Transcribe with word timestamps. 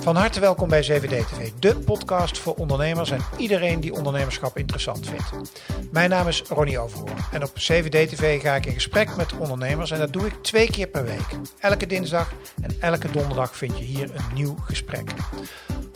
Van 0.00 0.16
harte 0.16 0.40
welkom 0.40 0.68
bij 0.68 0.84
7D 0.84 1.08
TV, 1.08 1.50
de 1.58 1.76
podcast 1.76 2.38
voor 2.38 2.54
ondernemers 2.54 3.10
en 3.10 3.20
iedereen 3.36 3.80
die 3.80 3.94
ondernemerschap 3.94 4.58
interessant 4.58 5.08
vindt. 5.08 5.56
Mijn 5.90 6.10
naam 6.10 6.28
is 6.28 6.42
Ronnie 6.42 6.78
Overhoorn 6.78 7.16
en 7.32 7.42
op 7.42 7.50
7D 7.50 7.88
TV 7.88 8.42
ga 8.42 8.54
ik 8.54 8.66
in 8.66 8.72
gesprek 8.74 9.16
met 9.16 9.32
ondernemers 9.38 9.90
en 9.90 9.98
dat 9.98 10.12
doe 10.12 10.26
ik 10.26 10.34
twee 10.42 10.70
keer 10.70 10.86
per 10.86 11.04
week. 11.04 11.38
Elke 11.58 11.86
dinsdag 11.86 12.32
en 12.62 12.76
elke 12.80 13.10
donderdag 13.10 13.56
vind 13.56 13.78
je 13.78 13.84
hier 13.84 14.10
een 14.14 14.34
nieuw 14.34 14.56
gesprek. 14.64 15.10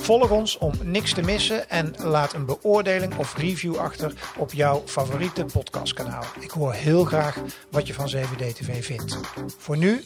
Volg 0.08 0.30
ons 0.30 0.58
om 0.58 0.72
niks 0.82 1.12
te 1.14 1.22
missen 1.22 1.70
en 1.70 1.94
laat 1.98 2.32
een 2.32 2.44
beoordeling 2.44 3.16
of 3.16 3.36
review 3.36 3.76
achter 3.76 4.12
op 4.36 4.52
jouw 4.52 4.82
favoriete 4.86 5.44
podcastkanaal. 5.44 6.24
Ik 6.40 6.50
hoor 6.50 6.72
heel 6.72 7.04
graag 7.04 7.38
wat 7.70 7.86
je 7.86 7.94
van 7.94 8.10
7D 8.16 8.52
TV 8.54 8.84
vindt. 8.84 9.18
Voor 9.58 9.76
nu 9.76 10.04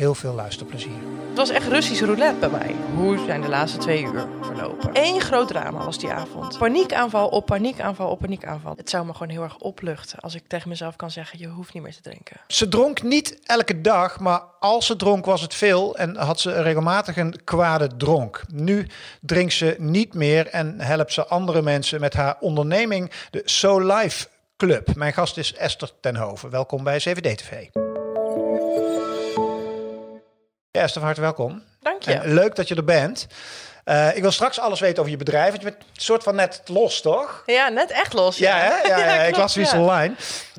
heel 0.00 0.14
veel 0.14 0.34
luisterplezier. 0.34 1.00
Het 1.28 1.36
was 1.36 1.50
echt 1.50 1.68
Russisch 1.68 2.02
roulette 2.02 2.48
bij 2.48 2.48
mij. 2.48 2.74
Hoe 2.94 3.18
zijn 3.26 3.40
de 3.40 3.48
laatste 3.48 3.78
twee 3.78 4.02
uur 4.02 4.26
verlopen? 4.40 4.90
Eén 4.92 5.20
groot 5.20 5.48
drama 5.48 5.84
was 5.84 5.98
die 5.98 6.10
avond. 6.10 6.58
Paniekaanval 6.58 7.28
op 7.28 7.46
paniekaanval 7.46 8.10
op 8.10 8.18
paniekaanval. 8.18 8.74
Het 8.76 8.90
zou 8.90 9.06
me 9.06 9.12
gewoon 9.12 9.28
heel 9.28 9.42
erg 9.42 9.58
opluchten 9.58 10.20
als 10.20 10.34
ik 10.34 10.42
tegen 10.46 10.68
mezelf 10.68 10.96
kan 10.96 11.10
zeggen: 11.10 11.38
je 11.38 11.46
hoeft 11.46 11.74
niet 11.74 11.82
meer 11.82 11.94
te 11.94 12.00
drinken. 12.00 12.40
Ze 12.46 12.68
dronk 12.68 13.02
niet 13.02 13.38
elke 13.44 13.80
dag, 13.80 14.20
maar 14.20 14.42
als 14.60 14.86
ze 14.86 14.96
dronk 14.96 15.24
was 15.24 15.40
het 15.40 15.54
veel 15.54 15.96
en 15.96 16.16
had 16.16 16.40
ze 16.40 16.62
regelmatig 16.62 17.16
een 17.16 17.44
kwade 17.44 17.96
dronk. 17.96 18.42
Nu 18.52 18.86
drinkt 19.20 19.52
ze 19.52 19.74
niet 19.78 20.14
meer 20.14 20.46
en 20.46 20.80
helpt 20.80 21.12
ze 21.12 21.26
andere 21.26 21.62
mensen 21.62 22.00
met 22.00 22.14
haar 22.14 22.36
onderneming, 22.40 23.10
de 23.30 23.42
So 23.44 23.78
Life 23.78 24.28
Club. 24.56 24.94
Mijn 24.94 25.12
gast 25.12 25.36
is 25.36 25.54
Esther 25.54 25.90
Tenhoven. 26.00 26.50
Welkom 26.50 26.84
bij 26.84 27.00
7D 27.08 27.34
TV. 27.34 27.66
Ja, 27.72 27.89
Esther, 30.70 30.92
van 30.92 31.02
harte 31.02 31.20
welkom. 31.20 31.62
Dank 31.80 32.02
je. 32.02 32.12
En 32.12 32.34
leuk 32.34 32.54
dat 32.56 32.68
je 32.68 32.74
er 32.74 32.84
bent. 32.84 33.26
Uh, 33.84 34.16
ik 34.16 34.22
wil 34.22 34.30
straks 34.30 34.60
alles 34.60 34.80
weten 34.80 34.98
over 34.98 35.10
je 35.10 35.16
bedrijf. 35.16 35.50
Want 35.50 35.62
je 35.62 35.70
bent 35.70 35.82
een 35.82 36.00
soort 36.00 36.22
van 36.22 36.34
net 36.34 36.62
los, 36.66 37.00
toch? 37.00 37.42
Ja, 37.46 37.68
net 37.68 37.90
echt 37.90 38.12
los. 38.12 38.36
Ja, 38.36 38.56
Ja, 38.56 38.62
hè? 38.62 38.88
ja, 38.88 38.98
ja, 39.04 39.14
ik 39.14 39.22
klopt, 39.22 39.36
las 39.36 39.52
zoiets 39.52 39.72
ja. 39.72 39.80
online. 39.80 40.14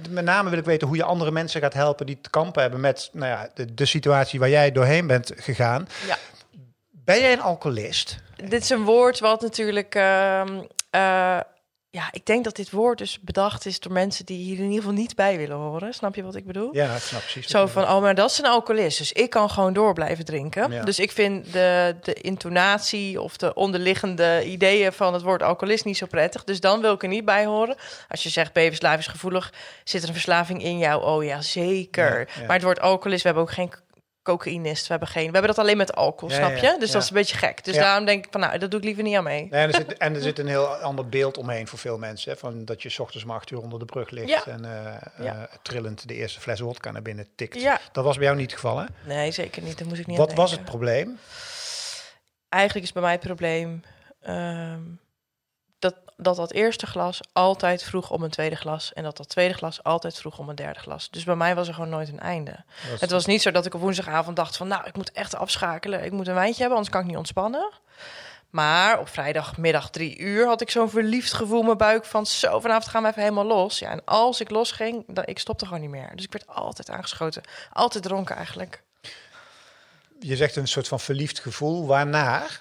Met 0.09 0.23
name 0.23 0.49
wil 0.49 0.59
ik 0.59 0.65
weten 0.65 0.87
hoe 0.87 0.97
je 0.97 1.03
andere 1.03 1.31
mensen 1.31 1.61
gaat 1.61 1.73
helpen 1.73 2.05
die 2.05 2.21
te 2.21 2.29
kampen 2.29 2.61
hebben 2.61 2.79
met 2.79 3.09
nou 3.11 3.31
ja, 3.31 3.49
de, 3.53 3.73
de 3.73 3.85
situatie 3.85 4.39
waar 4.39 4.49
jij 4.49 4.71
doorheen 4.71 5.07
bent 5.07 5.31
gegaan. 5.35 5.87
Ja. 6.07 6.17
Ben 6.91 7.19
jij 7.19 7.33
een 7.33 7.41
alcoholist? 7.41 8.17
Dit 8.35 8.61
is 8.61 8.69
een 8.69 8.83
woord 8.83 9.19
wat 9.19 9.41
natuurlijk. 9.41 9.95
ehm, 9.95 10.59
eh, 10.89 11.39
ja, 11.93 12.07
ik 12.11 12.25
denk 12.25 12.43
dat 12.43 12.55
dit 12.55 12.69
woord 12.69 12.97
dus 12.97 13.19
bedacht 13.21 13.65
is 13.65 13.79
door 13.79 13.91
mensen 13.91 14.25
die 14.25 14.37
hier 14.37 14.57
in 14.57 14.63
ieder 14.63 14.77
geval 14.77 14.93
niet 14.93 15.15
bij 15.15 15.37
willen 15.37 15.57
horen. 15.57 15.93
Snap 15.93 16.15
je 16.15 16.23
wat 16.23 16.35
ik 16.35 16.45
bedoel? 16.45 16.75
Ja, 16.75 16.95
ik 16.95 17.01
snap 17.01 17.21
precies. 17.21 17.47
Zo 17.47 17.65
van, 17.67 17.83
oh, 17.83 18.01
maar 18.01 18.15
dat 18.15 18.31
is 18.31 18.37
een 18.37 18.45
alcoholist. 18.45 18.97
Dus 18.97 19.11
ik 19.11 19.29
kan 19.29 19.49
gewoon 19.49 19.73
door 19.73 19.93
blijven 19.93 20.25
drinken. 20.25 20.71
Ja. 20.71 20.83
Dus 20.83 20.99
ik 20.99 21.11
vind 21.11 21.53
de, 21.53 21.95
de 22.01 22.13
intonatie 22.13 23.21
of 23.21 23.37
de 23.37 23.53
onderliggende 23.53 24.43
ideeën 24.45 24.93
van 24.93 25.13
het 25.13 25.21
woord 25.21 25.43
alcoholist 25.43 25.85
niet 25.85 25.97
zo 25.97 26.05
prettig. 26.05 26.43
Dus 26.43 26.59
dan 26.59 26.81
wil 26.81 26.93
ik 26.93 27.03
er 27.03 27.09
niet 27.09 27.25
bij 27.25 27.45
horen. 27.45 27.75
Als 28.09 28.23
je 28.23 28.29
zegt, 28.29 28.53
bevensluiversgevoelig, 28.53 29.53
zit 29.83 30.01
er 30.01 30.07
een 30.07 30.13
verslaving 30.13 30.63
in 30.63 30.77
jou? 30.77 31.03
Oh 31.03 31.23
ja, 31.23 31.41
zeker. 31.41 32.19
Ja, 32.19 32.25
ja. 32.39 32.45
Maar 32.45 32.55
het 32.55 32.63
woord 32.63 32.79
alcoholist, 32.79 33.21
we 33.21 33.27
hebben 33.27 33.47
ook 33.47 33.53
geen 33.53 33.71
cocaïnist. 34.23 34.81
We 34.81 34.87
hebben, 34.89 35.07
geen, 35.07 35.25
we 35.25 35.31
hebben 35.31 35.47
dat 35.55 35.57
alleen 35.57 35.77
met 35.77 35.93
alcohol, 35.95 36.29
Ja, 36.29 36.35
snap 36.35 36.55
je? 36.57 36.65
ja, 36.65 36.77
Dus 36.77 36.87
ja. 36.87 36.93
dat 36.93 37.01
is 37.03 37.09
een 37.09 37.15
beetje 37.15 37.37
gek. 37.37 37.63
Dus 37.63 37.75
daarom 37.75 38.05
denk 38.05 38.25
ik 38.25 38.31
van, 38.31 38.41
nou, 38.41 38.57
dat 38.57 38.71
doe 38.71 38.79
ik 38.79 38.85
liever 38.85 39.03
niet 39.03 39.15
aan 39.15 39.23
mee. 39.23 39.47
Nee, 39.49 39.61
en, 39.61 39.67
er 39.67 39.75
zit, 39.75 39.97
en 40.07 40.15
er 40.15 40.21
zit 40.21 40.39
een 40.39 40.47
heel 40.47 40.67
ander 40.67 41.09
beeld 41.09 41.37
omheen 41.37 41.67
voor 41.67 41.79
veel 41.79 41.97
mensen. 41.97 42.31
Hè, 42.31 42.37
van 42.37 42.65
dat 42.65 42.81
je 42.81 42.89
's 42.89 42.99
ochtends 42.99 43.25
om 43.25 43.31
acht 43.31 43.51
uur 43.51 43.59
onder 43.59 43.79
de 43.79 43.85
brug 43.85 44.09
ligt 44.09 44.45
en 44.45 44.65
eh, 44.65 45.27
eh, 45.27 45.43
trillend 45.61 46.07
de 46.07 46.13
eerste 46.15 46.39
fles 46.39 46.59
wodka 46.59 46.91
naar 46.91 47.01
binnen 47.01 47.27
tikt. 47.35 47.61
Ja. 47.61 47.79
Dat 47.91 48.03
was 48.03 48.15
bij 48.15 48.25
jou 48.25 48.37
niet 48.37 48.51
het 48.51 48.59
geval, 48.59 48.77
hè? 48.77 48.85
Nee, 49.05 49.31
zeker 49.31 49.61
niet. 49.61 49.77
Daar 49.77 49.87
moest 49.87 49.99
ik 49.99 50.07
niet 50.07 50.17
Wat 50.17 50.33
was 50.33 50.51
het 50.51 50.65
probleem? 50.65 51.19
eigenlijk 52.49 52.85
is 52.85 52.91
bij 52.93 53.01
mij 53.01 53.11
het 53.11 53.21
probleem 53.21 53.81
ehm, 54.21 54.79
dat, 56.21 56.35
dat 56.35 56.51
eerste 56.51 56.85
glas 56.85 57.19
altijd 57.33 57.83
vroeg 57.83 58.09
om 58.09 58.23
een 58.23 58.29
tweede 58.29 58.55
glas. 58.55 58.93
En 58.93 59.03
dat 59.03 59.17
dat 59.17 59.29
tweede 59.29 59.53
glas 59.53 59.83
altijd 59.83 60.17
vroeg 60.17 60.37
om 60.39 60.49
een 60.49 60.55
derde 60.55 60.79
glas. 60.79 61.09
Dus 61.09 61.23
bij 61.23 61.35
mij 61.35 61.55
was 61.55 61.67
er 61.67 61.73
gewoon 61.73 61.89
nooit 61.89 62.07
een 62.09 62.19
einde. 62.19 62.63
Was- 62.91 62.99
Het 63.01 63.11
was 63.11 63.25
niet 63.25 63.41
zo 63.41 63.51
dat 63.51 63.65
ik 63.65 63.73
op 63.73 63.81
woensdagavond 63.81 64.35
dacht 64.35 64.57
van... 64.57 64.67
nou, 64.67 64.85
ik 64.85 64.95
moet 64.95 65.11
echt 65.11 65.35
afschakelen. 65.35 66.03
Ik 66.03 66.11
moet 66.11 66.27
een 66.27 66.33
wijntje 66.33 66.59
hebben, 66.59 66.75
anders 66.77 66.89
kan 66.95 67.01
ik 67.01 67.07
niet 67.07 67.17
ontspannen. 67.17 67.71
Maar 68.49 68.99
op 68.99 69.07
vrijdagmiddag 69.09 69.89
drie 69.89 70.17
uur 70.17 70.47
had 70.47 70.61
ik 70.61 70.69
zo'n 70.71 70.89
verliefd 70.89 71.33
gevoel 71.33 71.59
in 71.59 71.65
mijn 71.65 71.77
buik... 71.77 72.05
van 72.05 72.25
zo, 72.25 72.59
vanavond 72.59 72.87
gaan 72.87 73.03
we 73.03 73.09
even 73.09 73.21
helemaal 73.21 73.45
los. 73.45 73.79
Ja, 73.79 73.89
en 73.89 74.05
als 74.05 74.41
ik 74.41 74.49
losging, 74.49 75.03
dan, 75.07 75.23
ik 75.25 75.39
stopte 75.39 75.65
gewoon 75.65 75.81
niet 75.81 75.89
meer. 75.89 76.11
Dus 76.15 76.25
ik 76.25 76.31
werd 76.31 76.47
altijd 76.47 76.89
aangeschoten. 76.89 77.41
Altijd 77.73 78.03
dronken 78.03 78.35
eigenlijk. 78.35 78.81
Je 80.19 80.35
zegt 80.35 80.55
een 80.55 80.67
soort 80.67 80.87
van 80.87 80.99
verliefd 80.99 81.39
gevoel. 81.39 81.85
Waarnaar? 81.87 82.59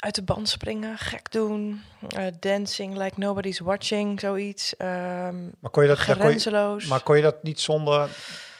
Uit 0.00 0.14
de 0.14 0.22
band 0.22 0.48
springen, 0.48 0.98
gek 0.98 1.32
doen, 1.32 1.82
eh, 2.08 2.26
dancing 2.40 2.96
like 2.96 3.20
nobody's 3.20 3.58
watching, 3.58 4.20
zoiets. 4.20 4.76
Ehm 4.76 5.44
Maar 5.60 5.70
kon 5.70 5.82
je 5.82 5.88
dat, 5.88 6.04
kon 6.04 6.14
je, 6.14 6.20
grenzeloos. 6.20 6.86
maar 6.86 7.02
kon 7.02 7.16
je 7.16 7.22
dat 7.22 7.42
niet 7.42 7.60
zonder 7.60 8.08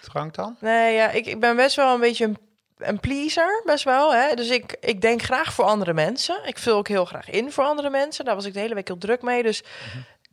drank 0.00 0.34
dan? 0.34 0.56
Nee, 0.60 0.94
ja, 0.94 1.10
ik, 1.10 1.26
ik 1.26 1.40
ben 1.40 1.56
best 1.56 1.76
wel 1.76 1.94
een 1.94 2.00
beetje 2.00 2.24
een, 2.24 2.38
een 2.78 3.00
pleaser, 3.00 3.62
best 3.64 3.84
wel. 3.84 4.14
Hè? 4.14 4.34
Dus 4.34 4.48
ik, 4.48 4.76
ik 4.80 5.00
denk 5.00 5.22
graag 5.22 5.52
voor 5.52 5.64
andere 5.64 5.92
mensen. 5.92 6.40
Ik 6.44 6.58
vul 6.58 6.76
ook 6.76 6.88
heel 6.88 7.04
graag 7.04 7.30
in 7.30 7.52
voor 7.52 7.64
andere 7.64 7.90
mensen. 7.90 8.24
Daar 8.24 8.34
was 8.34 8.44
ik 8.44 8.52
de 8.52 8.60
hele 8.60 8.74
week 8.74 8.86
heel 8.86 8.98
druk 8.98 9.22
mee. 9.22 9.42
Dus 9.42 9.62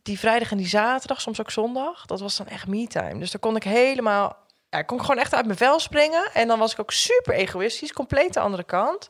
die 0.03 0.19
vrijdag 0.19 0.51
en 0.51 0.57
die 0.57 0.68
zaterdag, 0.68 1.22
soms 1.22 1.39
ook 1.39 1.51
zondag, 1.51 2.06
dat 2.06 2.19
was 2.19 2.38
dan 2.38 2.47
echt 2.47 2.68
me-time. 2.68 3.19
Dus 3.19 3.31
daar 3.31 3.41
kon 3.41 3.56
ik 3.56 3.63
helemaal... 3.63 4.38
Ja, 4.69 4.81
kon 4.81 4.97
ik 4.97 5.03
gewoon 5.03 5.22
echt 5.22 5.34
uit 5.34 5.45
mijn 5.45 5.57
vel 5.57 5.79
springen. 5.79 6.29
En 6.34 6.47
dan 6.47 6.59
was 6.59 6.72
ik 6.72 6.79
ook 6.79 6.91
super 6.91 7.34
egoïstisch, 7.34 7.94
compleet 7.94 8.34
de 8.34 8.39
andere 8.39 8.63
kant. 8.63 9.07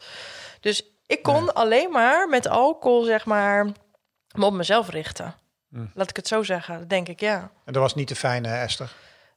Dus 0.60 0.84
ik 1.08 1.24
kon 1.24 1.46
Ja. 1.46 1.52
alleen 1.54 1.92
maar 1.92 2.28
met 2.30 2.48
alcohol, 2.48 3.04
zeg 3.04 3.26
maar, 3.26 3.66
me 4.36 4.46
op 4.46 4.54
mezelf 4.54 4.90
richten. 4.90 5.36
Mm. 5.70 5.92
Laat 5.94 6.10
ik 6.10 6.16
het 6.16 6.28
zo 6.28 6.44
zeggen, 6.44 6.88
denk 6.88 7.08
ik, 7.08 7.20
ja. 7.20 7.52
En 7.66 7.74
dat 7.74 7.82
was 7.82 7.96
niet 7.96 8.08
de 8.08 8.16
fijne, 8.16 8.48
hè, 8.48 8.64
Esther. 8.64 8.92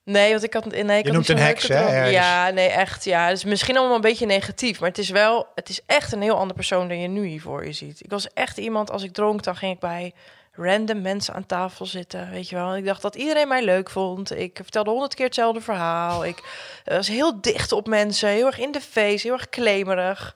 Nee, 0.04 0.30
want 0.30 0.42
ik 0.42 0.54
had, 0.54 0.64
nee, 0.64 0.98
ik 0.98 1.06
Je 1.06 1.12
noemt 1.12 1.28
een 1.28 1.38
heks, 1.38 1.69
hè, 1.69 1.75
ergens. 1.75 2.10
Ja, 2.10 2.50
nee, 2.50 2.69
echt. 2.69 3.04
Ja, 3.04 3.28
dus 3.28 3.44
misschien 3.44 3.76
allemaal 3.76 3.94
een 3.94 4.00
beetje 4.00 4.26
negatief, 4.26 4.80
maar 4.80 4.88
het 4.88 4.98
is 4.98 5.10
wel, 5.10 5.47
het 5.54 5.69
is 5.69 5.80
echt 5.86 6.12
een 6.12 6.22
heel 6.22 6.36
ander 6.36 6.56
persoon 6.56 6.88
dan 6.88 7.00
je 7.00 7.09
nu 7.09 7.26
hier 7.26 7.41
voor 7.41 7.66
je 7.66 7.72
ziet. 7.72 8.04
Ik 8.04 8.10
was 8.10 8.32
echt 8.32 8.59
iemand, 8.59 8.91
als 8.91 9.03
ik 9.03 9.12
dronk, 9.12 9.42
dan 9.42 9.56
ging 9.56 9.75
ik 9.75 9.80
bij 9.80 10.14
random 10.53 11.00
mensen 11.00 11.34
aan 11.34 11.47
tafel 11.47 11.86
zitten, 11.86 12.30
weet 12.30 12.48
je 12.48 12.56
wel. 12.56 12.76
Ik 12.76 12.84
dacht 12.84 13.03
dat 13.03 13.14
iedereen 13.14 13.48
mij 13.48 13.62
leuk 13.62 13.91
vond. 13.91 14.36
Ik 14.36 14.59
vertelde 14.62 14.91
honderd 14.91 15.14
keer 15.14 15.26
hetzelfde 15.26 15.60
verhaal. 15.60 16.25
Ik 16.25 16.42
was 16.84 17.09
heel 17.09 17.41
dicht 17.41 17.72
op 17.72 17.86
mensen, 17.86 18.28
heel 18.28 18.47
erg 18.47 18.59
in 18.59 18.72
de 18.72 18.80
face, 18.80 19.26
heel 19.26 19.32
erg 19.32 19.48
claimerig. 19.48 20.34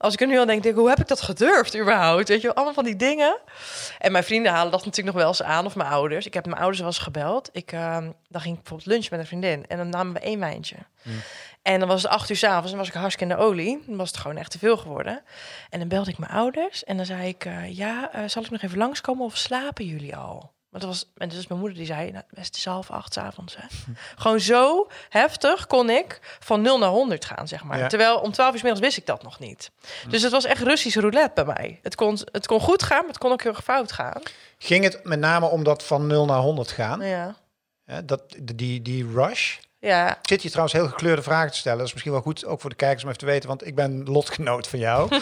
Als 0.00 0.12
ik 0.14 0.20
er 0.20 0.26
nu 0.26 0.38
aan 0.38 0.46
denk, 0.46 0.62
denk 0.62 0.74
ik, 0.74 0.80
hoe 0.80 0.88
heb 0.88 0.98
ik 1.00 1.08
dat 1.08 1.20
gedurfd 1.20 1.76
überhaupt? 1.78 2.28
Weet 2.28 2.40
je 2.40 2.54
allemaal 2.54 2.74
van 2.74 2.84
die 2.84 2.96
dingen. 2.96 3.38
En 3.98 4.12
mijn 4.12 4.24
vrienden 4.24 4.52
halen 4.52 4.70
dat 4.70 4.84
natuurlijk 4.84 5.14
nog 5.14 5.24
wel 5.24 5.32
eens 5.32 5.42
aan, 5.42 5.66
of 5.66 5.76
mijn 5.76 5.88
ouders. 5.88 6.26
Ik 6.26 6.34
heb 6.34 6.46
mijn 6.46 6.58
ouders 6.58 6.78
wel 6.78 6.88
eens 6.88 6.98
gebeld. 6.98 7.48
Ik, 7.52 7.72
ehm, 7.72 8.10
dan 8.28 8.40
ging 8.40 8.54
ik 8.54 8.60
bijvoorbeeld 8.60 8.88
lunch 8.88 9.10
met 9.10 9.20
een 9.20 9.26
vriendin 9.26 9.66
en 9.66 9.76
dan 9.76 9.88
namen 9.88 10.12
we 10.12 10.18
één 10.20 10.38
wijntje. 10.40 10.76
En 11.62 11.78
dan 11.78 11.88
was 11.88 12.02
het 12.02 12.10
acht 12.10 12.30
uur 12.30 12.36
s'avonds 12.36 12.72
en 12.72 12.78
was 12.78 12.88
ik 12.88 12.94
hartstikke 12.94 13.32
in 13.32 13.38
de 13.38 13.44
olie. 13.46 13.82
Dan 13.86 13.96
was 13.96 14.08
het 14.10 14.18
gewoon 14.18 14.36
echt 14.36 14.50
te 14.50 14.58
veel 14.58 14.76
geworden. 14.76 15.22
En 15.70 15.78
dan 15.78 15.88
belde 15.88 16.10
ik 16.10 16.18
mijn 16.18 16.32
ouders 16.32 16.84
en 16.84 16.96
dan 16.96 17.06
zei 17.06 17.28
ik... 17.28 17.44
eh, 17.44 17.76
ja, 17.76 18.12
eh, 18.12 18.22
zal 18.26 18.42
ik 18.42 18.50
nog 18.50 18.62
even 18.62 18.78
langskomen 18.78 19.24
of 19.24 19.36
slapen 19.36 19.84
jullie 19.84 20.16
al? 20.16 20.52
Want 20.70 20.82
dat 20.82 20.92
was, 20.92 21.10
en 21.16 21.28
dus 21.28 21.46
mijn 21.46 21.60
moeder 21.60 21.78
die 21.78 21.86
zei, 21.86 22.10
nou, 22.10 22.24
het 22.34 22.56
is 22.56 22.64
half 22.64 22.90
acht 22.90 23.12
's 23.12 23.16
avonds. 23.16 23.56
Hè. 23.56 23.66
Gewoon 24.22 24.40
zo 24.40 24.88
heftig 25.08 25.66
kon 25.66 25.90
ik 25.90 26.36
van 26.40 26.60
0 26.60 26.78
naar 26.78 26.88
100 26.88 27.24
gaan, 27.24 27.48
zeg 27.48 27.64
maar. 27.64 27.78
Ja. 27.78 27.86
Terwijl 27.86 28.18
om 28.18 28.32
12 28.32 28.52
uur 28.52 28.58
's 28.58 28.62
middags 28.62 28.84
wist 28.84 28.96
ik 28.96 29.06
dat 29.06 29.22
nog 29.22 29.38
niet. 29.38 29.70
Dus 30.08 30.22
het 30.22 30.32
was 30.32 30.44
echt 30.44 30.62
Russisch 30.62 30.96
roulette 30.96 31.44
bij 31.44 31.54
mij. 31.54 31.78
Het 31.82 31.94
kon, 31.94 32.18
het 32.32 32.46
kon 32.46 32.60
goed 32.60 32.82
gaan, 32.82 32.98
maar 32.98 33.08
het 33.08 33.18
kon 33.18 33.32
ook 33.32 33.42
heel 33.42 33.52
erg 33.52 33.64
fout 33.64 33.92
gaan. 33.92 34.22
Ging 34.58 34.84
het 34.84 35.04
met 35.04 35.18
name 35.18 35.46
om 35.46 35.64
dat 35.64 35.84
van 35.84 36.06
0 36.06 36.24
naar 36.24 36.40
100 36.40 36.70
gaan? 36.70 37.00
Ja. 37.00 37.36
Dat, 38.04 38.22
die, 38.54 38.82
die 38.82 39.12
rush? 39.12 39.58
Ja, 39.80 40.10
Ik 40.10 40.28
zit 40.28 40.40
hier 40.40 40.50
trouwens 40.50 40.78
heel 40.78 40.88
gekleurde 40.88 41.22
vragen 41.22 41.50
te 41.50 41.56
stellen. 41.58 41.78
Dat 41.78 41.86
is 41.86 41.92
misschien 41.92 42.12
wel 42.12 42.22
goed, 42.22 42.44
ook 42.44 42.60
voor 42.60 42.70
de 42.70 42.76
kijkers 42.76 43.02
om 43.02 43.08
even 43.08 43.20
te 43.20 43.26
weten. 43.26 43.48
Want 43.48 43.66
ik 43.66 43.74
ben 43.74 44.04
lotgenoot 44.04 44.68
van 44.68 44.78
jou. 44.78 45.08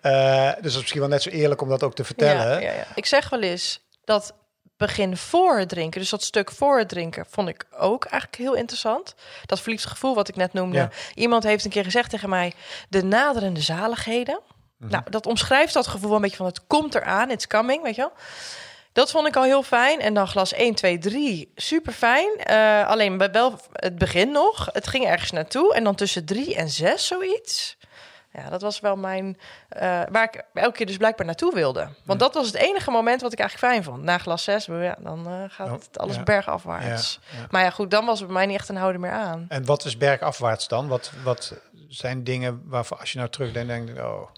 Eh, 0.00 0.46
dus 0.46 0.62
dat 0.62 0.72
is 0.72 0.76
misschien 0.76 1.00
wel 1.00 1.08
net 1.08 1.22
zo 1.22 1.30
eerlijk 1.30 1.60
om 1.60 1.68
dat 1.68 1.82
ook 1.82 1.94
te 1.94 2.04
vertellen. 2.04 2.50
Ja, 2.50 2.58
ja, 2.58 2.72
ja. 2.72 2.86
Ik 2.94 3.06
zeg 3.06 3.28
wel 3.28 3.40
eens 3.40 3.85
dat 4.06 4.34
begin 4.76 5.16
voor 5.16 5.58
het 5.58 5.68
drinken, 5.68 6.00
dus 6.00 6.10
dat 6.10 6.22
stuk 6.22 6.50
voor 6.50 6.78
het 6.78 6.88
drinken, 6.88 7.26
vond 7.28 7.48
ik 7.48 7.64
ook 7.70 8.04
eigenlijk 8.04 8.42
heel 8.42 8.54
interessant. 8.54 9.14
Dat 9.46 9.60
verliefd 9.60 9.86
gevoel 9.86 10.14
wat 10.14 10.28
ik 10.28 10.36
net 10.36 10.52
noemde. 10.52 10.76
Ja. 10.76 10.90
Iemand 11.14 11.42
heeft 11.42 11.64
een 11.64 11.70
keer 11.70 11.84
gezegd 11.84 12.10
tegen 12.10 12.28
mij: 12.28 12.52
de 12.88 13.04
naderende 13.04 13.60
zaligheden. 13.60 14.40
Mhm. 14.76 14.90
Nou, 14.90 15.04
dat 15.10 15.26
omschrijft 15.26 15.72
dat 15.72 15.86
gevoel 15.86 16.14
een 16.14 16.20
beetje 16.20 16.36
van 16.36 16.46
het 16.46 16.66
komt 16.66 16.94
eraan, 16.94 17.30
it's 17.30 17.46
coming, 17.46 17.82
weet 17.82 17.94
je 17.94 18.00
wel. 18.00 18.12
Dat 18.92 19.10
vond 19.10 19.26
ik 19.26 19.36
al 19.36 19.42
heel 19.42 19.62
fijn. 19.62 20.00
En 20.00 20.14
dan 20.14 20.28
glas 20.28 20.52
1, 20.52 20.74
2, 20.74 20.98
3, 20.98 21.52
super 21.54 21.92
fijn. 21.92 22.36
Eh, 22.36 22.88
alleen 22.88 23.18
bij 23.18 23.30
wel 23.30 23.60
het 23.72 23.98
begin 23.98 24.30
nog. 24.30 24.68
Het 24.72 24.86
ging 24.86 25.06
ergens 25.06 25.30
naartoe. 25.30 25.74
En 25.74 25.84
dan 25.84 25.94
tussen 25.94 26.24
3 26.24 26.54
en 26.54 26.68
6 26.68 27.06
zoiets. 27.06 27.76
Ja, 28.36 28.48
dat 28.50 28.62
was 28.62 28.80
wel 28.80 28.96
mijn... 28.96 29.38
eh, 29.68 30.02
waar 30.10 30.22
ik 30.22 30.42
elke 30.54 30.76
keer 30.76 30.86
dus 30.86 30.96
blijkbaar 30.96 31.26
naartoe 31.26 31.54
wilde. 31.54 31.88
Want 32.04 32.20
dat 32.20 32.34
was 32.34 32.46
het 32.46 32.54
enige 32.56 32.90
moment 32.90 33.20
wat 33.20 33.32
ik 33.32 33.38
eigenlijk 33.38 33.72
fijn 33.72 33.84
vond. 33.84 34.02
Na 34.02 34.18
glas 34.18 34.44
6, 34.44 34.64
ja, 34.66 34.96
dan 34.98 35.26
eh, 35.26 35.42
gaat 35.48 35.66
Oh, 35.68 35.72
het 35.72 35.98
alles 35.98 36.16
ja. 36.16 36.22
bergafwaarts. 36.22 37.20
Maar 37.50 37.62
ja, 37.62 37.70
goed, 37.70 37.90
dan 37.90 38.04
was 38.06 38.18
het 38.18 38.26
bij 38.28 38.36
mij 38.36 38.46
niet 38.46 38.56
echt 38.58 38.68
een 38.68 38.76
houden 38.76 39.00
meer 39.00 39.10
aan. 39.10 39.46
En 39.48 39.64
wat 39.64 39.84
is 39.84 39.96
bergafwaarts 39.96 40.68
dan? 40.68 40.88
Wat, 40.88 41.12
wat 41.22 41.54
zijn 41.88 42.24
dingen 42.24 42.62
waarvan 42.64 42.98
als 42.98 43.12
je 43.12 43.18
nou 43.18 43.30
terugdenkt, 43.30 43.68
denk 43.68 43.88
je, 43.88 44.04
oh, 44.06 44.28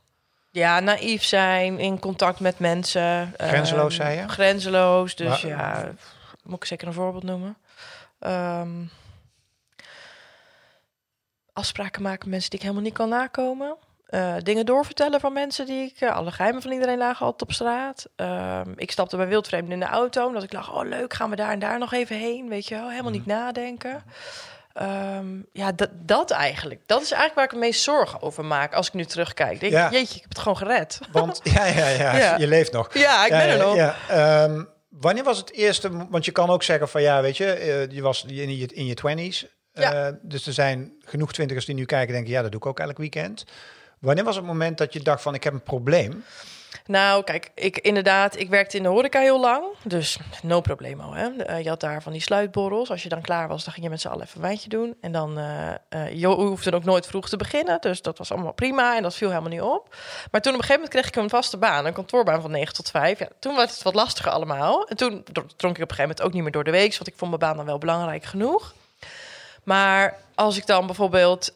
Ja, 0.51 0.81
naïef 0.81 1.25
zijn, 1.25 1.79
in 1.79 1.99
contact 1.99 2.41
met 2.41 2.59
mensen. 2.59 3.35
Grenzeloos, 3.37 3.99
Ehm, 3.99 4.07
zei 4.07 4.21
je? 4.21 4.29
Grenzeloos, 4.29 5.15
dus 5.17 5.43
Maar- 5.43 5.47
ja, 5.51 5.89
moet 6.43 6.57
ik 6.57 6.65
zeker 6.65 6.87
een 6.87 6.93
voorbeeld 6.93 7.23
noemen. 7.25 7.57
Ehm, 8.19 8.71
afspraken 11.53 12.03
maken 12.03 12.19
met 12.21 12.29
mensen 12.31 12.51
die 12.51 12.59
ik 12.59 12.65
helemaal 12.65 12.85
niet 12.85 12.95
kan 12.95 13.09
nakomen. 13.09 13.77
Eh, 14.09 14.35
dingen 14.43 14.67
doorvertellen 14.67 15.21
van 15.21 15.33
mensen 15.33 15.67
die 15.67 15.85
ik... 15.95 16.01
eh, 16.01 16.17
alle 16.17 16.31
geheimen 16.31 16.63
van 16.63 16.73
iedereen 16.73 16.99
lagen 16.99 17.25
altijd 17.27 17.43
op 17.43 17.53
straat. 17.53 18.07
Ehm, 18.17 18.73
ik 18.77 18.91
stapte 18.91 19.17
bij 19.17 19.27
wildvreemden 19.29 19.73
in 19.73 19.81
de 19.81 19.87
auto. 19.87 20.27
Omdat 20.27 20.43
ik 20.43 20.51
dacht, 20.51 20.69
oh 20.73 20.85
leuk, 20.89 21.15
gaan 21.15 21.31
we 21.31 21.37
daar 21.37 21.51
en 21.53 21.59
daar 21.59 21.79
nog 21.79 21.93
even 21.93 22.17
heen. 22.17 22.49
Weet 22.49 22.67
je 22.69 22.75
wel, 22.75 22.91
helemaal 22.91 23.11
niet 23.13 23.27
nadenken. 23.27 24.03
Ehm, 24.73 25.27
ja, 25.53 25.73
dat, 25.73 25.89
dat 25.93 26.31
eigenlijk. 26.31 26.81
Dat 26.87 27.03
is 27.03 27.11
eigenlijk 27.11 27.35
waar 27.35 27.45
ik 27.45 27.51
het 27.51 27.61
meest 27.61 27.83
zorgen 27.83 28.23
over 28.23 28.45
maak. 28.45 28.75
Als 28.75 28.87
ik 28.87 28.93
nu 28.95 29.05
terugkijk. 29.05 29.61
Denk, 29.61 29.73
Ja. 29.73 29.91
Jeetje, 29.91 30.15
ik 30.15 30.21
heb 30.21 30.29
het 30.29 30.39
gewoon 30.39 30.57
gered. 30.57 30.99
want 31.13 31.41
ja, 31.55 31.65
ja, 31.65 31.89
ja, 31.89 32.17
Ja. 32.17 32.37
je 32.39 32.47
leeft 32.47 32.73
nog. 32.73 32.95
Ja, 32.95 33.25
ik 33.25 33.31
ben 33.31 33.49
er 33.49 33.59
nog. 33.59 33.75
Ja. 33.77 33.97
Ehm, 34.09 34.65
wanneer 34.89 35.25
was 35.25 35.39
het 35.39 35.53
eerste, 35.53 36.07
want 36.09 36.25
je 36.25 36.33
kan 36.33 36.51
ook 36.51 36.63
zeggen 36.63 36.89
van 36.89 37.03
ja, 37.03 37.21
weet 37.23 37.37
je, 37.37 37.53
eh, 37.53 37.91
je 37.91 38.03
was 38.03 38.25
in 38.25 38.57
je, 38.57 38.67
in 38.67 38.87
je 38.87 38.95
20s. 38.95 39.57
Ja. 39.73 39.93
Eh, 40.07 40.13
dus 40.23 40.47
er 40.47 40.53
zijn 40.53 40.93
genoeg 41.05 41.33
twintigers 41.33 41.67
die 41.67 41.75
nu 41.75 41.85
kijken 41.85 42.09
en 42.09 42.15
denken, 42.15 42.33
ja, 42.33 42.43
dat 42.43 42.51
doe 42.51 42.61
ik 42.61 42.67
ook 42.67 42.81
elk 42.81 42.99
weekend. 42.99 43.45
Wanneer 44.01 44.25
was 44.25 44.37
het 44.37 44.45
moment 44.45 44.79
dat 44.79 44.93
je 44.93 45.01
dacht 45.01 45.23
van 45.23 45.35
ik 45.35 45.45
heb 45.45 45.53
een 45.53 45.63
probleem? 45.63 46.25
Nou, 46.87 47.25
kijk, 47.25 47.51
ik 47.55 47.79
inderdaad, 47.79 48.37
ik 48.39 48.49
werkte 48.49 48.77
in 48.77 48.83
de 48.83 48.89
horeca 48.89 49.21
heel 49.21 49.41
lang. 49.41 49.65
Dus 49.83 50.19
no 50.43 50.61
problemo, 50.61 51.13
hè. 51.15 51.29
Eh, 51.29 51.63
je 51.63 51.69
had 51.69 51.81
daar 51.81 52.03
van 52.03 52.13
die 52.13 52.21
sluitborrels. 52.21 52.91
Als 52.91 53.03
je 53.03 53.09
dan 53.09 53.21
klaar 53.21 53.49
was, 53.49 53.65
dan 53.65 53.73
ging 53.73 53.85
je 53.85 53.91
met 53.91 54.01
z'n 54.01 54.09
allen 54.09 54.23
even 54.25 54.37
een 54.37 54.43
wijntje 54.43 54.69
doen. 54.69 54.95
En 55.01 55.13
dan, 55.13 55.39
eh 55.39 55.71
eh, 55.89 56.13
je 56.13 56.27
hoefde 56.27 56.73
ook 56.75 56.85
nooit 56.85 57.07
vroeg 57.07 57.29
te 57.29 57.37
beginnen. 57.37 57.81
Dus 57.81 58.03
dat 58.03 58.19
was 58.19 58.33
allemaal 58.33 58.53
prima 58.53 58.97
en 58.97 59.03
dat 59.03 59.15
viel 59.15 59.29
helemaal 59.29 59.51
niet 59.51 59.61
op. 59.61 59.97
Maar 60.31 60.41
toen 60.41 60.53
op 60.55 60.59
een 60.59 60.65
gegeven 60.65 60.75
moment 60.75 60.91
kreeg 60.91 61.07
ik 61.07 61.17
een 61.17 61.31
vaste 61.31 61.57
baan. 61.57 61.87
Een 61.87 61.93
kantoorbaan 61.93 62.41
van 62.41 62.51
9 62.51 62.75
tot 62.75 62.91
5. 62.91 63.19
Ja, 63.19 63.29
toen 63.39 63.57
werd 63.57 63.71
het 63.71 63.83
wat 63.83 63.95
lastiger 63.95 64.33
allemaal. 64.33 64.87
En 64.89 64.97
toen 64.97 65.25
dro- 65.33 65.47
dronk 65.57 65.77
ik 65.77 65.83
op 65.83 65.91
een 65.91 65.97
gegeven 65.97 66.01
moment 66.03 66.23
ook 66.23 66.33
niet 66.33 66.43
meer 66.43 66.53
door 66.53 66.65
de 66.65 66.71
week. 66.71 66.93
Want 66.93 67.09
ik 67.09 67.15
vond 67.17 67.31
mijn 67.31 67.43
baan 67.43 67.57
dan 67.57 67.67
wel 67.67 67.79
belangrijk 67.79 68.25
genoeg. 68.25 68.75
Maar 69.65 70.17
als 70.35 70.57
ik 70.57 70.67
dan 70.67 70.87
bijvoorbeeld 70.87 71.55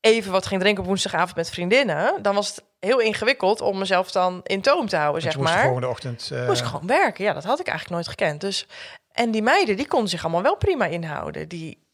even 0.00 0.32
wat 0.32 0.46
ging 0.46 0.60
drinken 0.60 0.82
op 0.82 0.88
woensdagavond 0.88 1.36
met 1.36 1.50
vriendinnen... 1.50 2.22
dan 2.22 2.34
was 2.34 2.48
het 2.48 2.64
heel 2.80 3.00
ingewikkeld 3.00 3.60
om 3.60 3.78
mezelf 3.78 4.10
dan 4.10 4.40
in 4.42 4.60
toom 4.60 4.88
te 4.88 4.96
houden, 4.96 5.22
zeg 5.22 5.36
moest 5.36 5.48
de 5.48 5.54
maar. 5.54 5.62
volgende 5.64 5.88
ochtend... 5.88 6.30
eh, 6.32 6.46
Moest 6.46 6.60
ik 6.60 6.66
gewoon 6.66 6.86
werken. 6.86 7.24
Ja, 7.24 7.32
dat 7.32 7.44
had 7.44 7.60
ik 7.60 7.66
eigenlijk 7.66 7.94
nooit 7.96 8.08
gekend. 8.18 8.40
Dus, 8.40 8.66
en 9.12 9.30
die 9.30 9.42
meiden, 9.42 9.76
die 9.76 9.88
konden 9.88 10.08
zich 10.08 10.22
allemaal 10.22 10.42
wel 10.42 10.56
prima 10.56 10.84
inhouden. 10.84 11.48
Die, 11.48 11.86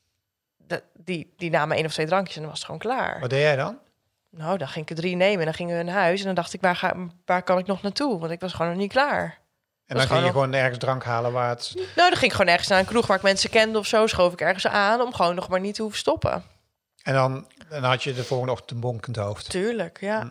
de- 0.56 0.82
die, 0.94 1.32
die 1.36 1.50
namen 1.50 1.76
één 1.76 1.86
of 1.86 1.92
twee 1.92 2.06
drankjes 2.06 2.34
en 2.36 2.40
dan 2.40 2.50
was 2.50 2.58
het 2.58 2.66
gewoon 2.66 2.80
klaar. 2.80 3.20
Wat 3.20 3.30
deed 3.30 3.40
jij 3.40 3.56
dan? 3.56 3.78
Nou, 4.30 4.58
dan 4.58 4.68
ging 4.68 4.84
ik 4.84 4.90
er 4.90 4.96
drie 5.02 5.16
nemen 5.16 5.38
en 5.38 5.44
dan 5.44 5.54
gingen 5.54 5.76
we 5.76 5.82
naar 5.82 5.94
huis. 6.02 6.20
En 6.20 6.26
dan 6.26 6.34
dacht 6.34 6.52
ik, 6.52 6.60
waar, 6.60 6.76
ga, 6.76 6.94
waar 7.24 7.42
kan 7.42 7.58
ik 7.58 7.66
nog 7.66 7.82
naartoe? 7.82 8.18
Want 8.18 8.32
ik 8.32 8.40
was 8.40 8.52
gewoon 8.52 8.70
nog 8.70 8.80
niet 8.80 8.92
klaar. 8.92 9.38
En 9.86 9.96
dan 9.96 10.06
ging 10.06 10.18
je 10.20 10.26
gewoon 10.26 10.32
gewoon 10.32 10.52
ergens 10.62 10.78
drank 10.78 11.04
halen 11.04 11.32
waar 11.32 11.48
het... 11.48 11.72
Nou, 11.74 11.86
dan 11.94 12.12
ging 12.12 12.22
ik 12.22 12.32
gewoon 12.32 12.48
ergens 12.50 12.68
naar 12.68 12.78
een 12.78 12.84
kroeg 12.84 13.06
waar 13.06 13.16
ik 13.16 13.22
mensen 13.22 13.50
kende 13.50 13.78
of 13.78 13.86
zo. 13.86 14.06
Schoof 14.06 14.32
ik 14.32 14.40
ergens 14.40 14.66
aan 14.66 15.00
om 15.00 15.14
gewoon 15.14 15.34
nog 15.34 15.48
maar 15.48 15.60
niet 15.60 15.74
te 15.74 15.82
hoeven 15.82 16.00
stoppen. 16.00 16.44
En 17.04 17.14
dan, 17.14 17.46
dan 17.68 17.82
had 17.82 18.02
je 18.02 18.12
de 18.14 18.24
volgende 18.24 18.52
ochtend 18.52 18.70
een 18.70 18.80
bonkend 18.80 19.16
hoofd. 19.16 19.50
Tuurlijk, 19.50 20.00
ja. 20.00 20.30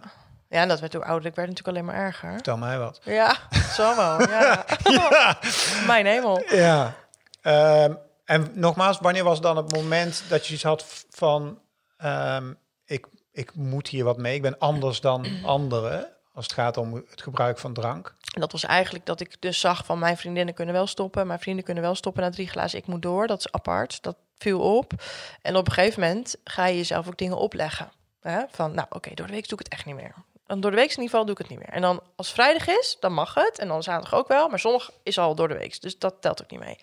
Ja, 0.49 0.61
en 0.61 0.67
dat 0.67 0.79
werd 0.79 0.93
hoe 0.93 1.05
ouder 1.05 1.27
ik 1.27 1.35
werd 1.35 1.49
natuurlijk 1.49 1.77
alleen 1.77 1.89
maar 1.95 2.05
erger. 2.05 2.33
Vertel 2.33 2.57
mij 2.57 2.77
wat. 2.79 2.99
Ja, 3.03 3.37
zo 3.77 3.95
wel. 3.95 4.29
Ja. 4.29 4.65
Mijn 5.87 6.05
hemel. 6.05 6.43
Ja. 6.49 6.95
Ehm, 7.41 7.93
en 8.25 8.51
nogmaals, 8.53 8.99
wanneer 8.99 9.23
was 9.23 9.41
dan 9.41 9.57
het 9.57 9.71
moment 9.71 10.23
dat 10.29 10.47
je 10.47 10.53
iets 10.53 10.63
had 10.63 11.05
van... 11.09 11.59
ehm, 11.97 12.53
ik, 12.85 13.07
ik 13.31 13.55
moet 13.55 13.87
hier 13.87 14.03
wat 14.03 14.17
mee, 14.17 14.35
ik 14.35 14.41
ben 14.41 14.59
anders 14.59 15.01
dan 15.01 15.25
anderen... 15.45 16.07
als 16.33 16.45
het 16.45 16.53
gaat 16.53 16.77
om 16.77 16.93
het 17.09 17.21
gebruik 17.21 17.57
van 17.57 17.73
drank. 17.73 18.15
En 18.33 18.41
dat 18.41 18.51
was 18.51 18.63
eigenlijk 18.63 19.05
dat 19.05 19.19
ik 19.19 19.41
dus 19.41 19.59
zag 19.59 19.85
van 19.85 19.99
mijn 19.99 20.17
vriendinnen 20.17 20.53
kunnen 20.53 20.73
wel 20.73 20.87
stoppen. 20.87 21.27
Mijn 21.27 21.39
vrienden 21.39 21.63
kunnen 21.63 21.83
wel 21.83 21.95
stoppen 21.95 22.23
na 22.23 22.29
drie 22.29 22.49
glazen. 22.49 22.79
Ik 22.79 22.87
moet 22.87 23.01
door. 23.01 23.27
Dat 23.27 23.39
is 23.39 23.51
apart. 23.51 24.01
Dat 24.01 24.15
viel 24.43 24.59
op. 24.59 24.91
En 25.41 25.55
op 25.55 25.67
een 25.67 25.73
gegeven 25.73 26.01
moment 26.01 26.35
ga 26.43 26.65
je 26.65 26.77
jezelf 26.77 27.07
ook 27.07 27.17
dingen 27.17 27.37
opleggen. 27.37 27.91
Hè? 28.21 28.39
Van, 28.51 28.73
nou 28.73 28.87
oké, 28.89 29.13
door 29.13 29.27
de 29.27 29.33
week 29.33 29.49
doe 29.49 29.57
ik 29.59 29.63
het 29.63 29.73
echt 29.73 29.85
niet 29.85 29.95
meer. 29.95 30.13
Dan 30.47 30.61
door 30.61 30.71
de 30.71 30.77
week 30.77 30.85
in 30.89 30.95
ieder 30.95 31.09
geval 31.09 31.25
doe 31.25 31.33
ik 31.35 31.37
het 31.41 31.49
niet 31.49 31.59
meer. 31.59 31.69
En 31.69 31.81
dan 31.81 32.01
als 32.15 32.31
vrijdag 32.31 32.67
is, 32.67 32.97
dan 32.99 33.13
mag 33.13 33.33
het. 33.33 33.59
En 33.59 33.67
dan 33.67 33.83
zaterdag 33.83 34.19
ook 34.19 34.27
wel. 34.27 34.47
Maar 34.49 34.59
zondag 34.59 34.91
is 35.03 35.17
al 35.17 35.35
door 35.35 35.47
de 35.47 35.53
week. 35.53 35.81
Dus 35.81 35.97
dat 35.99 36.15
telt 36.19 36.41
ook 36.43 36.51
niet 36.51 36.59
mee. 36.59 36.77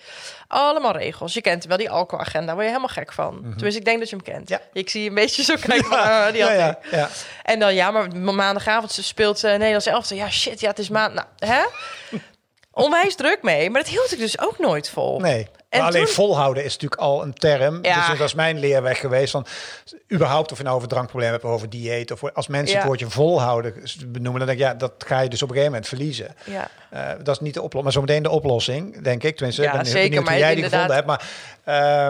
Allemaal 0.48 0.92
regels. 0.96 1.34
Je 1.34 1.40
kent 1.40 1.64
wel 1.64 1.76
die 1.76 1.90
alcoholagenda. 1.90 2.52
Word 2.52 2.64
je 2.64 2.70
helemaal 2.70 2.94
gek 2.94 3.12
van. 3.12 3.40
Tenminste, 3.40 3.78
ik 3.78 3.84
denk 3.84 3.98
dat 3.98 4.10
je 4.10 4.16
hem 4.16 4.24
kent. 4.24 4.48
Ja. 4.48 4.60
Ik 4.72 4.90
zie 4.90 5.08
een 5.08 5.14
beetje 5.14 5.42
zo 5.42 5.54
kijken 5.66 5.84
van, 5.88 5.98
ah, 5.98 6.32
die 6.32 6.42
had 6.42 6.52
ja, 6.52 6.56
ja, 6.58 6.78
ja. 6.90 7.08
En 7.42 7.58
dan 7.58 7.74
ja, 7.74 7.90
maar 7.90 8.16
ma- 8.16 8.32
maandagavond 8.32 8.92
ze 8.92 9.02
speelt 9.02 9.44
uh, 9.44 9.50
Nederlands 9.50 9.86
elftal. 9.86 10.16
Ja, 10.16 10.30
shit, 10.30 10.60
ja, 10.60 10.68
het 10.68 10.78
is 10.78 10.88
maand. 10.88 11.14
Nou, 11.14 11.26
hè? 11.38 11.62
Onwijs 12.72 13.14
druk 13.14 13.42
mee, 13.42 13.70
maar 13.70 13.80
dat 13.82 13.90
hield 13.90 14.12
ik 14.12 14.18
dus 14.18 14.40
ook 14.40 14.58
nooit 14.58 14.90
vol. 14.90 15.20
Nee. 15.20 15.48
En 15.70 15.80
alleen 15.80 16.04
toen- 16.04 16.14
volhouden 16.14 16.64
is 16.64 16.72
natuurlijk 16.72 17.00
al 17.00 17.22
een 17.22 17.34
term. 17.34 17.78
Ja. 17.82 18.08
Dus 18.08 18.18
dat 18.18 18.26
is 18.26 18.34
mijn 18.34 18.58
leerweg 18.58 18.98
geweest. 19.00 19.30
Van, 19.30 19.46
überhaupt 20.12 20.52
of 20.52 20.58
je 20.58 20.64
nou 20.64 20.76
over 20.76 20.88
drankproblemen 20.88 21.34
hebt, 21.34 21.46
over 21.46 21.70
dieet. 21.70 22.10
Of 22.10 22.22
als 22.34 22.46
mensen 22.46 22.70
Ja. 22.72 22.76
het 22.78 22.86
woordje 22.86 23.10
volhouden 23.10 23.74
benoemen, 24.06 24.38
dan 24.38 24.48
denk 24.48 24.60
ik, 24.60 24.66
ja, 24.66 24.74
dat 24.74 24.92
ga 24.98 25.20
je 25.20 25.28
dus 25.28 25.42
op 25.42 25.48
een 25.48 25.54
gegeven 25.54 25.72
moment 25.72 25.88
verliezen. 25.90 26.34
Ja. 26.44 26.68
Eh, 26.90 27.08
dat 27.22 27.34
is 27.34 27.40
niet 27.40 27.54
de 27.54 27.62
oplossing, 27.62 27.82
maar 27.82 27.92
zometeen 27.92 28.22
de 28.22 28.30
oplossing, 28.30 29.02
denk 29.02 29.22
ik. 29.22 29.36
Tenminste, 29.36 29.62
Ja, 29.62 29.72
ben 29.72 29.86
zeker, 29.86 30.08
benieuwd 30.08 30.28
hoe 30.28 30.38
jij 30.38 30.54
die 30.54 30.64
gevonden 30.64 30.94
hebt. 30.94 31.08
inderdaad- 31.08 31.26
Maar, 31.64 32.08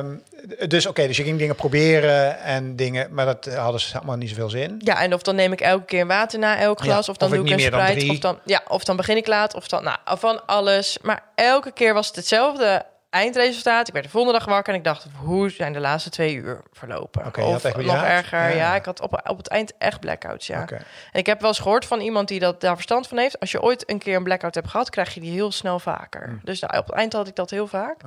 ehm, 0.59 0.69
dus 0.69 0.87
oké, 0.87 1.07
dus 1.07 1.17
je 1.17 1.23
ging 1.23 1.39
dingen 1.39 1.55
proberen 1.55 2.39
en 2.39 2.77
dingen, 2.77 3.15
maar 3.15 3.27
dat 3.27 3.55
hadden 3.55 3.81
ze 3.81 3.97
allemaal 3.97 4.17
niet 4.17 4.29
zoveel 4.29 4.51
zin. 4.51 4.75
ja, 4.79 5.03
en 5.03 5.15
of 5.15 5.23
dan 5.23 5.35
neem 5.35 5.53
ik 5.53 5.61
elke 5.61 5.85
keer 5.85 6.07
water 6.07 6.39
na 6.39 6.59
elk 6.59 6.81
glas, 6.81 7.07
Ja, 7.07 7.13
of 7.13 7.17
dan 7.19 7.29
of 7.29 7.35
doe 7.35 7.45
ik 7.45 7.65
een 7.65 7.71
dan 7.71 7.87
drie. 7.87 8.11
of 8.11 8.19
dan, 8.19 8.39
ja, 8.45 8.63
of 8.69 8.85
dan 8.85 8.97
begin 8.97 9.17
ik 9.17 9.27
laat, 9.27 9.55
of 9.55 9.69
dan, 9.69 9.85
nou, 9.85 9.97
van 10.05 10.47
alles. 10.47 10.99
Maar 11.03 11.23
elke 11.35 11.73
keer 11.73 11.95
was 11.95 12.07
het 12.07 12.17
hetzelfde 12.17 12.83
eindresultaat. 13.11 13.87
Ik 13.89 13.93
werd 13.93 14.05
de 14.05 14.11
volgende 14.11 14.39
dag 14.39 14.49
wakker 14.49 14.73
en 14.73 14.79
ik 14.79 14.85
dacht, 14.85 15.07
hoe 15.17 15.51
zijn 15.51 15.73
de 15.73 15.81
laatste 15.81 16.11
twee 16.11 16.35
uur 16.35 16.61
verlopen? 16.73 17.27
Oké, 17.27 17.41
je 17.41 17.47
of 17.47 17.77
nog 17.77 18.03
erger, 18.03 18.41
Ja. 18.41 18.49
ja. 18.49 18.75
Ik 18.75 18.85
had 18.85 19.01
op, 19.01 19.21
op 19.29 19.37
het 19.37 19.49
eind 19.49 19.73
echt 19.79 20.01
blackouts, 20.01 20.47
ja. 20.47 20.67
En 20.69 20.85
ik 21.13 21.27
heb 21.27 21.41
wel 21.41 21.49
eens 21.49 21.59
gehoord 21.59 21.85
van 21.85 22.01
iemand 22.01 22.29
die 22.29 22.41
dat, 22.41 22.61
daar 22.61 22.75
verstand 22.75 23.09
van 23.09 23.19
heeft. 23.19 23.41
Als 23.41 23.51
je 23.51 23.63
ooit 23.63 23.91
een 23.91 23.99
keer 23.99 24.17
een 24.17 24.23
blackout 24.23 24.55
hebt 24.55 24.69
gehad, 24.69 24.91
krijg 24.91 25.15
je 25.15 25.21
die 25.21 25.33
heel 25.33 25.53
snel 25.53 25.79
vaker. 25.79 26.25
Hm. 26.29 26.35
Dus 26.43 26.61
nou, 26.61 26.77
op 26.79 26.87
het 26.87 26.97
eind 26.97 27.13
had 27.13 27.29
ik 27.29 27.37
dat 27.37 27.51
heel 27.51 27.67
vaak. 27.67 28.01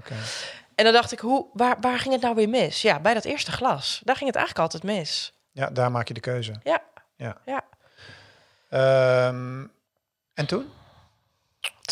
En 0.76 0.84
dan 0.84 0.94
dacht 0.94 1.12
ik, 1.12 1.20
hoe, 1.20 1.46
waar, 1.54 1.76
waar 1.82 2.00
ging 2.00 2.14
het 2.14 2.24
nou 2.24 2.36
weer 2.36 2.50
mis? 2.50 2.82
Ja, 2.82 3.00
bij 3.00 3.14
dat 3.14 3.26
eerste 3.26 3.52
glas. 3.52 4.02
Daar 4.04 4.16
ging 4.16 4.28
het 4.28 4.38
eigenlijk 4.38 4.74
altijd 4.74 4.98
mis. 4.98 5.34
Ja, 5.52 5.70
daar 5.70 5.92
maak 5.92 6.08
je 6.08 6.14
de 6.14 6.20
keuze. 6.20 6.54
Ja. 6.64 6.82
Ja. 7.16 7.38
Ja. 7.46 7.62
Ehm, 8.70 9.66
en 10.34 10.46
toen? 10.46 10.72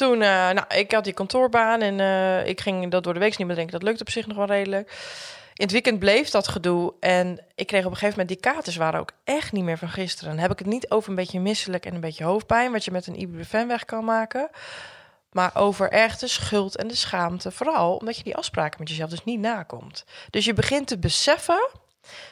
Toen, 0.01 0.21
eh, 0.21 0.29
nou, 0.29 0.63
ik 0.67 0.91
had 0.91 1.03
die 1.03 1.13
kantoorbaan 1.13 1.81
en 1.81 1.99
eh, 1.99 2.47
ik 2.47 2.61
ging 2.61 2.91
dat 2.91 3.03
door 3.03 3.13
de 3.13 3.19
week 3.19 3.37
niet 3.37 3.47
meer 3.47 3.55
drinken. 3.55 3.79
Dat 3.79 3.87
lukte 3.87 4.03
op 4.03 4.09
zich 4.09 4.27
nog 4.27 4.37
wel 4.37 4.45
redelijk. 4.45 4.89
In 5.53 5.63
het 5.63 5.71
weekend 5.71 5.99
bleef 5.99 6.29
dat 6.29 6.47
gedoe 6.47 6.93
en 6.99 7.39
ik 7.55 7.67
kreeg 7.67 7.85
op 7.85 7.91
een 7.91 7.97
gegeven 7.97 8.19
moment 8.19 8.27
die 8.27 8.51
katers 8.51 8.75
waren 8.75 8.99
ook 8.99 9.11
echt 9.23 9.51
niet 9.51 9.63
meer 9.63 9.77
van 9.77 9.89
gisteren. 9.89 10.31
Dan 10.31 10.41
heb 10.41 10.51
ik 10.51 10.59
het 10.59 10.67
niet 10.67 10.89
over 10.91 11.09
een 11.09 11.15
beetje 11.15 11.39
misselijk 11.39 11.85
en 11.85 11.93
een 11.93 12.01
beetje 12.01 12.23
hoofdpijn, 12.23 12.71
wat 12.71 12.85
je 12.85 12.91
met 12.91 13.07
een 13.07 13.19
ibuprofen 13.19 13.67
weg 13.67 13.85
kan 13.85 14.05
maken. 14.05 14.49
Maar 15.31 15.51
over 15.53 15.89
echt 15.89 16.19
de 16.19 16.27
schuld 16.27 16.75
en 16.75 16.87
de 16.87 16.95
schaamte. 16.95 17.51
Vooral 17.51 17.95
omdat 17.95 18.17
je 18.17 18.23
die 18.23 18.35
afspraken 18.35 18.79
met 18.79 18.89
jezelf 18.89 19.09
dus 19.09 19.23
niet 19.23 19.39
nakomt. 19.39 20.05
Dus 20.29 20.45
je 20.45 20.53
begint 20.53 20.87
te 20.87 20.99
beseffen 20.99 21.69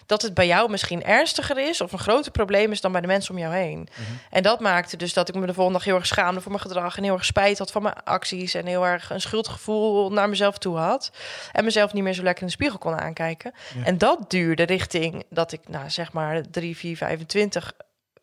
dat 0.05 0.21
het 0.21 0.33
bij 0.33 0.47
jou 0.47 0.69
misschien 0.69 1.03
ernstiger 1.03 1.57
is 1.57 1.81
of 1.81 1.91
een 1.91 1.99
groter 1.99 2.31
probleem 2.31 2.71
is 2.71 2.81
dan 2.81 2.91
bij 2.91 3.01
de 3.01 3.07
mensen 3.07 3.33
om 3.33 3.39
jou 3.39 3.53
heen. 3.53 3.89
En 4.29 4.43
dat 4.43 4.59
maakte 4.59 4.97
dus 4.97 5.13
dat 5.13 5.29
ik 5.29 5.35
me 5.35 5.45
de 5.45 5.53
volgende 5.53 5.77
dag 5.77 5.87
heel 5.87 5.95
erg 5.95 6.05
schaamde 6.05 6.41
voor 6.41 6.51
mijn 6.51 6.63
gedrag 6.63 6.97
en 6.97 7.03
heel 7.03 7.13
erg 7.13 7.25
spijt 7.25 7.57
had 7.57 7.71
van 7.71 7.81
mijn 7.81 8.03
acties 8.03 8.53
en 8.53 8.65
heel 8.65 8.85
erg 8.85 9.09
een 9.09 9.21
schuldgevoel 9.21 10.11
naar 10.11 10.29
mezelf 10.29 10.57
toe 10.57 10.77
had 10.77 11.11
en 11.51 11.63
mezelf 11.63 11.93
niet 11.93 12.03
meer 12.03 12.13
zo 12.13 12.23
lekker 12.23 12.41
in 12.41 12.47
de 12.47 12.53
spiegel 12.53 12.77
kon 12.79 12.99
aankijken. 12.99 13.53
En 13.83 13.97
dat 13.97 14.29
duurde 14.29 14.63
richting 14.63 15.23
dat 15.29 15.51
ik, 15.51 15.59
nou 15.67 15.89
zeg 15.89 16.13
maar 16.13 16.41
3, 16.51 16.77
4, 16.77 16.97
25 16.97 17.73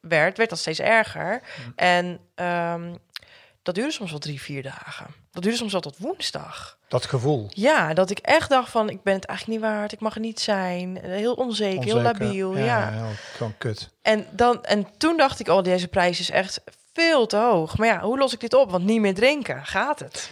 werd, 0.00 0.36
werd 0.36 0.50
dat 0.50 0.58
steeds 0.58 0.80
erger. 0.80 1.42
En 1.76 2.20
ehm, 2.34 2.94
dat 3.66 3.74
duurde 3.74 3.92
soms 3.92 4.10
wel 4.10 4.18
drie, 4.18 4.40
vier 4.40 4.62
dagen. 4.62 5.06
Dat 5.30 5.42
duurde 5.42 5.58
soms 5.58 5.72
wel 5.72 5.80
tot 5.80 5.98
woensdag. 5.98 6.78
Dat 6.88 7.06
gevoel. 7.06 7.46
Ja, 7.50 7.94
dat 7.94 8.10
ik 8.10 8.18
echt 8.18 8.48
dacht 8.48 8.70
van, 8.70 8.90
ik 8.90 9.02
ben 9.02 9.14
het 9.14 9.24
eigenlijk 9.24 9.60
niet 9.60 9.70
waard, 9.70 9.92
ik 9.92 10.00
mag 10.00 10.14
er 10.14 10.20
niet 10.20 10.40
zijn. 10.40 10.98
Heel 11.02 11.34
onzeker, 11.34 11.84
heel 11.84 12.00
labiel, 12.00 12.56
ja. 12.56 12.90
heel- 12.90 13.04
gewoon 13.36 13.54
kut. 13.58 13.90
En, 14.02 14.26
dan, 14.30 14.64
en 14.64 14.86
toen 14.96 15.16
dacht 15.16 15.40
ik, 15.40 15.48
oh, 15.48 15.62
deze 15.62 15.88
prijs 15.88 16.20
is 16.20 16.30
echt 16.30 16.60
veel 16.92 17.26
te 17.26 17.36
hoog. 17.36 17.78
Maar 17.78 17.88
ja, 17.88 18.00
hoe 18.00 18.18
los 18.18 18.32
ik 18.32 18.40
dit 18.40 18.54
op? 18.54 18.70
Want 18.70 18.84
niet 18.84 19.00
meer 19.00 19.14
drinken, 19.14 19.66
gaat 19.66 19.98
het? 19.98 20.30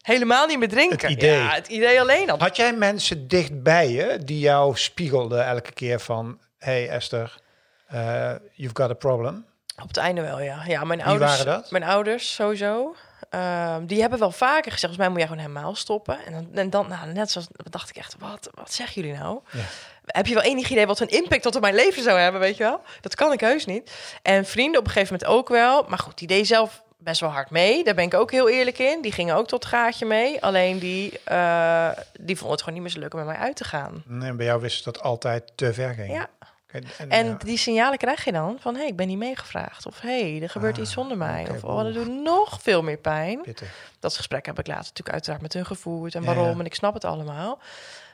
Helemaal 0.00 0.46
niet 0.46 0.58
meer 0.58 0.68
drinken. 0.68 1.08
Het 1.08 1.16
idee. 1.16 1.38
Ja, 1.38 1.48
het 1.54 1.68
idee 1.68 2.00
alleen 2.00 2.30
al. 2.30 2.38
Had 2.38 2.56
jij 2.56 2.72
mensen 2.72 3.28
dicht 3.28 3.62
bij 3.62 3.90
je 3.90 4.18
die 4.24 4.38
jou 4.38 4.76
spiegelden 4.76 5.46
elke 5.46 5.72
keer 5.72 6.00
van... 6.00 6.38
hey 6.58 6.88
Esther, 6.88 7.40
eh, 7.86 8.34
You've 8.52 8.76
Got 8.82 8.90
a 8.90 8.94
Problem. 8.94 9.46
Op 9.82 9.88
het 9.88 9.96
einde 9.96 10.20
wel, 10.20 10.40
ja. 10.40 10.62
Ja, 10.66 10.84
mijn 10.84 10.98
Wie 10.98 11.08
ouders. 11.08 11.30
waren 11.30 11.46
dat? 11.46 11.70
Mijn 11.70 11.84
ouders 11.84 12.34
sowieso. 12.34 12.94
Ehm, 13.30 13.86
die 13.86 14.00
hebben 14.00 14.18
wel 14.18 14.30
vaker 14.30 14.72
gezegd, 14.72 14.80
volgens 14.80 14.98
mij 14.98 15.08
moet 15.08 15.18
jij 15.18 15.26
gewoon 15.26 15.42
helemaal 15.42 15.74
stoppen. 15.74 16.24
En 16.26 16.32
dan, 16.32 16.48
en 16.54 16.70
dan 16.70 16.88
nou, 16.88 17.12
net 17.12 17.30
zoals, 17.30 17.48
dacht 17.52 17.88
ik 17.88 17.96
echt, 17.96 18.16
wat, 18.18 18.50
wat 18.54 18.72
zeggen 18.72 19.02
jullie 19.02 19.18
nou? 19.18 19.40
Ja. 19.50 19.60
Heb 20.06 20.26
je 20.26 20.34
wel 20.34 20.42
enig 20.42 20.70
idee 20.70 20.86
wat 20.86 21.00
een 21.00 21.08
impact 21.08 21.42
dat 21.42 21.54
op 21.54 21.60
mijn 21.60 21.74
leven 21.74 22.02
zou 22.02 22.18
hebben, 22.18 22.40
weet 22.40 22.56
je 22.56 22.62
wel? 22.62 22.80
Dat 23.00 23.14
kan 23.14 23.32
ik 23.32 23.40
heus 23.40 23.66
niet. 23.66 23.92
En 24.22 24.44
vrienden 24.44 24.80
op 24.80 24.86
een 24.86 24.92
gegeven 24.92 25.14
moment 25.14 25.38
ook 25.38 25.48
wel. 25.48 25.84
Maar 25.88 25.98
goed, 25.98 26.18
die 26.18 26.28
deed 26.28 26.46
zelf 26.46 26.82
best 26.98 27.20
wel 27.20 27.30
hard 27.30 27.50
mee. 27.50 27.84
Daar 27.84 27.94
ben 27.94 28.04
ik 28.04 28.14
ook 28.14 28.30
heel 28.30 28.48
eerlijk 28.48 28.78
in. 28.78 29.02
Die 29.02 29.12
gingen 29.12 29.36
ook 29.36 29.48
tot 29.48 29.64
gaatje 29.64 30.06
mee. 30.06 30.42
Alleen 30.42 30.78
die, 30.78 31.20
eh, 31.24 31.88
die 32.20 32.36
vonden 32.36 32.50
het 32.50 32.58
gewoon 32.62 32.74
niet 32.74 32.82
meer 32.82 32.92
zo 32.92 32.98
leuk 32.98 33.12
om 33.14 33.18
met 33.18 33.28
mij 33.28 33.38
uit 33.46 33.56
te 33.56 33.64
gaan. 33.64 34.02
Nee, 34.06 34.28
en 34.28 34.36
bij 34.36 34.46
jou 34.46 34.60
wist 34.60 34.84
dat 34.84 35.00
altijd 35.02 35.52
te 35.54 35.72
ver 35.72 35.94
ging. 35.94 36.12
Ja. 36.12 36.28
En, 36.72 37.10
En 37.10 37.26
ja. 37.26 37.34
die 37.34 37.56
signalen 37.58 37.98
krijg 37.98 38.24
je 38.24 38.32
dan 38.32 38.56
van... 38.60 38.74
hé, 38.74 38.80
hey, 38.80 38.88
ik 38.88 38.96
ben 38.96 39.06
niet 39.08 39.18
meegevraagd. 39.18 39.86
Of 39.86 40.00
hé, 40.00 40.30
hey, 40.32 40.42
er 40.42 40.50
gebeurt 40.50 40.76
Ah, 40.76 40.82
iets 40.82 40.92
zonder 40.92 41.16
mij. 41.16 41.46
of 41.50 41.64
oh, 41.64 41.82
dat 41.82 41.94
doet 41.94 42.22
nog 42.22 42.58
veel 42.62 42.82
meer 42.82 42.96
pijn. 42.98 43.40
Pittig. 43.42 43.90
Dat 44.00 44.16
gesprek 44.16 44.46
heb 44.46 44.58
ik 44.58 44.66
later 44.66 44.82
natuurlijk 44.82 45.12
uiteraard 45.12 45.42
met 45.42 45.52
hun 45.52 45.66
gevoerd. 45.66 46.14
En 46.14 46.24
waarom, 46.24 46.52
ja. 46.52 46.58
en 46.58 46.64
ik 46.64 46.74
snap 46.74 46.94
het 46.94 47.04
allemaal. 47.04 47.58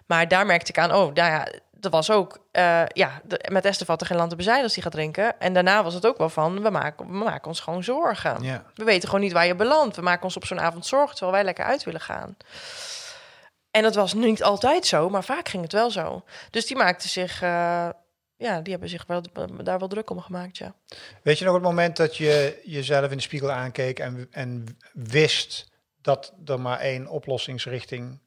Maar 0.06 0.28
daar 0.28 0.46
merkte 0.46 0.70
ik 0.70 0.78
aan, 0.78 0.90
oh, 0.94 1.14
nou 1.14 1.30
ja, 1.30 1.46
dat 1.72 1.92
was 1.92 2.10
ook... 2.10 2.38
eh, 2.52 2.82
ja, 2.86 3.20
de, 3.24 3.44
met 3.50 3.64
Esther 3.64 3.86
valt 3.86 4.00
er 4.00 4.06
geen 4.06 4.16
land 4.16 4.30
te 4.30 4.36
bezijden 4.36 4.62
als 4.64 4.74
die 4.74 4.82
gaat 4.82 4.92
drinken. 4.92 5.40
En 5.40 5.52
daarna 5.54 5.82
was 5.82 5.94
het 5.94 6.06
ook 6.06 6.18
wel 6.18 6.28
van, 6.28 6.62
we 6.62 6.70
maken, 6.70 7.06
we 7.06 7.12
maken 7.12 7.46
ons 7.48 7.60
gewoon 7.60 7.84
zorgen. 7.84 8.42
Ja. 8.42 8.62
We 8.74 8.84
weten 8.84 9.08
gewoon 9.08 9.24
niet 9.24 9.32
waar 9.32 9.46
je 9.46 9.54
belandt. 9.54 9.96
We 9.96 10.02
maken 10.02 10.24
ons 10.24 10.36
op 10.36 10.44
zo'n 10.46 10.60
avond 10.60 10.86
zorgen, 10.86 11.10
terwijl 11.10 11.32
wij 11.32 11.44
lekker 11.44 11.64
uit 11.64 11.84
willen 11.84 12.00
gaan. 12.00 12.36
En 13.70 13.82
dat 13.82 13.94
was 13.94 14.14
niet 14.14 14.42
altijd 14.42 14.86
zo, 14.86 15.08
maar 15.08 15.24
vaak 15.24 15.48
ging 15.48 15.62
het 15.62 15.72
wel 15.72 15.90
zo. 15.90 16.22
Dus 16.50 16.66
die 16.66 16.76
maakten 16.76 17.08
zich... 17.08 17.42
eh, 17.42 17.88
ja, 18.38 18.61
die 18.61 18.71
hebben 18.73 18.88
zich 18.88 19.07
wel, 19.07 19.23
daar 19.62 19.78
wel 19.78 19.88
druk 19.88 20.11
om 20.11 20.21
gemaakt, 20.21 20.57
ja. 20.59 20.75
Weet 21.23 21.38
je 21.38 21.45
nog 21.45 21.54
het 21.54 21.62
moment 21.62 21.97
dat 21.97 22.16
je 22.16 22.61
jezelf 22.64 23.11
in 23.11 23.16
de 23.16 23.23
spiegel 23.23 23.50
aankeek 23.50 23.99
en, 23.99 24.28
en 24.30 24.78
wist 24.92 25.71
dat 26.02 26.33
er 26.45 26.61
maar 26.61 26.78
één 26.80 27.07
oplossingsrichting 27.07 28.21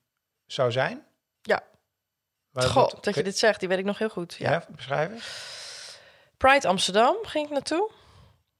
zou 0.45 0.71
zijn? 0.71 1.05
Ja. 1.41 1.63
Maar 2.51 2.63
Goh, 2.63 2.89
dat 3.01 3.15
je 3.15 3.23
dit 3.23 3.37
zegt, 3.37 3.59
die 3.59 3.69
weet 3.69 3.77
ik 3.79 3.85
nog 3.85 3.97
heel 3.97 4.09
goed. 4.09 4.33
Ja, 4.39 4.51
Ja. 4.51 4.65
beschrijven? 4.75 5.19
Pride 6.37 6.67
Amsterdam 6.67 7.15
ging 7.21 7.45
ik 7.45 7.51
naartoe. 7.51 7.91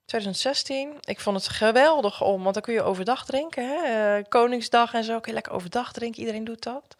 2016. 0.06 0.98
Ik 1.02 1.20
vond 1.20 1.38
het 1.38 1.48
geweldig 1.48 2.22
om, 2.22 2.42
want 2.44 2.54
dan 2.54 2.64
kun 2.64 2.74
je 2.74 2.82
overdag 2.82 3.26
drinken. 3.26 3.68
Hè? 3.70 4.16
Eh, 4.18 4.24
Koningsdag 4.30 4.94
en 4.94 5.04
zo. 5.04 5.14
Kun 5.20 5.28
je 5.28 5.34
lekker 5.34 5.54
overdag 5.54 5.92
drinken. 5.94 6.20
Iedereen 6.20 6.44
doet 6.44 6.64
dat. 6.64 6.96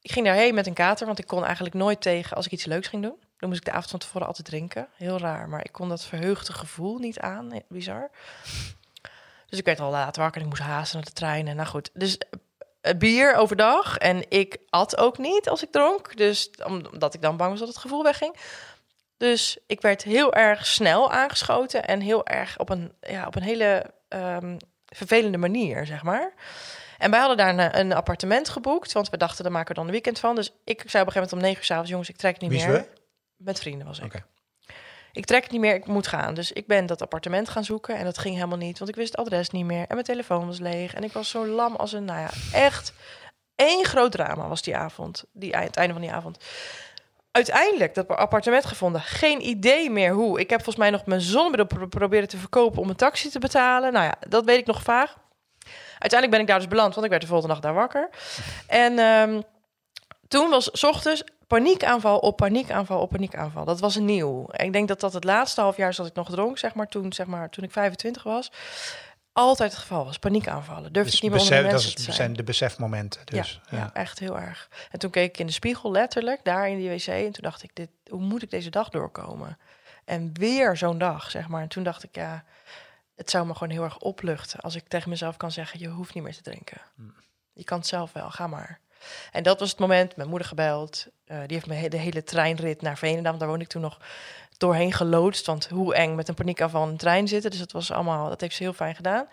Ik 0.00 0.12
ging 0.12 0.26
daarheen 0.26 0.54
met 0.54 0.66
een 0.66 0.74
kater, 0.74 1.06
want 1.06 1.18
ik 1.18 1.26
kon 1.26 1.44
eigenlijk 1.44 1.74
nooit 1.74 2.00
tegen 2.00 2.36
als 2.36 2.46
ik 2.46 2.52
iets 2.52 2.64
leuks 2.64 2.88
ging 2.88 3.02
doen. 3.02 3.16
Dan 3.44 3.52
moest 3.52 3.64
ik 3.66 3.72
de 3.72 3.78
avond 3.78 3.90
van 3.90 4.00
tevoren 4.00 4.26
altijd 4.26 4.46
drinken. 4.46 4.88
Heel 4.96 5.18
raar, 5.18 5.48
maar 5.48 5.64
ik 5.64 5.72
kon 5.72 5.88
dat 5.88 6.04
verheugde 6.04 6.52
gevoel 6.52 6.98
niet 6.98 7.18
aan. 7.18 7.52
Eh, 7.52 7.60
Bizar. 7.68 8.10
Dus 9.48 9.58
ik 9.58 9.64
werd 9.64 9.80
al 9.80 9.90
laat 9.90 10.16
wakker 10.16 10.40
en 10.40 10.46
ik 10.46 10.52
moest 10.52 10.68
haasten 10.68 10.96
naar 10.96 11.06
de 11.06 11.12
trein. 11.12 11.48
En 11.48 11.56
nou 11.56 11.68
goed, 11.68 11.90
dus 11.92 12.18
eh, 12.80 12.94
bier 12.98 13.34
overdag. 13.34 13.98
En 13.98 14.30
ik 14.30 14.58
at 14.70 14.96
ook 14.96 15.18
niet 15.18 15.48
als 15.48 15.62
ik 15.62 15.70
dronk. 15.72 16.16
Dus 16.16 16.50
om- 16.64 16.86
omdat 16.92 17.14
ik 17.14 17.22
dan 17.22 17.36
bang 17.36 17.50
was 17.50 17.58
dat 17.58 17.68
het 17.68 17.76
gevoel 17.76 18.02
wegging. 18.02 18.36
Dus 19.16 19.58
ik 19.66 19.80
werd 19.80 20.02
heel 20.02 20.32
erg 20.34 20.66
snel 20.66 21.10
aangeschoten 21.12 21.84
en 21.86 22.00
heel 22.00 22.26
erg 22.26 22.58
op 22.58 22.68
een, 22.68 22.92
ja, 23.00 23.26
op 23.26 23.34
een 23.36 23.42
hele 23.42 23.84
ehm, 24.08 24.56
vervelende 24.86 25.38
manier, 25.38 25.86
zeg 25.86 26.02
maar. 26.02 26.32
En 26.98 27.10
wij 27.10 27.20
hadden 27.20 27.36
daar 27.36 27.58
een, 27.58 27.78
een 27.80 27.92
appartement 27.92 28.48
geboekt, 28.48 28.92
want 28.92 29.10
we 29.10 29.16
dachten, 29.16 29.42
daar 29.42 29.52
maken 29.52 29.68
we 29.68 29.74
dan 29.74 29.84
een 29.84 29.90
weekend 29.90 30.18
van. 30.18 30.34
Dus 30.34 30.46
ik 30.46 30.54
zei 30.64 30.80
op 30.80 30.84
een 30.84 30.92
gegeven 30.94 31.14
moment 31.14 31.32
om 31.32 31.38
negen 31.40 31.58
uur 31.58 31.64
s'avonds, 31.64 31.90
jongens, 31.90 32.08
ik 32.08 32.16
trek 32.16 32.40
niet 32.40 32.50
Wie 32.50 32.66
meer. 32.66 32.88
Met 33.36 33.58
vrienden 33.60 33.86
was 33.86 33.98
ik. 33.98 34.22
Ik 35.12 35.24
trek 35.24 35.42
het 35.42 35.52
niet 35.52 35.60
meer, 35.60 35.74
ik 35.74 35.86
moet 35.86 36.06
gaan. 36.06 36.34
Dus 36.34 36.52
ik 36.52 36.66
ben 36.66 36.86
dat 36.86 37.02
appartement 37.02 37.48
gaan 37.48 37.64
zoeken 37.64 37.96
en 37.96 38.04
dat 38.04 38.18
ging 38.18 38.34
helemaal 38.34 38.58
niet, 38.58 38.78
want 38.78 38.90
ik 38.90 38.96
wist 38.96 39.16
het 39.16 39.20
adres 39.20 39.50
niet 39.50 39.64
meer 39.64 39.80
en 39.80 39.94
mijn 39.94 40.04
telefoon 40.04 40.46
was 40.46 40.58
leeg 40.58 40.94
en 40.94 41.04
ik 41.04 41.12
was 41.12 41.28
zo 41.28 41.46
lam 41.46 41.74
als 41.76 41.92
een, 41.92 42.04
nou 42.04 42.20
ja, 42.20 42.30
echt 42.52 42.92
één 43.54 43.84
groot 43.84 44.12
drama 44.12 44.48
was 44.48 44.62
die 44.62 44.76
avond, 44.76 45.24
die, 45.32 45.56
het 45.56 45.76
einde 45.76 45.92
van 45.92 46.02
die 46.02 46.12
avond. 46.12 46.38
Uiteindelijk 47.30 47.94
dat 47.94 48.08
appartement 48.08 48.64
gevonden, 48.64 49.00
geen 49.00 49.46
idee 49.46 49.90
meer 49.90 50.12
hoe. 50.12 50.40
Ik 50.40 50.50
heb 50.50 50.58
volgens 50.58 50.84
mij 50.84 50.90
nog 50.90 51.06
mijn 51.06 51.20
zonnebril 51.20 51.66
pro- 51.66 51.86
proberen 51.86 52.28
te 52.28 52.36
verkopen 52.36 52.82
om 52.82 52.88
een 52.88 52.96
taxi 52.96 53.30
te 53.30 53.38
betalen. 53.38 53.92
Nou 53.92 54.04
ja, 54.04 54.14
dat 54.28 54.44
weet 54.44 54.58
ik 54.58 54.66
nog 54.66 54.82
vaag. 54.82 55.16
Uiteindelijk 55.98 56.30
ben 56.30 56.40
ik 56.40 56.46
daar 56.46 56.58
dus 56.58 56.68
beland, 56.68 56.92
want 56.94 57.04
ik 57.04 57.10
werd 57.10 57.22
de 57.22 57.28
volgende 57.28 57.54
dag 57.54 57.62
daar 57.62 57.74
wakker. 57.74 58.08
En 58.66 58.98
ehm, 58.98 59.40
toen 60.28 60.50
was 60.50 60.68
's 60.72 60.82
ochtends 60.82 61.24
paniekaanval 61.46 62.18
op 62.18 62.36
paniekaanval 62.36 63.00
op 63.00 63.10
paniekaanval. 63.10 63.64
Dat 63.64 63.80
was 63.80 63.96
nieuw. 63.96 64.46
Ik 64.52 64.72
denk 64.72 64.88
dat 64.88 65.00
dat 65.00 65.12
het 65.12 65.24
laatste 65.24 65.60
half 65.60 65.76
jaar 65.76 65.94
dat 65.94 66.06
ik 66.06 66.14
nog 66.14 66.30
dronk, 66.30 66.58
zeg 66.58 66.74
maar, 66.74 66.88
toen, 66.88 67.12
zeg 67.12 67.26
maar, 67.26 67.50
toen 67.50 67.64
ik 67.64 67.72
25 67.72 68.22
was. 68.22 68.52
Altijd 69.32 69.70
het 69.72 69.80
geval 69.80 70.04
was, 70.04 70.18
paniekaanvallen. 70.18 70.92
Durfde 70.92 71.10
Dus 71.10 71.14
ik 71.14 71.22
niet 71.22 71.30
meer 71.30 71.40
onder 71.40 71.56
besef, 71.56 71.66
de 71.66 71.72
dat 71.72 71.82
mensen 71.82 71.88
is- 71.90 71.94
te 71.96 72.02
zijn. 72.12 72.16
zijn 72.16 72.32
de 72.36 72.42
besefmomenten. 72.44 73.20
Dus, 73.26 73.60
ja, 73.70 73.76
ja. 73.76 73.82
ja, 73.84 73.90
echt 73.94 74.18
heel 74.18 74.38
erg. 74.38 74.68
En 74.90 74.98
toen 74.98 75.10
keek 75.10 75.28
ik 75.28 75.38
in 75.38 75.46
de 75.46 75.52
spiegel, 75.52 75.90
letterlijk, 75.90 76.44
daar 76.44 76.68
in 76.68 76.76
die 76.78 76.90
wc. 76.90 77.06
En 77.06 77.32
toen 77.32 77.42
dacht 77.42 77.62
ik, 77.62 77.70
dit, 77.74 77.88
hoe 78.08 78.20
moet 78.20 78.42
ik 78.42 78.50
deze 78.50 78.70
dag 78.70 78.88
doorkomen? 78.88 79.58
En 80.04 80.30
weer 80.32 80.76
zo'n 80.76 80.98
dag, 80.98 81.30
zeg 81.30 81.48
maar. 81.48 81.62
En 81.62 81.68
toen 81.68 81.82
dacht 81.82 82.02
ik, 82.04 82.14
ja, 82.16 82.44
het 83.16 83.30
zou 83.30 83.46
me 83.46 83.52
gewoon 83.52 83.70
heel 83.72 83.82
erg 83.84 83.98
opluchten... 83.98 84.60
als 84.60 84.74
ik 84.74 84.88
tegen 84.88 85.08
mezelf 85.10 85.36
kan 85.36 85.50
zeggen, 85.52 85.80
je 85.80 85.88
hoeft 85.88 86.14
niet 86.14 86.24
meer 86.24 86.34
te 86.34 86.42
drinken. 86.42 86.80
Je 87.52 87.64
kan 87.64 87.78
het 87.78 87.86
zelf 87.86 88.12
wel, 88.12 88.30
ga 88.30 88.46
maar. 88.46 88.80
En 89.32 89.42
dat 89.42 89.60
was 89.60 89.70
het 89.70 89.78
moment, 89.78 90.16
mijn 90.16 90.28
moeder 90.28 90.48
gebeld. 90.48 91.06
Eh, 91.26 91.36
die 91.46 91.56
heeft 91.56 91.66
me 91.82 91.88
de 91.88 91.96
hele 91.96 92.22
treinrit 92.22 92.82
naar 92.82 92.98
Veenendaal, 92.98 93.38
daar 93.38 93.48
woonde 93.48 93.64
ik 93.64 93.70
toen 93.70 93.82
nog 93.82 93.98
doorheen 94.56 94.92
geloodst. 94.92 95.46
Want 95.46 95.66
hoe 95.68 95.94
eng 95.94 96.14
met 96.14 96.28
een 96.28 96.34
paniekaanval 96.34 96.82
in 96.84 96.88
een 96.88 96.96
trein 96.96 97.28
zitten. 97.28 97.50
Dus 97.50 97.58
dat 97.58 97.72
was 97.72 97.92
allemaal, 97.92 98.28
dat 98.28 98.40
heeft 98.40 98.56
ze 98.56 98.62
heel 98.62 98.72
fijn 98.72 98.94
gedaan. 98.94 99.26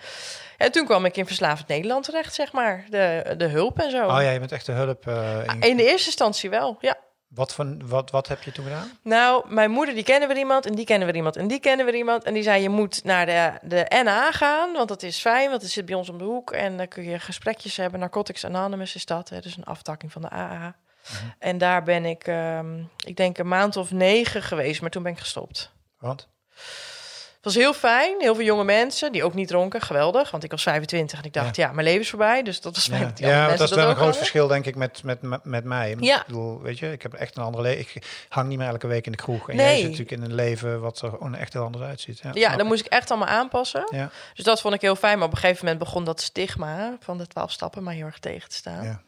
En 0.57 0.71
toen 0.71 0.85
kwam 0.85 1.05
ik 1.05 1.17
in 1.17 1.25
Verslavend 1.25 1.67
Nederland 1.67 2.03
terecht, 2.05 2.33
zeg 2.33 2.51
maar. 2.51 2.85
De, 2.89 3.33
de 3.37 3.47
hulp 3.47 3.79
en 3.79 3.91
zo. 3.91 4.05
Oh 4.07 4.21
ja, 4.21 4.29
je 4.29 4.39
bent 4.39 4.51
echt 4.51 4.65
de 4.65 4.71
hulp. 4.71 5.07
eh, 5.07 5.37
in- 5.45 5.61
In 5.61 5.77
de 5.77 5.83
eerste 5.85 6.05
instantie 6.07 6.49
wel, 6.49 6.77
ja. 6.79 6.95
Wat, 7.33 7.53
van, 7.53 7.87
wat, 7.87 8.11
wat 8.11 8.27
heb 8.27 8.43
je 8.43 8.51
toen 8.51 8.65
gedaan? 8.65 8.91
Nou, 9.03 9.53
mijn 9.53 9.71
moeder, 9.71 9.95
die 9.95 10.03
kennen 10.03 10.27
we 10.27 10.35
iemand 10.35 10.65
en 10.65 10.75
die 10.75 10.85
kennen 10.85 11.07
we 11.07 11.13
iemand 11.13 11.35
en 11.35 11.47
die 11.47 11.59
kennen 11.59 11.85
we 11.85 11.97
iemand. 11.97 12.23
En 12.23 12.33
die 12.33 12.43
zei, 12.43 12.61
je 12.61 12.69
moet 12.69 13.03
naar 13.03 13.25
de, 13.25 13.53
de 13.61 14.01
NA 14.03 14.31
gaan, 14.31 14.73
want 14.73 14.87
dat 14.87 15.03
is 15.03 15.19
fijn, 15.19 15.49
want 15.49 15.61
het 15.61 15.71
zit 15.71 15.85
bij 15.85 15.95
ons 15.95 16.09
om 16.09 16.17
de 16.17 16.23
hoek. 16.23 16.51
En 16.51 16.77
dan 16.77 16.87
kun 16.87 17.03
je 17.03 17.19
gesprekjes 17.19 17.77
hebben. 17.77 17.99
Narcotics 17.99 18.45
Anonymous 18.45 18.95
is 18.95 19.05
dat, 19.05 19.29
hè, 19.29 19.39
dus 19.39 19.57
een 19.57 19.63
aftakking 19.63 20.11
van 20.11 20.21
de 20.21 20.31
AA. 20.31 20.75
En 21.39 21.57
daar 21.57 21.83
ben 21.83 22.05
ik, 22.05 22.27
ehm, 22.27 22.83
ik 23.05 23.15
denk 23.15 23.37
een 23.37 23.47
maand 23.47 23.77
of 23.77 23.91
negen 23.91 24.43
geweest, 24.43 24.81
maar 24.81 24.89
toen 24.89 25.03
ben 25.03 25.11
ik 25.11 25.19
gestopt. 25.19 25.71
Want? 25.99 26.27
Het 27.41 27.53
was 27.53 27.63
heel 27.63 27.73
fijn, 27.73 28.15
heel 28.19 28.35
veel 28.35 28.43
jonge 28.45 28.63
mensen 28.63 29.11
die 29.11 29.23
ook 29.23 29.33
niet 29.33 29.47
dronken, 29.47 29.81
geweldig. 29.81 30.31
Want 30.31 30.43
ik 30.43 30.51
was 30.51 30.63
25 30.63 31.19
en 31.19 31.25
ik 31.25 31.33
dacht, 31.33 31.55
ja, 31.55 31.71
mijn 31.71 31.85
leven 31.87 32.01
is 32.01 32.09
voorbij. 32.09 32.43
Dus 32.43 32.61
dat 32.61 32.75
was 32.75 32.87
fijn 32.87 32.99
Ja, 33.01 33.07
dat 33.07 33.17
die 33.17 33.25
ja 33.25 33.31
andere 33.31 33.47
want 33.47 33.59
dat 33.59 33.69
is 33.69 33.75
wel 33.75 33.83
een 33.85 33.89
groot 33.91 33.99
hadden. 34.03 34.17
verschil, 34.19 34.47
denk 34.47 34.65
ik, 34.65 34.75
met, 34.75 35.03
met, 35.03 35.21
met, 35.21 35.43
met 35.43 35.63
mij. 35.63 35.95
Ja. 35.99 36.19
Ik 36.19 36.25
bedoel, 36.25 36.61
weet 36.61 36.79
je, 36.79 36.91
ik 36.91 37.01
heb 37.01 37.13
echt 37.13 37.37
een 37.37 37.43
andere 37.43 37.63
leven. 37.63 37.79
Ik 37.95 38.25
hang 38.29 38.47
niet 38.47 38.57
meer 38.57 38.67
elke 38.67 38.87
week 38.87 39.05
in 39.05 39.11
de 39.11 39.17
kroeg. 39.17 39.49
En 39.49 39.55
Nee. 39.55 39.65
jij 39.65 39.75
zit 39.75 39.83
natuurlijk 39.83 40.11
in 40.11 40.21
een 40.23 40.33
leven 40.35 40.81
wat 40.81 41.01
er 41.01 41.09
gewoon 41.09 41.35
echt 41.35 41.53
heel 41.53 41.63
anders 41.63 41.83
uitziet. 41.83 42.21
Ja, 42.33 42.49
dan 42.49 42.59
ik. 42.59 42.65
moest 42.65 42.85
ik 42.85 42.91
echt 42.91 43.09
allemaal 43.11 43.27
aanpassen. 43.27 43.87
Ja, 43.91 44.09
Dus 44.33 44.45
dat 44.45 44.61
vond 44.61 44.73
ik 44.73 44.81
heel 44.81 44.95
fijn. 44.95 45.17
Maar 45.17 45.27
op 45.27 45.33
een 45.33 45.39
gegeven 45.39 45.65
moment 45.65 45.83
begon 45.83 46.03
dat 46.03 46.21
stigma 46.21 46.97
van 46.99 47.17
de 47.17 47.27
twaalf 47.27 47.51
stappen 47.51 47.83
maar 47.83 47.93
heel 47.93 48.05
erg 48.05 48.19
tegen 48.19 48.49
te 48.49 48.55
staan. 48.55 48.83
ja. 48.83 49.01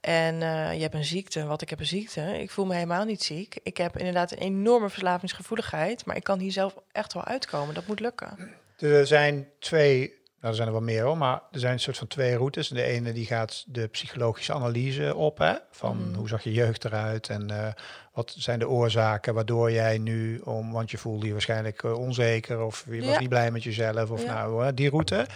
En 0.00 0.42
eh, 0.42 0.74
je 0.74 0.80
hebt 0.82 0.94
een 0.94 1.04
ziekte. 1.04 1.44
Wat 1.46 1.62
ik 1.62 1.70
heb 1.70 1.80
een 1.80 1.86
ziekte. 1.86 2.40
Ik 2.40 2.50
voel 2.50 2.66
me 2.66 2.74
helemaal 2.74 3.04
niet 3.04 3.22
ziek. 3.22 3.58
Ik 3.62 3.76
heb 3.76 3.96
inderdaad 3.98 4.32
een 4.32 4.38
enorme 4.38 4.88
verslavingsgevoeligheid. 4.88 6.04
Maar 6.06 6.16
ik 6.16 6.24
kan 6.24 6.38
hier 6.38 6.52
zelf 6.52 6.74
echt 6.92 7.12
wel 7.12 7.24
uitkomen. 7.24 7.67
Dat 7.74 7.86
moet 7.86 8.00
lukken. 8.00 8.50
Er 8.78 9.06
zijn 9.06 9.48
twee, 9.58 9.98
nou 10.08 10.14
er 10.50 10.54
zijn 10.54 10.66
er 10.66 10.72
wel 10.72 10.82
meer 10.82 11.02
hoor, 11.02 11.16
maar 11.18 11.42
er 11.52 11.58
zijn 11.60 11.72
een 11.72 11.80
soort 11.80 11.96
van 11.98 12.06
twee 12.06 12.36
routes. 12.36 12.68
De 12.68 12.82
ene 12.82 13.12
die 13.12 13.26
gaat 13.26 13.64
de 13.66 13.86
psychologische 13.86 14.52
analyse 14.52 15.14
op, 15.14 15.38
hè? 15.38 15.54
van 15.70 15.96
Mhm. 16.08 16.14
hoe 16.18 16.28
zag 16.28 16.42
je 16.42 16.52
jeugd 16.52 16.84
eruit 16.84 17.28
en 17.28 17.50
eh, 17.50 17.72
wat 18.12 18.34
zijn 18.38 18.58
de 18.58 18.68
oorzaken 18.68 19.34
waardoor 19.34 19.72
jij 19.72 19.98
nu, 19.98 20.38
om, 20.38 20.72
want 20.72 20.90
je 20.90 20.98
voelde 20.98 21.26
je 21.26 21.32
waarschijnlijk 21.32 21.82
eh, 21.82 21.98
onzeker 21.98 22.60
of 22.60 22.84
je 22.90 23.00
was 23.00 23.10
Ja. 23.12 23.18
niet 23.18 23.28
blij 23.28 23.50
met 23.50 23.62
jezelf 23.62 24.10
of 24.10 24.22
Ja. 24.22 24.32
nou, 24.46 24.74
die 24.74 24.90
route. 24.90 25.26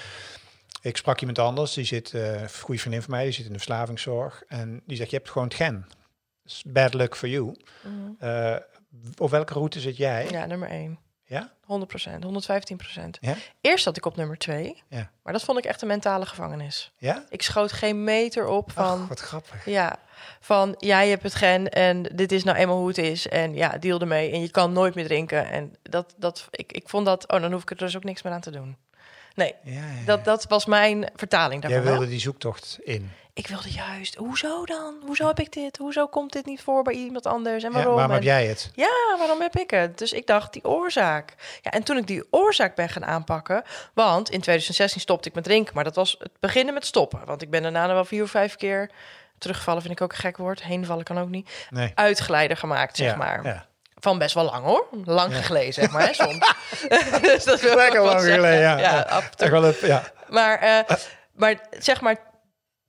Ik 0.82 0.96
sprak 0.96 1.20
iemand 1.20 1.38
anders, 1.38 1.74
die 1.74 1.84
zit, 1.84 2.14
eh, 2.14 2.40
een 2.42 2.48
goede 2.50 2.80
vriendin 2.80 3.02
van 3.02 3.10
mij, 3.10 3.24
die 3.24 3.32
zit 3.32 3.44
in 3.46 3.52
de 3.52 3.58
verslavingszorg 3.58 4.42
en 4.48 4.82
die 4.86 4.96
zegt, 4.96 5.10
je 5.10 5.16
hebt 5.16 5.30
gewoon 5.30 5.48
het 5.48 5.56
gen. 5.56 5.86
It's 6.44 6.62
bad 6.66 6.94
luck 6.94 7.16
for 7.16 7.28
you. 7.28 7.54
Eh, 8.18 8.56
op 9.18 9.30
welke 9.30 9.52
route 9.52 9.80
zit 9.80 9.96
jij? 9.96 10.28
Ja, 10.30 10.46
nummer 10.46 10.68
één. 10.68 10.98
Ja? 11.32 11.52
100 11.64 11.90
procent, 11.90 12.22
115 12.24 12.76
procent. 12.76 13.18
Ja? 13.20 13.34
Eerst 13.60 13.84
zat 13.84 13.96
ik 13.96 14.06
op 14.06 14.16
nummer 14.16 14.38
twee. 14.38 14.82
Ja. 14.88 15.10
Maar 15.22 15.32
dat 15.32 15.42
vond 15.44 15.58
ik 15.58 15.64
echt 15.64 15.82
een 15.82 15.88
mentale 15.88 16.26
gevangenis. 16.26 16.92
Ja? 16.96 17.24
Ik 17.28 17.42
schoot 17.42 17.72
geen 17.72 18.04
meter 18.04 18.46
op 18.46 18.72
van... 18.72 19.02
Ach, 19.02 19.08
wat 19.08 19.20
grappig. 19.20 19.64
Ja, 19.66 19.96
van 20.40 20.74
jij 20.78 21.08
hebt 21.08 21.22
het 21.22 21.34
gen 21.34 21.68
en 21.68 22.02
dit 22.02 22.32
is 22.32 22.44
nou 22.44 22.56
eenmaal 22.58 22.76
hoe 22.78 22.88
het 22.88 22.98
is. 22.98 23.28
En 23.28 23.54
ja, 23.54 23.78
deal 23.78 24.00
ermee. 24.00 24.30
En 24.32 24.40
je 24.40 24.50
kan 24.50 24.72
nooit 24.72 24.94
meer 24.94 25.04
drinken. 25.04 25.48
En 25.50 25.74
dat, 25.82 26.14
dat, 26.16 26.48
ik, 26.50 26.72
ik 26.72 26.88
vond 26.88 27.06
dat, 27.06 27.32
oh, 27.32 27.40
dan 27.40 27.52
hoef 27.52 27.62
ik 27.62 27.70
er 27.70 27.76
dus 27.76 27.96
ook 27.96 28.04
niks 28.04 28.22
meer 28.22 28.32
aan 28.32 28.40
te 28.40 28.50
doen. 28.50 28.76
Nee, 29.34 29.54
Ja, 29.64 29.72
ja, 29.72 29.78
ja. 29.80 30.04
dat, 30.04 30.24
dat 30.24 30.44
was 30.48 30.66
mijn 30.66 31.10
vertaling 31.16 31.62
Jij 31.62 31.70
daarvan. 31.70 31.90
wilde 31.90 32.04
hè. 32.04 32.10
die 32.10 32.20
zoektocht 32.20 32.78
in. 32.82 33.10
Ik 33.34 33.46
wilde 33.46 33.70
juist, 33.70 34.14
hoezo 34.14 34.64
dan? 34.64 34.94
Hoezo 35.06 35.26
heb 35.26 35.40
ik 35.40 35.52
dit? 35.52 35.76
Hoezo 35.76 36.06
komt 36.06 36.32
dit 36.32 36.46
niet 36.46 36.62
voor 36.62 36.82
bij 36.82 36.94
iemand 36.94 37.26
anders? 37.26 37.62
En 37.64 37.70
Ja, 37.70 37.76
waarom? 37.76 37.94
waarom 37.94 38.12
heb 38.14 38.22
jij 38.22 38.46
het? 38.46 38.70
ja, 38.74 38.90
waarom 39.18 39.40
heb 39.40 39.56
ik 39.56 39.70
het? 39.70 39.98
Dus 39.98 40.12
ik 40.12 40.26
dacht, 40.26 40.52
die 40.52 40.64
oorzaak. 40.64 41.34
Ja, 41.62 41.70
en 41.70 41.82
toen 41.82 41.96
ik 41.96 42.06
die 42.06 42.24
oorzaak 42.30 42.74
ben 42.74 42.88
gaan 42.88 43.04
aanpakken... 43.04 43.62
want 43.94 44.30
in 44.30 44.40
2016 44.40 45.00
stopte 45.00 45.28
ik 45.28 45.34
met 45.34 45.44
drinken... 45.44 45.74
maar 45.74 45.84
dat 45.84 45.94
was 45.94 46.16
het 46.18 46.30
beginnen 46.40 46.74
met 46.74 46.86
stoppen. 46.86 47.20
Want 47.24 47.42
ik 47.42 47.50
ben 47.50 47.62
daarna 47.62 47.84
nog 47.86 47.94
wel 47.94 48.04
vier 48.04 48.22
of 48.22 48.30
vijf 48.30 48.56
keer... 48.56 48.90
terugvallen 49.38 49.82
vind 49.82 49.94
ik 49.94 50.00
ook 50.02 50.12
een 50.12 50.18
gek 50.18 50.36
woord. 50.36 50.62
Heenvallen 50.62 51.04
kan 51.04 51.18
ook 51.18 51.28
niet. 51.28 51.50
Nee. 51.70 51.92
Uitgeleider 51.94 52.56
gemaakt, 52.56 52.96
zeg 52.96 53.10
Ja, 53.10 53.16
maar. 53.16 53.44
Ja. 53.44 53.66
Van 53.94 54.18
best 54.18 54.34
wel 54.34 54.44
lang, 54.44 54.64
hoor. 54.64 54.86
Lang 55.04 55.32
Ja. 55.34 55.40
geleden, 55.40 55.72
zeg 55.72 55.90
maar, 55.90 56.06
hè, 56.06 56.12
soms. 56.14 56.54
dus 57.20 57.44
dat 57.50 57.60
wil 57.60 57.76
Lekker 57.76 58.02
lang 58.02 58.20
geleden, 58.20 58.60
ja. 58.60 58.78
ja. 58.78 59.22
Ja. 59.80 60.02
Maar, 60.28 60.58
eh, 60.58 60.96
maar 61.34 61.54
zeg 61.78 62.00
maar, 62.00 62.16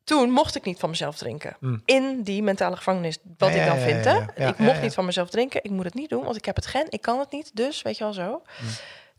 toen 0.03 0.29
mocht 0.31 0.55
ik 0.55 0.63
niet 0.63 0.79
van 0.79 0.89
mezelf 0.89 1.17
drinken. 1.17 1.55
Hmm. 1.59 1.81
In 1.85 2.21
die 2.23 2.43
mentale 2.43 2.75
gevangenis, 2.75 3.17
wat 3.37 3.53
Ja, 3.53 3.61
ik 3.61 3.67
dan 3.67 3.79
ja, 3.79 3.85
vind. 3.85 4.03
ja, 4.05 4.29
Hè? 4.33 4.47
ik 4.47 4.57
mocht 4.57 4.81
niet 4.81 4.93
van 4.93 5.05
mezelf 5.05 5.29
drinken. 5.29 5.63
Ik 5.63 5.71
moet 5.71 5.85
het 5.85 5.93
niet 5.93 6.09
doen, 6.09 6.23
want 6.23 6.35
ik 6.35 6.45
heb 6.45 6.55
het 6.55 6.65
gen. 6.65 6.85
Ik 6.89 7.01
kan 7.01 7.19
het 7.19 7.31
niet, 7.31 7.55
dus 7.55 7.81
weet 7.81 7.97
je 7.97 8.03
wel 8.03 8.13
zo. 8.13 8.41
Hmm. 8.57 8.67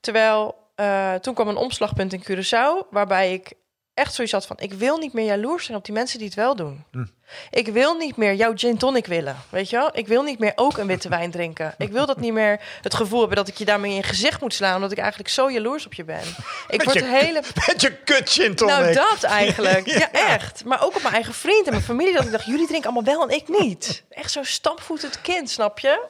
Terwijl 0.00 0.54
eh, 0.74 1.14
toen 1.14 1.34
kwam 1.34 1.48
een 1.48 1.56
omslagpunt 1.56 2.12
in 2.12 2.22
Curaçao, 2.24 2.88
waarbij 2.90 3.32
ik 3.32 3.52
echt 3.94 4.14
zoiets 4.14 4.32
had 4.32 4.46
van... 4.46 4.56
ik 4.58 4.72
wil 4.72 4.96
niet 4.96 5.12
meer 5.12 5.24
jaloers 5.24 5.64
zijn 5.64 5.76
op 5.76 5.84
die 5.84 5.94
mensen 5.94 6.18
die 6.18 6.26
het 6.26 6.36
wel 6.36 6.56
doen. 6.56 6.84
Hmm. 6.90 7.10
Ik 7.50 7.68
wil 7.68 7.94
niet 7.94 8.16
meer 8.16 8.34
jouw 8.34 8.52
gin 8.56 8.78
tonic 8.78 9.06
willen, 9.06 9.36
weet 9.48 9.70
je 9.70 9.76
wel? 9.76 9.90
Ik 9.92 10.06
wil 10.06 10.22
niet 10.22 10.38
meer 10.38 10.52
ook 10.54 10.76
een 10.76 10.86
witte 10.86 11.08
wijn 11.08 11.30
drinken. 11.30 11.74
Ik 11.78 11.92
wil 11.92 12.06
dat 12.06 12.20
niet 12.20 12.32
meer 12.32 12.60
het 12.82 12.94
gevoel 12.94 13.18
hebben 13.18 13.36
dat 13.36 13.48
ik 13.48 13.54
je 13.54 13.64
daarmee 13.64 13.90
in 13.90 13.96
je 13.96 14.02
gezicht 14.02 14.40
moet 14.40 14.54
slaan... 14.54 14.74
omdat 14.74 14.92
ik 14.92 14.98
eigenlijk 14.98 15.28
zo 15.28 15.50
jaloers 15.50 15.86
op 15.86 15.94
je 15.94 16.04
ben. 16.04 16.22
Ik 16.68 16.82
word 16.82 16.96
je 16.96 17.04
hele... 17.04 17.42
Met 17.66 17.80
je 17.80 17.92
kut 17.92 18.30
gin 18.30 18.54
tonic. 18.54 18.74
Nou, 18.74 18.92
dat 18.92 19.22
eigenlijk. 19.22 19.86
Ja. 19.94 20.12
Echt. 20.12 20.64
Maar 20.64 20.82
ook 20.82 20.96
op 20.96 21.02
mijn 21.02 21.14
eigen 21.14 21.34
vriend 21.34 21.66
en 21.66 21.72
mijn 21.72 21.84
familie. 21.84 22.12
Dat 22.12 22.24
ik 22.24 22.30
dacht, 22.30 22.44
jullie 22.44 22.66
drinken 22.66 22.90
allemaal 22.90 23.14
wel 23.14 23.28
en 23.28 23.36
ik 23.36 23.48
niet. 23.48 24.04
Echt 24.10 24.30
zo'n 24.30 24.44
stampvoetend 24.44 25.20
kind, 25.20 25.50
snap 25.50 25.78
je? 25.78 26.06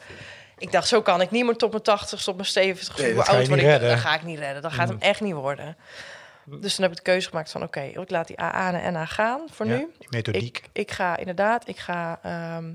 Ik 0.59 0.73
dacht, 0.73 0.89
zo 0.89 1.03
kan 1.03 1.21
ik 1.21 1.31
niet 1.31 1.45
meer 1.45 1.57
tot 1.57 1.71
mijn 1.71 1.83
80 1.83 2.23
tot 2.23 2.37
mijn 2.37 2.49
70 2.49 2.99
Nee, 2.99 3.13
hoe 3.13 3.25
oud 3.25 3.49
word 3.49 3.61
ik. 3.61 3.81
Mm. 3.81 3.89
Dat 3.89 3.99
ga 3.99 4.15
ik 4.15 4.23
niet 4.23 4.39
redden. 4.39 4.63
Dat 4.63 4.73
gaat 4.73 4.89
hem 4.89 4.97
echt 5.01 5.21
niet 5.21 5.35
worden. 5.35 5.77
Dus 6.45 6.75
toen 6.75 6.83
heb 6.85 6.91
ik 6.93 6.97
de 7.05 7.11
keuze 7.11 7.29
gemaakt 7.29 7.51
van, 7.51 7.63
oké, 7.63 7.81
ik 7.81 8.11
laat 8.11 8.27
die 8.27 8.41
AA 8.41 8.73
en 8.81 8.93
NA 8.93 9.05
gaan 9.05 9.41
voor 9.51 9.67
Ja, 9.67 9.77
nu. 9.77 9.93
die 9.99 10.09
methodiek. 10.11 10.59
Ik, 10.59 10.69
ik 10.73 10.91
ga 10.91 11.17
inderdaad, 11.17 11.69
ik 11.69 11.79
ga 11.79 12.19
ehm, 12.23 12.73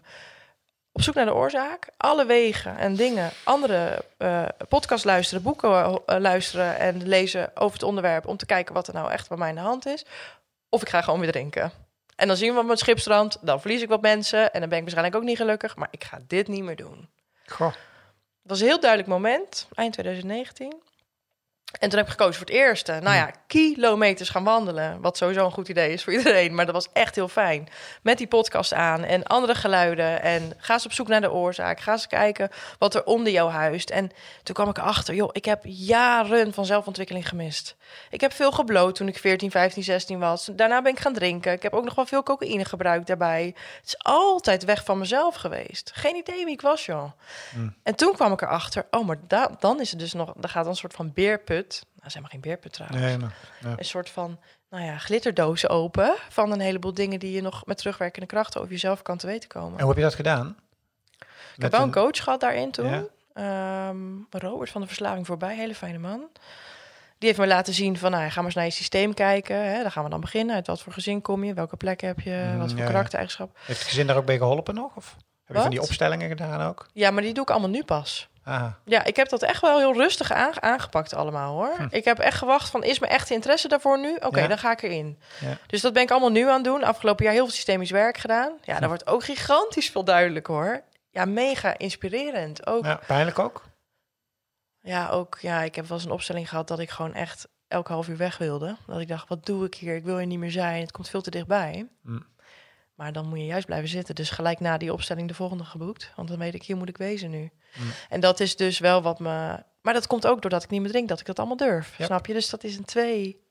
op 0.91 1.01
zoek 1.01 1.15
naar 1.15 1.25
de 1.25 1.33
oorzaak. 1.33 1.89
Alle 1.97 2.25
wegen 2.25 2.77
en 2.77 2.95
dingen, 2.95 3.31
andere 3.43 4.03
eh 4.17 4.45
podcasts 4.69 5.05
luisteren, 5.05 5.43
boeken 5.43 5.69
eh, 6.05 6.17
luisteren 6.19 6.77
en 6.77 7.07
lezen 7.07 7.51
over 7.55 7.73
het 7.73 7.83
onderwerp 7.83 8.27
om 8.27 8.37
te 8.37 8.45
kijken 8.45 8.73
wat 8.73 8.87
er 8.87 8.93
nou 8.93 9.11
echt 9.11 9.27
bij 9.29 9.37
mij 9.37 9.49
in 9.49 9.55
de 9.55 9.61
hand 9.61 9.85
is. 9.85 10.05
Of 10.69 10.81
ik 10.81 10.89
ga 10.89 11.01
gewoon 11.01 11.19
weer 11.19 11.31
drinken. 11.31 11.71
En 12.15 12.27
dan 12.27 12.37
zien 12.37 12.53
we 12.53 12.59
op 12.59 12.65
mijn 12.65 12.77
schipstrand, 12.77 13.37
dan 13.41 13.61
verlies 13.61 13.81
ik 13.81 13.89
wat 13.89 14.01
mensen 14.01 14.53
en 14.53 14.59
dan 14.59 14.69
ben 14.69 14.77
ik 14.77 14.83
waarschijnlijk 14.83 15.15
ook 15.17 15.23
niet 15.29 15.37
gelukkig, 15.37 15.75
maar 15.75 15.87
ik 15.91 16.03
ga 16.03 16.19
dit 16.27 16.47
niet 16.47 16.63
meer 16.63 16.75
doen. 16.75 17.09
Goh. 17.45 17.67
Het 17.67 17.77
was 18.57 18.59
een 18.59 18.67
heel 18.67 18.79
duidelijk 18.79 19.09
moment, 19.09 19.67
eind 19.73 19.93
2019. 19.93 20.81
En 21.71 21.89
toen 21.89 21.97
heb 21.97 22.07
ik 22.07 22.11
gekozen 22.11 22.33
voor 22.35 22.45
het 22.45 22.55
eerste. 22.55 22.91
Nou 22.91 23.15
ja, 23.15 23.31
kilometers 23.47 24.29
gaan 24.29 24.43
wandelen. 24.43 25.01
Wat 25.01 25.17
sowieso 25.17 25.45
een 25.45 25.51
goed 25.51 25.67
idee 25.67 25.93
is 25.93 26.03
voor 26.03 26.13
iedereen. 26.17 26.55
Maar 26.55 26.65
dat 26.65 26.73
was 26.73 26.87
echt 26.93 27.15
heel 27.15 27.27
fijn. 27.27 27.67
Met 28.01 28.17
die 28.17 28.27
podcast 28.27 28.73
aan 28.73 29.03
en 29.03 29.23
andere 29.23 29.55
geluiden. 29.55 30.21
En 30.21 30.53
ga 30.57 30.73
eens 30.73 30.85
op 30.85 30.91
zoek 30.93 31.07
naar 31.07 31.21
de 31.21 31.31
oorzaak. 31.31 31.79
Ga 31.79 31.91
eens 31.91 32.07
kijken 32.07 32.49
wat 32.77 32.95
er 32.95 33.03
onder 33.05 33.31
jou 33.33 33.51
huist. 33.51 33.89
En 33.89 34.11
toen 34.43 34.55
kwam 34.55 34.69
ik 34.69 34.77
erachter, 34.77 35.13
joh, 35.15 35.29
ik 35.31 35.45
heb 35.45 35.61
jaren 35.63 36.53
van 36.53 36.65
zelfontwikkeling 36.65 37.27
gemist. 37.29 37.75
Ik 38.09 38.21
heb 38.21 38.33
veel 38.33 38.51
gebloot 38.51 38.95
toen 38.95 39.07
ik 39.07 39.17
14, 39.17 39.51
15, 39.51 39.83
16 39.83 40.19
was. 40.19 40.49
Daarna 40.53 40.81
ben 40.81 40.91
ik 40.91 40.99
gaan 40.99 41.13
drinken. 41.13 41.51
Ik 41.51 41.63
heb 41.63 41.73
ook 41.73 41.83
nog 41.85 41.95
wel 41.95 42.05
veel 42.05 42.23
cocaïne 42.23 42.65
gebruikt 42.65 43.07
daarbij. 43.07 43.45
Het 43.77 43.85
is 43.85 43.97
altijd 43.97 44.63
weg 44.65 44.83
van 44.83 44.97
mezelf 44.97 45.35
geweest. 45.35 45.91
Geen 45.93 46.15
idee 46.15 46.45
wie 46.45 46.53
ik 46.53 46.61
was, 46.61 46.85
joh. 46.85 47.11
En 47.83 47.95
toen 47.95 48.13
kwam 48.13 48.31
ik 48.33 48.41
erachter, 48.41 48.85
oh, 48.91 49.07
maar 49.07 49.17
da- 49.27 49.51
dan 49.59 49.79
is 49.79 49.89
het 49.89 49.99
dus 49.99 50.13
nog, 50.13 50.33
dan 50.37 50.49
gaat 50.49 50.65
een 50.65 50.75
soort 50.75 50.93
van 50.93 51.11
beerput. 51.13 51.58
Nou, 51.67 52.11
zeg 52.11 52.21
maar 52.21 52.31
geen 52.31 52.41
beerput 52.41 52.73
trouwens. 52.73 53.01
Nee, 53.01 53.17
maar, 53.17 53.35
ja. 53.61 53.73
Een 53.77 53.85
soort 53.85 54.09
van, 54.09 54.39
nou 54.69 54.83
ja, 54.83 54.97
glitterdoos 54.97 55.67
open 55.67 56.15
van 56.29 56.51
een 56.51 56.59
heleboel 56.59 56.93
dingen 56.93 57.19
die 57.19 57.31
je 57.31 57.41
nog 57.41 57.65
met 57.65 57.77
terugwerkende 57.77 58.27
krachten 58.27 58.59
over 58.59 58.73
jezelf 58.73 59.01
kan 59.01 59.17
te 59.17 59.27
weten 59.27 59.49
komen. 59.49 59.73
En 59.73 59.79
hoe 59.79 59.87
heb 59.87 59.97
je 59.97 60.03
dat 60.03 60.15
gedaan? 60.15 60.57
ik 61.55 61.61
heb 61.61 61.71
wel 61.71 61.81
een 61.81 61.91
coach 61.91 62.23
gehad 62.23 62.39
daarin 62.39 62.71
toen. 62.71 62.89
Ja. 62.89 63.03
Ehm, 63.33 63.97
Robert 64.29 64.69
van 64.69 64.81
de 64.81 64.87
Verslaving 64.87 65.25
voorbij, 65.25 65.55
hele 65.55 65.75
fijne 65.75 65.97
man. 65.97 66.27
Die 67.17 67.27
heeft 67.27 67.39
me 67.39 67.47
laten 67.47 67.73
zien 67.73 67.97
van, 67.97 68.11
nou, 68.11 68.23
ja, 68.23 68.29
ga 68.29 68.35
maar 68.35 68.45
eens 68.45 68.55
naar 68.55 68.65
je 68.65 68.71
systeem 68.71 69.13
kijken. 69.13 69.55
Hè? 69.55 69.81
Daar 69.81 69.91
gaan 69.91 70.03
we 70.03 70.09
dan 70.09 70.19
beginnen. 70.21 70.55
Uit 70.55 70.67
wat 70.67 70.81
voor 70.81 70.93
gezin 70.93 71.21
kom 71.21 71.43
je? 71.43 71.53
Welke 71.53 71.77
plek 71.77 72.01
heb 72.01 72.19
je? 72.19 72.49
Mm, 72.51 72.59
wat 72.59 72.69
voor 72.69 72.79
ja, 72.79 72.85
karaktereigenschap? 72.85 73.57
Heeft 73.59 73.79
het 73.79 73.87
gezin 73.87 74.07
daar 74.07 74.17
ook 74.17 74.25
bij 74.25 74.37
geholpen 74.37 74.75
nog? 74.75 74.95
Of 74.95 75.15
heb 75.15 75.23
je 75.47 75.53
van 75.53 75.61
Wat? 75.61 75.71
die 75.71 75.81
opstellingen 75.81 76.27
gedaan 76.27 76.67
ook? 76.67 76.89
Ja, 76.93 77.11
maar 77.11 77.23
die 77.23 77.33
doe 77.33 77.43
ik 77.43 77.49
allemaal 77.49 77.69
nu 77.69 77.83
pas. 77.83 78.28
Ah, 78.49 78.65
Ja, 78.85 79.03
ik 79.03 79.15
heb 79.15 79.29
dat 79.29 79.41
echt 79.41 79.61
wel 79.61 79.77
heel 79.77 79.93
rustig 79.93 80.31
aange- 80.31 80.61
aangepakt 80.61 81.13
allemaal 81.13 81.53
hoor. 81.53 81.73
Hm. 81.77 81.87
Ik 81.89 82.05
heb 82.05 82.19
echt 82.19 82.37
gewacht 82.37 82.69
van, 82.69 82.83
is 82.83 82.99
mijn 82.99 83.11
echt 83.11 83.29
interesse 83.29 83.67
daarvoor 83.67 83.99
nu? 83.99 84.15
Oké, 84.15 84.39
Ja. 84.39 84.47
dan 84.47 84.57
ga 84.57 84.71
ik 84.71 84.81
erin. 84.81 85.19
Ja. 85.39 85.57
Dus 85.67 85.81
dat 85.81 85.93
ben 85.93 86.03
ik 86.03 86.11
allemaal 86.11 86.31
nu 86.31 86.47
aan 86.47 86.53
het 86.55 86.63
doen. 86.63 86.83
Afgelopen 86.83 87.23
jaar 87.25 87.33
heel 87.33 87.43
veel 87.45 87.53
systemisch 87.53 87.91
werk 87.91 88.17
gedaan. 88.17 88.51
Ja, 88.61 88.73
Hm. 88.73 88.79
daar 88.79 88.89
wordt 88.89 89.07
ook 89.07 89.23
gigantisch 89.23 89.89
veel 89.89 90.03
duidelijk 90.03 90.47
hoor. 90.47 90.81
Ja, 91.11 91.25
mega 91.25 91.77
inspirerend. 91.77 92.67
Ook, 92.67 92.83
ja. 92.83 92.89
ja, 92.89 92.99
pijnlijk 93.07 93.39
ook? 93.39 93.63
ook, 95.11 95.37
ja, 95.41 95.61
ik 95.61 95.75
heb 95.75 95.85
wel 95.87 95.97
eens 95.97 96.05
een 96.05 96.11
opstelling 96.13 96.49
gehad 96.49 96.67
dat 96.67 96.79
ik 96.79 96.89
gewoon 96.89 97.13
echt 97.13 97.47
elke 97.67 97.91
half 97.91 98.07
uur 98.07 98.17
weg 98.17 98.37
wilde. 98.37 98.75
Dat 98.87 98.99
ik 98.99 99.07
dacht, 99.07 99.29
wat 99.29 99.45
doe 99.45 99.65
ik 99.65 99.75
hier? 99.75 99.95
Ik 99.95 100.03
wil 100.03 100.17
hier 100.17 100.25
niet 100.27 100.39
meer 100.39 100.51
zijn. 100.51 100.81
Het 100.81 100.91
komt 100.91 101.09
veel 101.09 101.21
te 101.21 101.29
dichtbij. 101.29 101.87
Hm. 102.03 102.19
Maar 102.99 103.13
dan 103.13 103.27
moet 103.27 103.37
je 103.37 103.45
juist 103.45 103.65
blijven 103.65 103.89
zitten. 103.89 104.15
Dus 104.15 104.29
gelijk 104.29 104.59
na 104.59 104.77
die 104.77 104.93
opstelling 104.93 105.27
de 105.27 105.33
volgende 105.33 105.63
geboekt. 105.63 106.11
Want 106.15 106.27
dan 106.27 106.37
weet 106.37 106.53
ik, 106.53 106.63
hier 106.63 106.77
moet 106.77 106.89
ik 106.89 106.97
wezen 106.97 107.29
nu. 107.29 107.51
En 108.09 108.19
dat 108.19 108.39
is 108.39 108.55
dus 108.55 108.79
wel 108.79 109.01
wat 109.01 109.19
me... 109.19 109.63
Maar 109.81 109.93
dat 109.93 110.07
komt 110.07 110.27
ook 110.27 110.41
doordat 110.41 110.63
ik 110.63 110.69
niet 110.69 110.81
meer 110.81 110.89
drink, 110.89 111.07
dat 111.07 111.19
ik 111.19 111.25
dat 111.25 111.37
allemaal 111.39 111.57
durf. 111.57 111.97
Ja. 111.97 112.05
Snap 112.05 112.25
je? 112.25 112.33
Dus 112.33 112.49
dat 112.49 112.63
is 112.63 112.77
een 112.77 112.85
twee... 112.85 113.41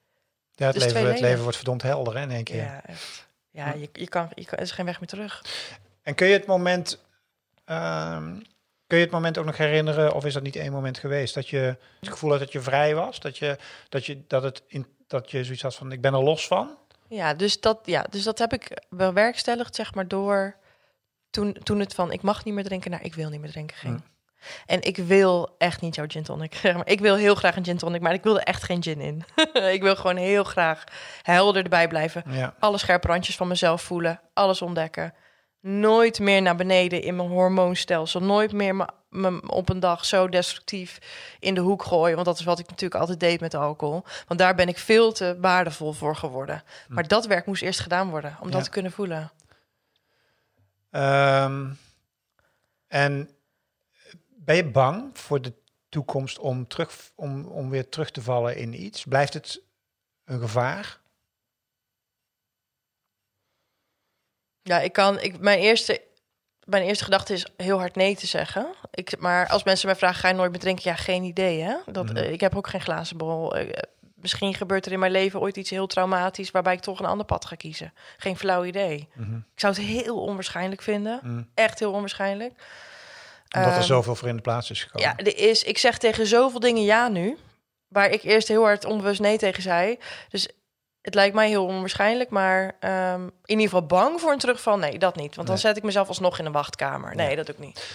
Ja, 0.53 0.67
het, 0.67 0.75
Dus 0.75 0.85
leven, 0.85 1.09
het 1.09 1.21
leven 1.21 1.43
wordt 1.43 1.57
verdomd 1.57 1.83
helder 1.83 2.17
hè, 2.17 2.23
in 2.23 2.31
één 2.31 2.45
keer. 2.45 2.63
Ja, 2.63 2.85
echt. 2.87 3.29
Ja, 3.51 3.75
je, 3.75 3.89
je 3.93 4.09
kan, 4.09 4.29
je 4.35 4.45
kan, 4.45 4.59
er 4.59 4.65
is 4.65 4.71
geen 4.71 4.87
weg 4.87 5.01
meer 5.01 5.09
terug. 5.09 5.45
En 6.03 6.15
kun 6.15 6.27
je 6.27 6.33
het 6.33 6.47
moment... 6.47 7.05
ehm, 7.65 8.39
kun 8.87 8.99
je 8.99 9.05
het 9.05 9.13
moment 9.13 9.39
ook 9.39 9.45
nog 9.45 9.57
herinneren, 9.57 10.15
of 10.15 10.25
is 10.25 10.35
dat 10.35 10.43
niet 10.43 10.57
één 10.57 10.73
moment 10.73 10.99
geweest, 10.99 11.35
dat 11.35 11.49
je 11.49 11.77
het 12.01 12.09
gevoel 12.09 12.31
had 12.31 12.39
dat 12.39 12.53
je 12.53 12.61
vrij 12.61 12.95
was? 12.95 13.21
Dat 13.21 13.39
je, 13.39 13.59
dat 13.89 14.07
je, 14.07 14.25
dat 14.27 14.43
het 14.43 14.63
in, 14.67 14.87
dat 15.07 15.31
je 15.31 15.45
zoiets 15.45 15.63
had 15.63 15.75
van, 15.75 15.93
ik 15.93 16.01
ben 16.01 16.15
er 16.15 16.23
los 16.23 16.47
van? 16.47 16.77
Ja, 17.09 17.35
dus 17.35 17.61
dat, 17.61 17.79
ja, 17.85 18.07
dus 18.11 18.23
dat 18.23 18.39
heb 18.39 18.53
ik 18.53 18.83
bewerkstelligd, 18.89 19.75
zeg 19.75 19.95
maar, 19.95 20.09
door 20.09 20.57
toen, 21.31 21.53
toen 21.63 21.81
het 21.81 21.95
van 21.95 22.13
ik 22.13 22.23
mag 22.23 22.45
niet 22.45 22.55
meer 22.55 22.65
drinken 22.65 22.91
naar 22.91 23.05
ik 23.05 23.15
wil 23.15 23.31
niet 23.31 23.41
meer 23.41 23.51
drinken 23.51 23.77
ging. 23.77 24.03
En 24.67 24.83
ik 24.83 24.97
wil 24.97 25.55
echt 25.59 25.81
niet 25.81 25.95
jouw 25.95 26.05
gin 26.09 26.23
tonic. 26.23 26.55
zeg 26.55 26.75
maar. 26.77 26.89
Ik 26.89 27.01
wil 27.01 27.17
heel 27.17 27.35
graag 27.35 27.57
een 27.57 27.65
gin 27.65 27.77
tonic, 27.77 28.01
maar 28.01 28.13
ik 28.13 28.23
wil 28.23 28.37
er 28.37 28.43
echt 28.43 28.63
geen 28.63 28.83
gin 28.83 29.01
in. 29.01 29.25
ik 29.77 29.83
wil 29.83 29.97
gewoon 29.97 30.17
heel 30.17 30.45
graag 30.45 30.85
helder 31.23 31.63
erbij 31.63 31.89
blijven. 31.89 32.23
Ja. 32.27 32.55
Alle 32.59 32.79
scherpe 32.79 33.07
randjes 33.07 33.37
van 33.37 33.49
mezelf 33.49 33.83
voelen, 33.83 34.21
alles 34.35 34.63
ontdekken. 34.63 35.15
Nooit 35.61 36.19
meer 36.19 36.43
naar 36.43 36.57
beneden 36.57 37.03
in 37.03 37.17
mijn 37.17 37.29
hormoonstelsel. 37.29 38.23
Nooit 38.23 38.53
meer 38.53 38.75
me, 39.09 39.43
op 39.47 39.69
een 39.69 39.81
dag 39.81 40.05
zo 40.05 40.29
destructief 40.29 40.99
in 41.41 41.55
de 41.55 41.61
hoek 41.61 41.83
gooien. 41.83 42.15
Want 42.15 42.27
dat 42.27 42.39
is 42.39 42.45
wat 42.45 42.59
ik 42.59 42.69
natuurlijk 42.69 43.01
altijd 43.01 43.21
deed 43.21 43.41
met 43.41 43.55
alcohol. 43.55 44.05
Want 44.27 44.41
daar 44.41 44.55
ben 44.55 44.69
ik 44.69 44.79
veel 44.79 45.13
te 45.13 45.37
waardevol 45.41 45.93
voor 45.93 46.17
geworden. 46.17 46.63
Maar 46.89 47.09
dat 47.09 47.27
werk 47.27 47.47
moest 47.47 47.63
eerst 47.63 47.81
gedaan 47.81 48.11
worden 48.11 48.37
om 48.41 48.51
dat 48.51 48.65
te 48.65 48.71
kunnen 48.71 48.93
voelen. 48.93 49.31
Ehm, 50.91 51.71
en 52.87 53.31
ben 54.29 54.57
je 54.57 54.65
bang 54.65 55.19
voor 55.19 55.43
de 55.43 55.53
toekomst 55.89 56.39
om, 56.39 56.67
terug, 56.67 57.11
om, 57.15 57.47
om 57.47 57.71
weer 57.71 57.89
terug 57.89 58.11
te 58.11 58.23
vallen 58.23 58.57
in 58.57 58.83
iets? 58.83 59.05
Blijft 59.05 59.35
het 59.35 59.63
een 60.25 60.41
gevaar? 60.41 61.01
Ja, 64.69 64.81
ik 64.81 64.93
kan. 64.93 65.21
Ik, 65.21 65.39
mijn, 65.41 65.59
eerste, 65.59 66.01
mijn 66.65 66.83
eerste 66.83 67.05
gedachte 67.05 67.33
is 67.33 67.47
heel 67.57 67.79
hard 67.79 67.95
nee 67.97 68.17
te 68.17 68.27
zeggen. 68.27 68.67
Ik, 68.91 69.19
maar 69.19 69.49
als 69.49 69.65
mensen 69.65 69.87
mij 69.87 69.97
vragen: 69.97 70.21
ga 70.21 70.29
je 70.29 70.35
nooit 70.35 70.51
meer 70.51 70.61
drinken? 70.61 70.91
Ja, 70.91 70.97
geen 70.97 71.23
idee. 71.23 71.61
Hè? 71.61 71.75
Dat, 71.87 72.05
Mhm. 72.05 72.17
eh, 72.17 72.33
ik 72.33 72.41
heb 72.41 72.57
ook 72.57 72.69
geen 72.69 72.81
glazen 72.81 73.17
bol. 73.17 73.57
Eh, 73.57 73.83
misschien 74.15 74.55
gebeurt 74.55 74.87
er 74.87 74.93
in 74.93 74.99
mijn 74.99 75.13
leven 75.13 75.41
ooit 75.41 75.57
iets 75.57 75.71
heel 75.71 75.87
traumatisch 75.87 76.51
waarbij 76.51 76.73
ik 76.75 76.81
toch 76.81 76.99
een 76.99 77.07
ander 77.07 77.27
pad 77.27 77.45
ga 77.45 77.57
kiezen. 77.57 77.93
Geen 78.17 78.37
flauw 78.37 78.65
idee. 78.65 79.09
Mhm. 79.15 79.37
Ik 79.37 79.61
zou 79.61 79.75
het 79.75 79.83
heel 79.83 80.21
onwaarschijnlijk 80.21 80.83
vinden. 80.83 81.21
Mhm. 81.23 81.43
Echt 81.55 81.79
heel 81.79 81.93
onwaarschijnlijk. 81.93 82.53
Omdat 83.57 83.71
er 83.71 83.77
Ehm, 83.79 83.87
zoveel 83.87 84.15
voor 84.15 84.29
in 84.29 84.37
de 84.37 84.43
plaats 84.43 84.71
is 84.71 84.83
gekomen. 84.83 85.09
Ja, 85.09 85.17
er 85.25 85.39
is, 85.39 85.65
ik 85.65 85.79
zeg 85.79 85.99
tegen 85.99 86.27
zoveel 86.27 86.61
dingen 86.61 86.83
ja 86.85 87.09
nu. 87.09 87.37
Waar 87.89 88.11
ik 88.11 88.23
eerst 88.23 88.49
heel 88.49 88.63
hard 88.63 88.85
onbewust 88.85 89.21
nee 89.21 89.39
tegen 89.39 89.63
zei. 89.63 89.99
Dus 90.29 90.49
het 91.09 91.17
lijkt 91.17 91.35
mij 91.35 91.49
heel 91.49 91.65
onwaarschijnlijk. 91.65 92.31
Maar 92.31 92.77
ehm, 92.81 93.23
in 93.23 93.31
ieder 93.45 93.65
geval 93.65 93.87
bang 93.87 94.21
voor 94.21 94.33
een 94.33 94.39
terugval. 94.39 94.79
Nee, 94.79 94.99
dat 94.99 95.17
niet. 95.17 95.35
Want 95.35 95.47
dan 95.49 95.57
Nee. 95.57 95.67
zet 95.67 95.77
ik 95.77 95.83
mezelf 95.83 96.09
alsnog 96.09 96.39
in 96.39 96.47
een 96.47 96.53
wachtkamer. 96.53 97.15
Nee, 97.17 97.31
Ja. 97.31 97.37
dat 97.37 97.51
ook 97.51 97.59
niet. 97.59 97.93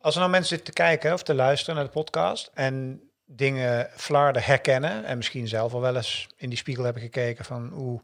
Als 0.00 0.14
er 0.14 0.20
nou 0.20 0.32
mensen 0.32 0.56
zitten 0.56 0.74
te 0.74 0.82
kijken 0.82 1.12
of 1.12 1.22
te 1.22 1.34
luisteren 1.34 1.74
naar 1.74 1.84
de 1.84 1.90
podcast 1.90 2.50
en 2.54 3.00
dingen 3.24 3.90
flarden 3.96 4.42
herkennen 4.42 5.04
en 5.04 5.16
misschien 5.16 5.48
zelf 5.48 5.72
al 5.74 5.80
wel 5.80 5.96
eens 5.96 6.28
in 6.36 6.48
die 6.48 6.58
spiegel 6.58 6.84
hebben 6.84 7.02
gekeken 7.02 7.44
van 7.44 7.68
hoe, 7.72 8.00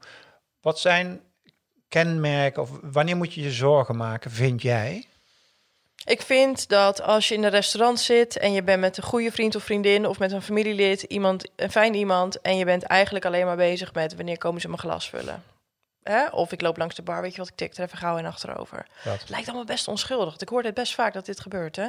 wat 0.60 0.78
zijn 0.80 1.20
kenmerken 1.88 2.62
of 2.62 2.70
wanneer 2.82 3.16
moet 3.16 3.34
je 3.34 3.42
je 3.42 3.50
zorgen 3.50 3.96
maken, 3.96 4.30
vind 4.30 4.62
jij? 4.62 5.06
Ik 6.05 6.22
vind 6.22 6.68
dat 6.68 7.02
als 7.02 7.28
je 7.28 7.35
in 7.35 7.44
een 7.44 7.50
restaurant 7.50 8.00
zit 8.00 8.38
en 8.38 8.52
je 8.52 8.62
bent 8.62 8.81
met 8.81 8.96
een 8.96 9.02
goede 9.02 9.33
vriend 9.33 9.55
of 9.55 9.62
vriendin 9.62 10.07
of 10.07 10.18
met 10.18 10.33
een 10.33 10.42
familielid, 10.42 11.02
iemand, 11.02 11.50
een 11.57 11.70
fijn 11.70 11.94
iemand, 11.94 12.40
en 12.40 12.57
je 12.57 12.64
bent 12.64 12.83
eigenlijk 12.83 13.24
alleen 13.24 13.46
maar 13.46 13.57
bezig 13.57 13.94
met 13.94 14.14
wanneer 14.14 14.38
komen 14.38 14.61
ze 14.61 14.68
mijn 14.68 14.81
glas 14.81 15.09
vullen. 15.09 15.42
Hè? 16.02 16.26
Of 16.26 16.52
ik 16.52 16.61
loop 16.61 16.76
langs 16.76 16.94
de 16.94 17.02
bar, 17.02 17.22
weet 17.22 17.33
je 17.33 17.38
wat, 17.38 17.48
ik 17.48 17.57
tik 17.57 17.76
er 17.76 17.85
even 17.85 17.98
gauw 17.98 18.16
in 18.16 18.26
achterover. 18.26 18.87
Dat. 19.05 19.24
Lijkt 19.28 19.46
allemaal 19.46 19.64
best 19.64 19.88
onschuldig. 19.88 20.37
Ik 20.37 20.48
hoor 20.48 20.62
dit 20.62 20.74
best 20.74 20.94
vaak 20.94 21.12
dat 21.12 21.26
dit 21.26 21.40
gebeurt, 21.40 21.76
hè? 21.76 21.88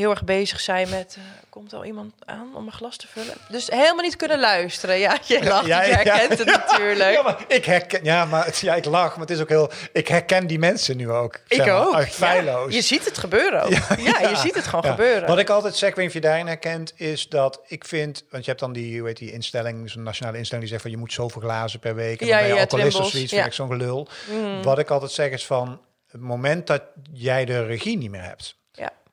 Heel 0.00 0.10
erg 0.10 0.24
bezig 0.24 0.60
zijn 0.60 0.88
met, 0.88 1.14
eh, 1.18 1.22
komt 1.48 1.72
al 1.72 1.84
iemand 1.84 2.12
aan 2.24 2.50
om 2.54 2.66
een 2.66 2.72
glas 2.72 2.96
te 2.96 3.06
vullen? 3.08 3.34
Dus 3.48 3.66
helemaal 3.66 4.04
niet 4.04 4.16
kunnen 4.16 4.40
luisteren. 4.40 4.98
Ja, 4.98 5.18
je 5.26 5.44
lacht, 5.44 5.66
Ja, 5.66 5.82
je 5.82 5.90
ja. 5.90 5.96
herkent 5.96 6.38
het 6.38 6.46
natuurlijk. 6.66 7.12
Ja, 7.12 7.22
maar 7.22 7.44
ik 7.48 7.64
herken, 7.64 8.04
ja, 8.04 8.24
maar 8.24 8.58
ja, 8.60 8.74
ik 8.74 8.84
lach, 8.84 9.10
maar 9.10 9.26
het 9.26 9.30
is 9.30 9.40
ook 9.40 9.48
heel. 9.48 9.70
Ik 9.92 10.08
herken 10.08 10.46
die 10.46 10.58
mensen 10.58 10.96
nu 10.96 11.10
ook. 11.10 11.40
Ik 11.48 11.58
maar, 11.58 11.86
ook. 11.86 12.06
Feilloos. 12.06 12.74
Je 12.74 12.82
ziet 12.82 13.04
het 13.04 13.18
gebeuren 13.18 13.62
ook. 13.62 13.70
Ja, 13.98 14.28
je 14.28 14.36
ziet 14.36 14.54
het 14.54 14.66
gewoon 14.66 14.84
gebeuren. 14.84 15.28
Wat 15.28 15.38
ik 15.38 15.50
altijd 15.50 15.76
zeg, 15.76 15.96
of 15.96 16.12
je 16.12 16.20
daarin 16.20 16.46
herkent, 16.46 16.92
is 16.96 17.28
dat 17.28 17.60
ik 17.66 17.84
vind, 17.84 18.24
want 18.30 18.44
je 18.44 18.50
hebt 18.50 18.62
dan 18.62 18.72
die, 18.72 18.98
hoe 18.98 19.08
heet 19.08 19.18
die 19.18 19.32
instelling, 19.32 19.90
zo'n 19.90 20.02
nationale 20.02 20.38
instelling 20.38 20.68
die 20.68 20.72
zegt 20.72 20.82
van 20.82 20.90
je 20.90 20.96
moet 20.96 21.12
zoveel 21.12 21.40
glazen 21.40 21.80
per 21.80 21.94
week 21.94 22.20
en 22.20 22.26
Ja, 22.26 22.32
dan 22.32 22.40
ben 22.40 22.48
je 22.48 22.54
ja, 22.54 22.60
alcoholist 22.60 22.98
of 22.98 23.10
zoiets, 23.10 23.30
ja. 23.30 23.36
vind 23.36 23.48
ik 23.48 23.54
zo'n 23.54 23.68
gelul. 23.68 24.08
Mm. 24.30 24.62
Wat 24.62 24.78
ik 24.78 24.90
altijd 24.90 25.10
zeg 25.10 25.30
is 25.30 25.46
van 25.46 25.80
het 26.06 26.20
moment 26.20 26.66
dat 26.66 26.82
jij 27.12 27.44
de 27.44 27.64
regie 27.64 27.96
niet 27.96 28.10
meer 28.10 28.22
hebt. 28.22 28.58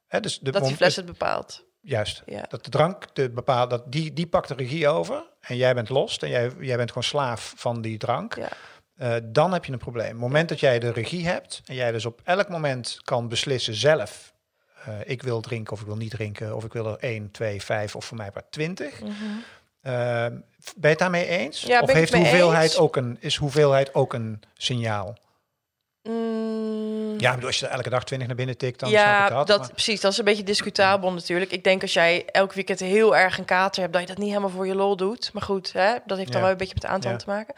Hè, 0.08 0.20
dus 0.20 0.40
de 0.40 0.52
dat 0.52 0.66
die 0.66 0.76
fles 0.76 0.96
het 0.96 1.06
bepaalt. 1.06 1.66
Juist. 1.82 2.24
Ja. 2.26 2.46
Dat 2.50 2.64
de 2.64 2.70
drank 2.70 3.16
de 3.16 3.30
bepaalt, 3.30 3.70
dat 3.70 3.92
die, 3.92 4.14
die 4.14 4.28
pakt 4.28 4.48
de 4.48 4.54
regie 4.54 4.88
over 4.88 5.24
en 5.40 5.56
jij 5.56 5.74
bent 5.74 5.90
los 5.90 6.18
en 6.18 6.30
jij, 6.30 6.52
jij 6.60 6.78
bent 6.78 6.90
gewoon 6.90 7.04
slaaf 7.04 7.54
van 7.58 7.82
die 7.82 7.98
drank. 7.98 8.36
Ja. 8.36 8.50
Eh, 8.96 9.16
dan 9.24 9.54
heb 9.54 9.66
je 9.66 9.72
een 9.72 9.78
probleem. 9.78 10.06
Op 10.06 10.14
het 10.14 10.22
moment 10.22 10.50
dat 10.50 10.60
jij 10.60 10.80
de 10.80 10.92
regie 10.92 11.28
hebt 11.28 11.62
en 11.66 11.76
jij 11.76 11.92
dus 11.92 12.06
op 12.06 12.22
elk 12.24 12.50
moment 12.50 13.00
kan 13.04 13.28
beslissen 13.28 13.74
zelf, 13.74 14.34
eh, 14.84 14.94
ik 15.06 15.24
wil 15.24 15.42
drinken 15.42 15.74
of 15.74 15.80
ik 15.80 15.86
wil 15.86 15.96
niet 15.96 16.12
drinken, 16.12 16.56
of 16.56 16.64
ik 16.64 16.74
wil 16.74 16.86
er 16.86 16.98
1, 17.00 17.32
2, 17.32 17.62
5 17.62 17.96
of 17.96 18.06
voor 18.06 18.18
mij 18.18 18.30
maar 18.34 18.50
20. 18.50 19.02
Mhm. 19.02 19.12
Eh, 19.82 19.94
ben 19.94 20.44
je 20.82 20.88
het 20.88 21.00
daarmee 21.00 21.28
eens? 21.28 21.62
Ja, 21.62 21.80
of 21.80 21.86
ben 21.86 21.96
ik 21.96 22.02
heeft 22.02 22.14
hoeveelheid 22.14 22.70
eens. 22.70 22.78
ook 22.78 22.96
een, 22.96 23.18
is 23.20 23.36
hoeveelheid 23.36 23.94
ook 23.94 24.14
een 24.14 24.42
signaal? 24.54 25.18
Mm, 27.18 27.24
Ja, 27.24 27.32
bedoel, 27.34 27.48
als 27.48 27.60
je 27.60 27.68
elke 27.68 27.90
dag 27.90 28.04
20 28.04 28.28
naar 28.28 28.38
binnen 28.38 28.58
tikt, 28.58 28.80
dan 28.80 28.90
snap 28.90 29.02
ja, 29.02 29.24
ik 29.26 29.32
dat. 29.34 29.48
dat, 29.48 29.60
maar- 29.60 29.72
precies. 29.72 30.02
Dat 30.02 30.12
is 30.12 30.18
een 30.18 30.26
beetje 30.26 30.44
discutabel 30.44 31.14
natuurlijk. 31.14 31.52
Ik 31.52 31.64
denk 31.64 31.82
als 31.82 31.94
jij 31.94 32.26
elk 32.32 32.54
weekend 32.54 32.80
heel 32.80 33.16
erg 33.18 33.38
een 33.38 33.46
kater 33.46 33.82
hebt, 33.82 33.94
dat 33.94 34.02
je 34.02 34.08
dat 34.08 34.18
niet 34.18 34.28
helemaal 34.28 34.50
voor 34.50 34.68
je 34.68 34.76
lol 34.76 34.96
doet. 34.96 35.30
Maar 35.34 35.44
goed, 35.44 35.74
hè, 35.74 35.94
dat 36.06 36.18
heeft 36.18 36.32
dan 36.32 36.38
Ja. 36.38 36.42
wel 36.42 36.52
een 36.52 36.58
beetje 36.58 36.74
met 36.74 36.84
het 36.84 36.92
aantal 36.92 37.12
Ja. 37.12 37.18
te 37.18 37.26
maken. 37.28 37.54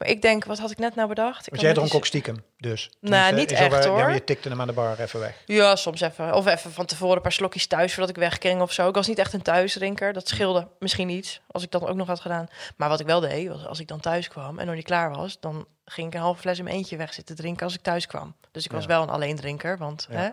Maar 0.00 0.08
ik 0.08 0.22
denk, 0.22 0.44
wat 0.44 0.58
had 0.58 0.70
ik 0.70 0.78
net 0.78 0.94
nou 0.94 1.08
bedacht? 1.08 1.40
Ik 1.46 1.50
Want 1.50 1.60
jij 1.60 1.72
dronk 1.72 1.94
ook 1.94 2.06
stiekem, 2.06 2.44
dus. 2.58 2.90
Nou, 3.00 3.34
niet 3.34 3.52
echt, 3.52 3.84
Ja, 3.84 3.88
hoor. 3.90 4.10
je 4.10 4.24
tikte 4.24 4.48
hem 4.48 4.60
aan 4.60 4.66
de 4.66 4.72
bar 4.72 4.98
even 5.00 5.20
weg. 5.20 5.34
Ja, 5.46 5.76
soms 5.76 6.00
even. 6.00 6.34
Of 6.34 6.46
even 6.46 6.72
van 6.72 6.86
tevoren 6.86 7.16
een 7.16 7.22
paar 7.22 7.32
slokjes 7.32 7.66
thuis 7.66 7.92
voordat 7.92 8.10
ik 8.10 8.16
wegging 8.16 8.60
of 8.60 8.72
zo. 8.72 8.88
Ik 8.88 8.94
was 8.94 9.06
niet 9.06 9.18
echt 9.18 9.32
een 9.32 9.42
thuisdrinker. 9.42 10.12
Dat 10.12 10.28
scheelde 10.28 10.68
misschien 10.78 11.08
iets 11.08 11.40
als 11.50 11.62
ik 11.62 11.70
dat 11.70 11.86
ook 11.86 11.96
nog 11.96 12.06
had 12.06 12.20
gedaan. 12.20 12.48
Maar 12.76 12.88
wat 12.88 13.00
ik 13.00 13.06
wel 13.06 13.20
deed, 13.20 13.48
was 13.48 13.66
als 13.66 13.80
ik 13.80 13.88
dan 13.88 14.00
thuis 14.00 14.28
kwam 14.28 14.58
en 14.58 14.66
nog 14.66 14.74
niet 14.74 14.84
klaar 14.84 15.10
was, 15.14 15.40
dan 15.40 15.66
ging 15.84 16.06
ik 16.06 16.14
een 16.14 16.20
halve 16.20 16.40
fles 16.40 16.58
in 16.58 16.64
mijn 16.64 16.76
eentje 16.76 16.96
weg 16.96 17.14
zitten 17.14 17.36
drinken 17.36 17.64
als 17.64 17.74
ik 17.74 17.82
thuis 17.82 18.06
kwam. 18.06 18.34
Dus 18.50 18.64
ik 18.64 18.72
was 18.72 18.82
Ja. 18.82 18.88
wel 18.88 19.02
een 19.02 19.10
alleendrinker, 19.10 19.78
want 19.78 20.06
Ja. 20.10 20.16
hè. 20.16 20.28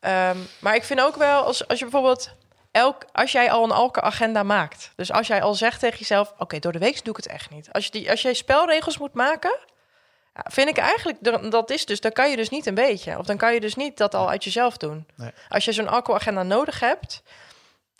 Ehm, 0.00 0.36
maar 0.60 0.74
ik 0.74 0.84
vind 0.84 1.00
ook 1.00 1.16
wel, 1.16 1.42
als, 1.44 1.68
als 1.68 1.78
je 1.78 1.84
bijvoorbeeld 1.84 2.30
elk, 2.70 3.04
als 3.12 3.32
jij 3.32 3.50
al 3.50 3.64
een 3.64 3.70
alcoholagenda 3.72 4.42
maakt. 4.42 4.92
Dus 4.96 5.12
als 5.12 5.26
jij 5.26 5.42
al 5.42 5.54
zegt 5.54 5.80
tegen 5.80 5.98
jezelf, 5.98 6.32
oké, 6.38 6.58
door 6.58 6.72
de 6.72 6.78
week 6.78 7.04
doe 7.04 7.10
ik 7.10 7.16
het 7.24 7.26
echt 7.32 7.50
niet. 7.50 7.68
Als 7.72 7.84
je 7.84 7.90
die, 7.90 8.10
als 8.10 8.22
jij 8.22 8.34
spelregels 8.34 8.98
moet 8.98 9.14
maken, 9.14 9.56
vind 10.34 10.68
ik 10.68 10.76
eigenlijk, 10.78 11.18
dat- 11.20 11.50
dat 11.50 11.70
is 11.70 11.86
dus, 11.86 12.00
dan 12.00 12.12
kan 12.12 12.30
je 12.30 12.36
dus 12.36 12.48
niet 12.48 12.66
een 12.66 12.74
beetje. 12.74 13.18
Of 13.18 13.26
dan 13.26 13.36
kan 13.36 13.54
je 13.54 13.60
dus 13.60 13.74
niet 13.74 13.96
dat 13.96 14.14
al 14.14 14.28
uit 14.30 14.44
jezelf 14.44 14.76
doen. 14.76 15.06
Nee. 15.16 15.30
Als 15.48 15.64
je 15.64 15.72
zo'n 15.72 15.88
alcoholagenda 15.88 16.42
nodig 16.42 16.80
hebt, 16.80 17.22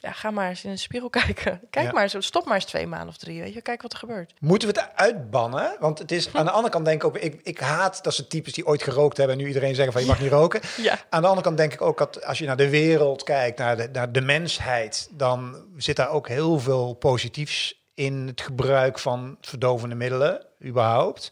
ja, 0.00 0.12
ga 0.12 0.30
maar 0.30 0.48
eens 0.48 0.64
in 0.64 0.70
de 0.70 0.76
spiegel 0.76 1.10
kijken. 1.24 1.60
Kijk 1.70 1.86
Ja. 1.86 1.92
maar 1.92 2.02
eens, 2.02 2.26
stop 2.26 2.44
maar 2.44 2.54
eens 2.54 2.64
twee 2.64 2.86
maanden 2.86 3.08
of 3.08 3.16
drie, 3.16 3.40
weet 3.40 3.54
je. 3.54 3.60
Kijk 3.62 3.82
wat 3.82 3.92
er 3.92 3.98
gebeurt. 3.98 4.34
Moeten 4.40 4.68
we 4.68 4.80
het 4.80 4.90
uitbannen? 4.94 5.76
Want 5.80 5.98
het 5.98 6.12
is 6.12 6.28
aan 6.34 6.44
de 6.44 6.50
andere 6.50 6.72
kant 6.72 6.84
denk 6.84 7.02
ik 7.02 7.08
ook, 7.08 7.18
ik, 7.18 7.40
ik 7.42 7.58
haat 7.60 8.04
dat 8.04 8.14
ze 8.14 8.26
types 8.26 8.52
die 8.52 8.66
ooit 8.66 8.82
gerookt 8.82 9.16
hebben 9.16 9.36
en 9.36 9.42
nu 9.42 9.48
iedereen 9.48 9.74
zeggen 9.74 9.92
van 9.92 10.02
je 10.02 10.08
mag 10.08 10.20
niet 10.20 10.30
roken. 10.30 10.60
Ja. 10.76 10.98
Aan 11.10 11.20
de 11.22 11.26
andere 11.28 11.46
kant 11.46 11.56
denk 11.56 11.72
ik 11.72 11.80
ook 11.80 11.98
dat 11.98 12.24
als 12.24 12.38
je 12.38 12.46
naar 12.46 12.56
de 12.56 12.68
wereld 12.68 13.22
kijkt, 13.22 13.58
naar 13.58 13.76
de, 13.76 13.88
naar 13.92 14.12
de 14.12 14.20
mensheid, 14.20 15.08
dan 15.12 15.56
zit 15.76 15.96
daar 15.96 16.10
ook 16.10 16.28
heel 16.28 16.58
veel 16.58 16.94
positiefs 16.94 17.86
in 17.94 18.26
het 18.26 18.40
gebruik 18.40 18.98
van 18.98 19.36
verdovende 19.40 19.94
middelen, 19.94 20.46
überhaupt. 20.64 21.28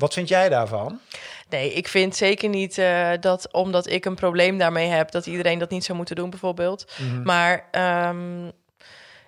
Wat 0.00 0.12
vind 0.12 0.28
jij 0.28 0.48
daarvan? 0.48 1.00
Nee, 1.48 1.72
ik 1.72 1.88
vind 1.88 2.16
zeker 2.16 2.48
niet 2.48 2.78
eh, 2.78 3.10
dat 3.20 3.52
omdat 3.52 3.86
ik 3.86 4.04
een 4.04 4.14
probleem 4.14 4.58
daarmee 4.58 4.88
heb, 4.88 5.10
dat 5.10 5.26
iedereen 5.26 5.58
dat 5.58 5.70
niet 5.70 5.84
zou 5.84 5.96
moeten 5.96 6.16
doen, 6.16 6.30
bijvoorbeeld. 6.30 6.92
Mhm. 6.98 7.22
Maar 7.22 7.68
ehm, 7.70 8.46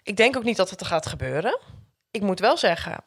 ik 0.03 0.17
denk 0.17 0.37
ook 0.37 0.45
niet 0.45 0.57
dat 0.57 0.71
het 0.71 0.81
er 0.81 0.87
gaat 0.87 1.07
gebeuren. 1.07 1.59
Ik 2.11 2.23
moet 2.23 2.41
wel 2.41 2.57
zeggen, 2.57 3.05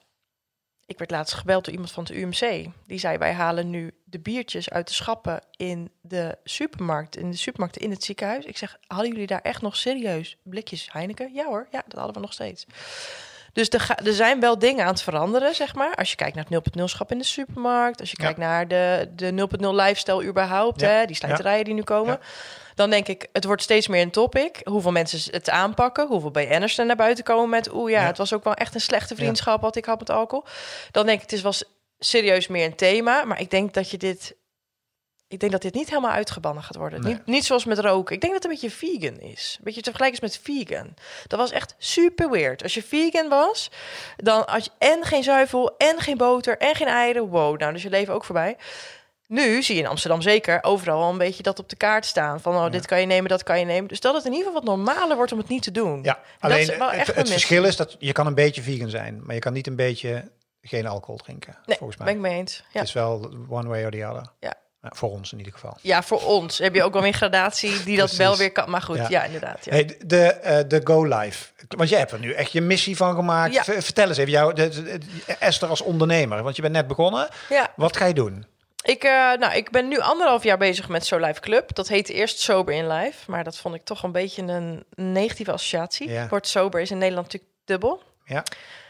ik 0.85 0.97
werd 0.97 1.11
laatst 1.11 1.33
gebeld 1.33 1.65
door 1.65 1.73
iemand 1.73 1.91
van 1.91 2.03
het 2.03 2.13
UMC. 2.13 2.67
Die 2.87 2.99
zei: 2.99 3.17
Wij 3.17 3.33
halen 3.33 3.69
nu 3.69 3.91
de 4.03 4.19
biertjes 4.19 4.69
uit 4.69 4.87
de 4.87 4.93
schappen 4.93 5.41
in 5.51 5.91
de 6.01 6.37
supermarkt, 6.43 7.17
in 7.17 7.31
de 7.31 7.37
supermarkten 7.37 7.81
in 7.81 7.91
het 7.91 8.03
ziekenhuis. 8.03 8.45
Ik 8.45 8.57
zeg: 8.57 8.77
Hadden 8.87 9.11
jullie 9.11 9.27
daar 9.27 9.41
echt 9.41 9.61
nog 9.61 9.75
serieus 9.75 10.37
blikjes 10.43 10.87
Heineken? 10.91 11.33
Ja 11.33 11.45
hoor, 11.45 11.67
ja, 11.71 11.83
dat 11.87 11.97
hadden 11.97 12.15
we 12.15 12.21
nog 12.21 12.33
steeds. 12.33 12.65
Dus 13.55 13.69
er, 13.69 13.79
ga- 13.79 13.97
er 14.03 14.13
zijn 14.13 14.39
wel 14.39 14.59
dingen 14.59 14.83
aan 14.85 14.91
het 14.91 15.01
veranderen, 15.01 15.55
zeg 15.55 15.75
maar. 15.75 15.95
Als 15.95 16.09
je 16.09 16.15
kijkt 16.15 16.35
naar 16.35 16.45
het 16.49 16.77
0.0 16.79 16.83
schap 16.83 17.11
in 17.11 17.17
de 17.17 17.23
supermarkt. 17.23 17.99
Als 17.99 18.09
je 18.11 18.15
Ja. 18.19 18.23
kijkt 18.23 18.39
naar 18.39 18.67
de, 18.67 19.09
de 19.15 19.31
0.0 19.31 19.75
lifestyle 19.75 20.23
überhaupt. 20.25 20.79
Ja. 20.81 20.89
Hè, 20.89 21.05
die 21.05 21.15
slijterijen 21.15 21.65
die 21.65 21.73
nu 21.73 21.83
komen. 21.83 22.19
Dan 22.75 22.89
denk 22.89 23.07
ik, 23.07 23.27
het 23.33 23.43
wordt 23.45 23.61
steeds 23.61 23.87
meer 23.87 24.01
een 24.01 24.11
topic. 24.11 24.61
Hoeveel 24.63 24.91
mensen 24.91 25.19
het 25.33 25.49
aanpakken. 25.49 26.07
Hoeveel 26.07 26.31
BN'ers 26.31 26.77
er 26.77 26.85
naar 26.85 26.95
buiten 26.95 27.23
komen 27.23 27.49
met... 27.49 27.73
oeh 27.73 27.91
ja, 27.91 28.01
het 28.05 28.17
was 28.17 28.33
ook 28.33 28.43
wel 28.43 28.53
echt 28.53 28.73
een 28.75 28.81
slechte 28.81 29.15
vriendschap 29.15 29.61
wat 29.61 29.75
ik 29.75 29.85
had 29.85 29.99
met 29.99 30.09
alcohol. 30.09 30.45
Dan 30.91 31.05
denk 31.05 31.15
ik, 31.17 31.21
het 31.23 31.33
is 31.33 31.41
wel 31.41 31.53
serieus 31.99 32.47
meer 32.47 32.65
een 32.65 32.75
thema. 32.75 33.23
Maar 33.23 33.39
ik 33.39 33.49
denk 33.49 33.73
dat 33.73 33.89
je 33.91 33.97
dit... 33.97 34.35
Ik 35.27 35.39
denk 35.39 35.51
dat 35.51 35.61
dit 35.61 35.73
niet 35.73 35.89
helemaal 35.89 36.11
uitgebannen 36.11 36.63
gaat 36.63 36.75
worden. 36.75 37.01
Nee. 37.01 37.13
Niet, 37.13 37.25
niet 37.25 37.45
zoals 37.45 37.65
met 37.65 37.79
roken. 37.79 38.15
Ik 38.15 38.21
denk 38.21 38.33
dat 38.33 38.43
het 38.43 38.51
een 38.51 38.59
beetje 38.59 38.77
vegan 38.77 39.19
is. 39.19 39.55
Een 39.57 39.63
beetje 39.63 39.81
te 39.81 39.89
vergelijken 39.91 40.21
is 40.23 40.33
met 40.33 40.43
vegan. 40.43 40.93
Dat 41.27 41.39
was 41.39 41.51
echt 41.51 41.75
super 41.77 42.29
weird. 42.29 42.63
Als 42.63 42.73
je 42.73 42.83
vegan 42.83 43.29
was, 43.29 43.71
dan 44.17 44.43
had 44.45 44.65
je 44.65 44.71
en 44.77 45.03
geen 45.03 45.23
zuivel, 45.23 45.77
en 45.77 45.99
geen 45.99 46.17
boter, 46.17 46.57
en 46.57 46.75
geen 46.75 46.87
eieren. 46.87 47.27
Wow, 47.27 47.59
nou, 47.59 47.73
dus 47.73 47.83
je 47.83 47.89
leven 47.89 48.13
ook 48.13 48.25
voorbij. 48.25 48.57
Nu 49.27 49.63
zie 49.63 49.75
je 49.75 49.81
in 49.81 49.87
Amsterdam 49.87 50.21
zeker 50.21 50.63
overal 50.63 51.01
al 51.01 51.11
een 51.11 51.17
beetje 51.17 51.43
dat 51.43 51.59
op 51.59 51.69
de 51.69 51.75
kaart 51.75 52.05
staan. 52.05 52.41
Van, 52.41 52.55
oh, 52.55 52.71
dit 52.71 52.85
kan 52.85 52.99
je 52.99 53.05
nemen, 53.05 53.29
dat 53.29 53.43
kan 53.43 53.59
je 53.59 53.65
nemen. 53.65 53.87
Dus 53.87 53.99
dat 53.99 54.13
het 54.15 54.25
in 54.25 54.31
ieder 54.31 54.47
geval 54.47 54.61
wat 54.61 54.77
normaler 54.77 55.15
wordt 55.15 55.31
om 55.31 55.37
het 55.37 55.47
niet 55.47 55.63
te 55.63 55.71
doen. 55.71 56.03
Ja, 56.03 56.19
alleen 56.39 56.59
is 56.59 56.77
wel 56.77 56.91
het, 56.91 57.09
echt 57.11 57.29
verschil 57.29 57.63
is 57.63 57.75
dat 57.75 57.95
je 57.99 58.11
kan 58.11 58.27
een 58.27 58.35
beetje 58.35 58.61
vegan 58.61 58.89
zijn, 58.89 59.21
maar 59.23 59.33
je 59.35 59.41
kan 59.41 59.53
niet 59.53 59.67
een 59.67 59.75
beetje 59.75 60.31
geen 60.61 60.87
alcohol 60.87 61.17
drinken, 61.17 61.57
Nee, 61.65 61.77
volgens 61.77 61.97
mij. 61.97 62.07
ben 62.07 62.15
ik 62.15 62.21
mee 62.21 62.37
eens. 62.39 62.55
Ja. 62.57 62.79
Het 62.79 62.87
is 62.87 62.93
wel 62.93 63.33
one 63.49 63.67
way 63.67 63.83
or 63.85 63.91
the 63.91 64.05
other. 64.05 64.31
Ja. 64.39 64.53
Voor 64.89 65.09
ons 65.11 65.31
in 65.31 65.37
ieder 65.37 65.53
geval. 65.53 65.77
ja, 65.81 66.03
voor 66.03 66.21
ons 66.23 66.57
heb 66.57 66.75
je 66.75 66.83
ook 66.83 66.93
wel 66.93 67.01
weer 67.01 67.11
een 67.11 67.17
gradatie 67.17 67.83
die 67.83 67.97
dat 67.97 68.11
wel 68.15 68.37
weer 68.37 68.51
kan. 68.51 68.69
Maar 68.69 68.81
goed, 68.81 68.97
Ja. 68.97 69.05
ja, 69.09 69.23
inderdaad. 69.23 69.65
Ja. 69.65 69.71
Hey, 69.71 69.97
de, 70.05 70.25
eh, 70.25 70.63
de 70.67 70.81
Go 70.83 71.03
Live. 71.03 71.45
Want 71.67 71.89
jij 71.89 71.99
hebt 71.99 72.11
er 72.11 72.19
nu 72.19 72.31
echt 72.33 72.51
je 72.51 72.61
missie 72.61 72.95
van 72.97 73.15
gemaakt. 73.15 73.53
Ja. 73.53 73.63
Vertel 73.63 74.07
eens 74.07 74.17
even, 74.17 74.31
jou, 74.31 74.53
de, 74.53 74.99
Esther 75.39 75.69
als 75.69 75.81
ondernemer, 75.81 76.43
want 76.43 76.55
je 76.55 76.61
bent 76.61 76.73
net 76.73 76.87
begonnen. 76.87 77.27
ja. 77.49 77.73
Wat 77.75 77.97
ga 77.97 78.05
je 78.05 78.13
doen? 78.13 78.45
Ik, 78.83 79.03
eh, 79.03 79.11
nou, 79.11 79.53
ik 79.55 79.71
ben 79.71 79.87
nu 79.87 79.99
anderhalf 79.99 80.43
jaar 80.43 80.57
bezig 80.57 80.89
met 80.89 81.05
So 81.05 81.17
Life 81.17 81.39
Club. 81.39 81.75
Dat 81.75 81.87
heette 81.87 82.13
eerst 82.13 82.39
Sober 82.39 82.73
in 82.73 82.87
Life. 82.87 83.31
Maar 83.31 83.43
dat 83.43 83.57
vond 83.57 83.75
ik 83.75 83.83
toch 83.83 84.03
een 84.03 84.11
beetje 84.11 84.41
een 84.41 84.83
negatieve 84.95 85.51
associatie. 85.51 86.09
Ja. 86.09 86.21
Het 86.21 86.29
woord 86.29 86.47
sober 86.47 86.81
is 86.81 86.91
in 86.91 86.97
Nederland 86.97 87.25
natuurlijk 87.25 87.51
dubbel. 87.65 88.03
Ja. 88.25 88.43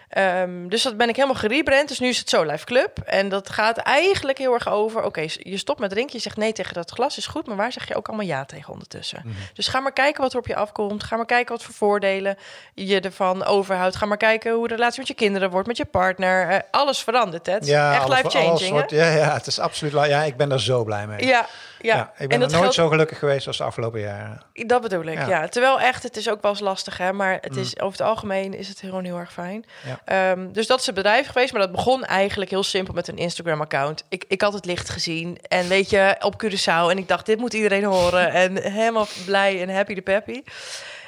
Ehm, 0.09 0.67
dus 0.67 0.83
dat 0.83 0.97
ben 0.97 1.09
ik 1.09 1.15
helemaal 1.15 1.35
gerebrand. 1.37 1.87
Dus 1.87 1.99
nu 1.99 2.07
is 2.07 2.17
het 2.17 2.29
So 2.29 2.43
Life 2.43 2.65
Club. 2.65 2.97
En 3.05 3.29
dat 3.29 3.49
gaat 3.49 3.77
eigenlijk 3.77 4.37
heel 4.37 4.53
erg 4.53 4.69
over... 4.69 5.03
Oké, 5.03 5.25
je 5.37 5.57
stopt 5.57 5.79
met 5.79 5.89
drinken. 5.89 6.15
Je 6.15 6.21
zegt 6.21 6.37
nee 6.37 6.53
tegen 6.53 6.73
dat 6.73 6.91
glas, 6.91 7.17
is 7.17 7.27
goed. 7.27 7.47
Maar 7.47 7.55
waar 7.55 7.71
zeg 7.71 7.87
je 7.87 7.95
ook 7.95 8.07
allemaal 8.07 8.25
ja 8.25 8.45
tegen 8.45 8.73
ondertussen? 8.73 9.21
Mhm. 9.23 9.35
Dus 9.53 9.67
ga 9.67 9.79
maar 9.79 9.93
kijken 9.93 10.21
wat 10.21 10.31
er 10.33 10.39
op 10.39 10.47
je 10.47 10.55
afkomt. 10.55 11.03
Ga 11.03 11.15
maar 11.15 11.25
kijken 11.25 11.55
wat 11.55 11.63
voor 11.63 11.73
voordelen 11.73 12.37
je 12.73 12.99
ervan 13.01 13.43
overhoudt. 13.45 13.95
Ga 13.95 14.05
maar 14.05 14.17
kijken 14.17 14.53
hoe 14.53 14.67
de 14.67 14.75
relatie 14.75 14.99
met 14.99 15.07
je 15.07 15.13
kinderen 15.13 15.49
wordt, 15.49 15.67
met 15.67 15.77
je 15.77 15.85
partner. 15.85 16.49
Eh, 16.49 16.59
alles 16.71 16.99
verandert, 17.03 17.45
het. 17.45 17.67
Echt 17.69 17.79
alles- 17.79 18.03
alles 18.03 18.33
life-changing, 18.33 18.89
Ja, 18.89 19.09
ja, 19.09 19.33
het 19.33 19.47
is 19.47 19.59
absoluut. 19.59 19.93
Ja, 19.93 20.23
ik 20.23 20.37
ben 20.37 20.51
er 20.51 20.61
zo 20.61 20.83
blij 20.83 21.07
mee. 21.07 21.25
Ja, 21.25 21.45
ja. 21.81 21.95
Ja, 21.95 22.11
ik 22.13 22.19
en 22.19 22.27
ben 22.27 22.39
dat 22.39 22.49
nooit 22.49 22.59
geldt- 22.61 22.73
zo 22.75 22.87
gelukkig 22.87 23.19
geweest 23.19 23.47
als 23.47 23.57
de 23.57 23.63
afgelopen 23.63 23.99
jaren. 23.99 24.41
Dat 24.53 24.81
bedoel 24.81 25.03
ik, 25.05 25.17
Ja. 25.17 25.27
ja. 25.27 25.47
Terwijl 25.47 25.79
echt, 25.79 26.03
het 26.03 26.17
is 26.17 26.29
ook 26.29 26.41
wel 26.41 26.51
eens 26.51 26.59
lastig, 26.59 26.97
hè. 26.97 27.13
Maar 27.13 27.37
het 27.41 27.51
Mm. 27.55 27.57
is, 27.61 27.79
over 27.79 27.97
het 27.97 28.07
algemeen 28.07 28.53
is 28.53 28.67
het 28.67 28.79
gewoon 28.79 29.03
heel 29.03 29.17
erg 29.17 29.33
fijn. 29.33 29.65
Ja. 29.85 29.94
Ehm, 30.05 30.51
dus 30.51 30.67
dat 30.67 30.79
is 30.79 30.85
het 30.85 30.95
bedrijf 30.95 31.27
geweest. 31.27 31.51
Maar 31.51 31.61
dat 31.61 31.71
begon 31.71 32.03
eigenlijk 32.03 32.51
heel 32.51 32.63
simpel 32.63 32.93
met 32.93 33.07
een 33.07 33.17
Instagram-account. 33.17 34.03
Ik, 34.09 34.25
ik 34.27 34.41
had 34.41 34.53
het 34.53 34.65
licht 34.65 34.89
gezien. 34.89 35.37
En 35.47 35.67
weet 35.67 35.89
je, 35.89 36.15
op 36.19 36.43
Curaçao. 36.43 36.89
En 36.89 36.97
ik 36.97 37.07
dacht, 37.07 37.25
dit 37.25 37.39
moet 37.39 37.53
iedereen 37.53 37.83
horen. 37.83 38.31
En 38.31 38.61
helemaal 38.71 39.07
blij 39.25 39.61
en 39.61 39.75
happy 39.75 39.93
de 39.93 40.01
peppy. 40.01 40.43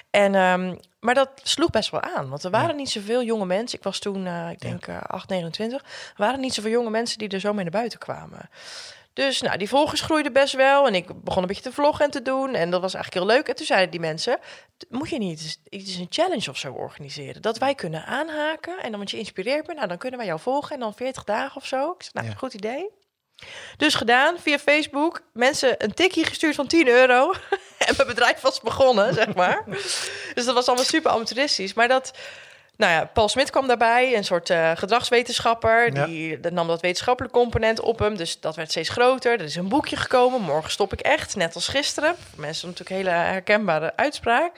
En, 0.10 0.36
ehm, 0.36 0.76
maar 1.00 1.14
dat 1.14 1.30
sloeg 1.44 1.70
best 1.70 1.90
wel 1.90 2.02
aan. 2.02 2.30
Want 2.30 2.44
er 2.44 2.52
waren 2.52 2.76
niet 2.76 2.90
zoveel 2.90 3.24
jonge 3.24 3.46
mensen. 3.46 3.78
Ik 3.78 3.84
was 3.84 4.00
toen, 4.00 4.26
uh, 4.26 4.50
ik 4.50 4.60
denk, 4.60 4.88
uh, 4.88 4.98
8, 5.02 5.30
29. 5.30 5.82
Er 5.82 6.14
waren 6.18 6.40
niet 6.40 6.54
zoveel 6.54 6.72
jonge 6.72 6.90
mensen 6.90 7.18
die 7.18 7.30
er 7.30 7.40
zo 7.40 7.54
mee 7.54 7.64
naar 7.64 7.72
buiten 7.72 8.00
kwamen. 8.00 8.50
Dus 9.18 9.42
nou, 9.42 9.58
die 9.58 9.70
volgers 9.70 10.02
groeiden 10.02 10.34
best 10.34 10.54
wel. 10.54 10.88
En 10.88 10.96
ik 10.96 11.24
begon 11.24 11.42
een 11.42 11.48
beetje 11.48 11.64
te 11.64 11.72
vloggen 11.72 12.06
en 12.06 12.12
te 12.12 12.22
doen. 12.22 12.54
En 12.54 12.70
dat 12.70 12.82
was 12.82 12.94
eigenlijk 12.94 13.26
heel 13.26 13.36
leuk. 13.36 13.48
En 13.48 13.56
toen 13.56 13.66
zeiden 13.66 13.92
die 13.92 14.00
mensen, 14.00 14.38
moet 14.90 15.10
je 15.10 15.18
niet 15.18 15.60
iets 15.70 15.96
een 15.96 16.08
challenge 16.10 16.50
of 16.50 16.58
zo 16.58 16.74
organiseren? 16.74 17.42
Dat 17.42 17.58
wij 17.58 17.76
kunnen 17.76 18.06
aanhaken. 18.06 18.78
En 18.78 18.90
dan, 18.90 18.98
want 18.98 19.12
je 19.12 19.18
inspireert 19.18 19.68
me, 19.68 19.74
nou, 19.74 19.88
dan 19.88 19.98
kunnen 19.98 20.20
wij 20.20 20.28
jou 20.28 20.40
volgen. 20.40 20.74
En 20.74 20.80
dan 20.80 20.94
40 20.94 21.24
dagen 21.24 21.56
of 21.56 21.66
zo. 21.66 21.92
Ik 21.92 22.04
zei, 22.04 22.26
nou, 22.26 22.38
goed 22.38 22.54
idee. 22.54 22.90
Dus 23.78 23.96
gedaan 23.96 24.40
via 24.40 24.60
Facebook. 24.60 25.22
Mensen 25.34 25.84
een 25.84 25.94
tikje 25.94 26.26
gestuurd 26.26 26.56
van 26.56 26.68
10 26.68 26.88
euro. 26.88 27.32
en 27.88 27.94
mijn 27.96 28.08
bedrijf 28.08 28.42
was 28.42 28.62
begonnen, 28.62 29.14
zeg 29.14 29.34
maar. 29.34 29.64
dus 30.34 30.46
dat 30.46 30.54
was 30.54 30.68
allemaal 30.68 30.86
super 30.86 31.12
amateuristisch. 31.12 31.74
Maar 31.74 31.88
dat, 31.88 32.12
nou 32.78 32.92
ja, 32.92 33.06
Paul 33.06 33.30
Smit 33.30 33.50
kwam 33.50 33.68
daarbij, 33.68 34.16
een 34.16 34.24
soort 34.24 34.50
uh, 34.50 34.72
gedragswetenschapper. 34.76 35.94
Ja. 35.94 36.06
Die, 36.06 36.40
die 36.40 36.52
nam 36.52 36.68
dat 36.68 36.82
wetenschappelijke 36.82 37.38
component 37.38 37.80
op 37.80 38.00
hem. 38.00 38.18
Dus 38.18 38.40
dat 38.40 38.56
werd 38.56 38.70
steeds 38.70 38.90
groter. 38.90 39.32
Er 39.34 39.46
is 39.46 39.56
een 39.56 39.70
boekje 39.70 39.96
gekomen. 39.96 40.42
Morgen 40.42 40.72
stop 40.72 40.94
ik 40.94 41.00
echt, 41.00 41.36
net 41.36 41.56
als 41.56 41.68
gisteren. 41.68 42.16
Mensen 42.36 42.68
natuurlijk 42.68 42.98
hele 42.98 43.10
herkenbare 43.10 43.96
uitspraak. 43.96 44.52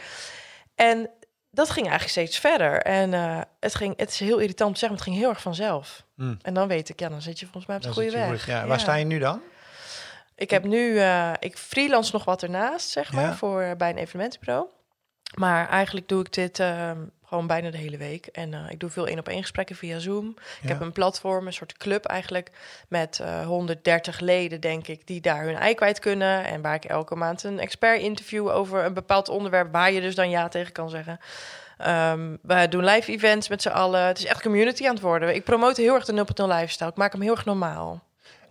En 0.76 1.10
dat 1.52 1.70
ging 1.70 1.88
eigenlijk 1.88 2.12
steeds 2.12 2.38
verder. 2.38 2.82
En 2.82 3.12
uh, 3.12 3.42
het, 3.60 3.76
ging, 3.76 3.94
het 3.98 4.10
is 4.10 4.20
heel 4.20 4.38
irritant 4.38 4.70
om 4.70 4.74
te 4.74 4.80
zeggen, 4.80 4.98
maar 4.98 5.06
het 5.06 5.16
ging 5.16 5.26
heel 5.26 5.30
erg 5.30 5.42
vanzelf. 5.42 6.04
Mm. 6.16 6.38
En 6.42 6.54
dan 6.54 6.68
weet 6.68 6.90
ik, 6.90 7.00
ja, 7.00 7.10
dan 7.10 7.22
zit 7.22 7.40
je 7.40 7.46
volgens 7.46 7.66
mij 7.66 7.76
op 7.76 7.82
de 7.82 7.92
goede 7.92 8.12
weg. 8.12 8.28
Goed, 8.28 8.54
ja. 8.54 8.68
Waar 8.68 8.80
sta 8.80 8.96
je 8.96 9.06
nu 9.06 9.20
dan? 9.20 9.42
Ik 10.36 10.50
heb 10.50 10.64
nu, 10.64 10.94
uh, 10.94 11.34
ik 11.40 11.58
freelance 11.58 12.10
nog 12.14 12.26
wat 12.26 12.44
ernaast, 12.44 12.90
zeg 12.90 13.12
maar, 13.12 13.36
voor 13.36 13.76
bij 13.78 13.90
een 13.90 13.98
evenementenbureau. 13.98 14.68
Maar 15.36 15.70
eigenlijk 15.70 16.08
doe 16.08 16.22
ik 16.22 16.34
dit 16.34 16.60
uh, 16.60 16.92
gewoon 17.30 17.48
bijna 17.48 17.70
de 17.72 17.78
hele 17.78 17.98
week. 17.98 18.26
En 18.26 18.52
uh, 18.52 18.60
ik 18.70 18.80
doe 18.80 18.90
veel 18.90 19.08
één 19.08 19.20
op 19.20 19.28
één 19.28 19.42
gesprekken 19.42 19.76
via 19.76 20.00
Zoom. 20.00 20.36
Ik 20.62 20.70
heb 20.70 20.82
een 20.82 20.92
platform, 20.92 21.48
een 21.48 21.54
soort 21.54 21.78
club 21.78 22.06
eigenlijk, 22.06 22.50
met 22.88 23.20
uh, 23.22 23.46
130 23.46 24.20
leden, 24.20 24.62
denk 24.62 24.88
ik, 24.88 25.08
die 25.08 25.22
daar 25.22 25.44
hun 25.44 25.56
ei 25.56 25.74
kwijt 25.74 26.00
kunnen. 26.00 26.46
En 26.46 26.62
waar 26.62 26.76
ik 26.76 26.86
elke 26.86 27.16
maand 27.16 27.44
een 27.44 27.60
expert 27.60 28.02
interview 28.02 28.48
over 28.48 28.86
een 28.86 28.94
bepaald 28.94 29.30
onderwerp, 29.30 29.72
waar 29.72 29.92
je 29.92 30.02
dus 30.02 30.16
dan 30.16 30.30
ja 30.30 30.48
tegen 30.48 30.72
kan 30.72 30.90
zeggen. 30.90 31.20
Um, 31.88 32.40
we 32.42 32.68
doen 32.70 32.84
live 32.84 33.12
events 33.12 33.50
met 33.50 33.62
z'n 33.62 33.70
allen. 33.70 34.06
Het 34.06 34.18
is 34.18 34.26
echt 34.26 34.42
community 34.42 34.88
aan 34.88 34.94
het 34.94 35.04
worden. 35.04 35.36
Ik 35.36 35.44
promote 35.44 35.82
heel 35.82 35.94
erg 35.94 36.06
de 36.06 36.26
0.0 36.42 36.48
lifestyle. 36.48 36.90
Ik 36.90 36.96
maak 36.96 37.12
hem 37.12 37.22
heel 37.22 37.32
erg 37.32 37.46
normaal. 37.46 38.04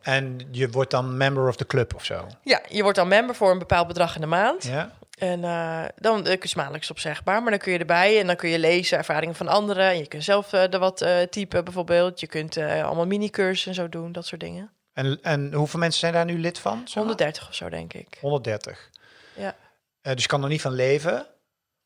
En 0.03 0.41
je 0.51 0.71
wordt 0.71 0.91
dan 0.91 1.17
member 1.17 1.49
of 1.49 1.57
the 1.57 1.67
club 1.67 1.95
of 1.95 2.05
zo? 2.05 2.27
Ja, 2.43 2.61
je 2.69 2.83
wordt 2.83 2.97
dan 2.97 3.09
member 3.09 3.35
voor 3.35 3.51
een 3.51 3.59
bepaald 3.59 3.87
bedrag 3.87 4.15
in 4.15 4.21
de 4.21 4.27
maand. 4.27 4.65
Ja. 4.65 4.91
En 5.19 5.41
uh, 5.41 5.85
dan 5.97 6.27
uh, 6.27 6.37
is 6.41 6.55
maandelijks 6.55 6.91
opzegbaar, 6.91 7.43
maar 7.43 7.51
dan 7.51 7.61
kun 7.61 7.73
je 7.73 7.79
erbij 7.79 8.21
en 8.21 8.27
dan 8.27 8.37
kun 8.37 8.49
je 8.49 8.59
lezen 8.59 8.99
ervaringen 8.99 9.35
van 9.35 9.49
anderen. 9.49 9.85
En 9.85 9.99
je 9.99 10.07
kunt 10.07 10.25
zelf 10.25 10.53
uh, 10.53 10.73
er 10.73 10.79
wat 10.79 11.07
typen 11.31 11.65
bijvoorbeeld. 11.65 12.21
Je 12.21 12.27
kunt 12.27 12.57
allemaal 12.57 13.07
mini-cursussen 13.07 13.71
en 13.71 13.75
zo 13.75 13.89
doen, 13.89 14.13
dat 14.13 14.27
soort 14.27 14.41
dingen. 14.41 14.71
En, 14.93 15.19
en 15.23 15.53
hoeveel 15.53 15.81
mensen 15.81 16.01
zijn 16.01 16.13
daar 16.13 16.25
nu 16.25 16.39
lid 16.39 16.59
van? 16.59 16.87
130 16.95 17.49
of 17.49 17.55
zo, 17.55 17.69
denk 17.69 17.93
ik. 17.93 18.19
130. 18.21 18.91
Ja. 19.37 19.55
dus 20.03 20.23
je 20.23 20.29
kan 20.29 20.43
er 20.43 20.49
niet 20.49 20.61
van 20.61 20.73
leven? 20.73 21.27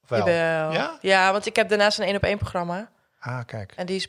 Wel? 0.07 0.29
Ja? 0.29 0.99
ja, 1.01 1.33
want 1.33 1.47
ik 1.47 1.57
heb 1.57 1.69
daarnaast 1.69 1.99
een 1.99 2.05
één 2.05 2.17
op 2.17 2.23
één 2.23 2.39
programma. 2.39 2.91
Ah, 3.19 3.45
kijk. 3.47 3.73
En 3.77 3.87
die 3.87 3.97
is, 3.97 4.09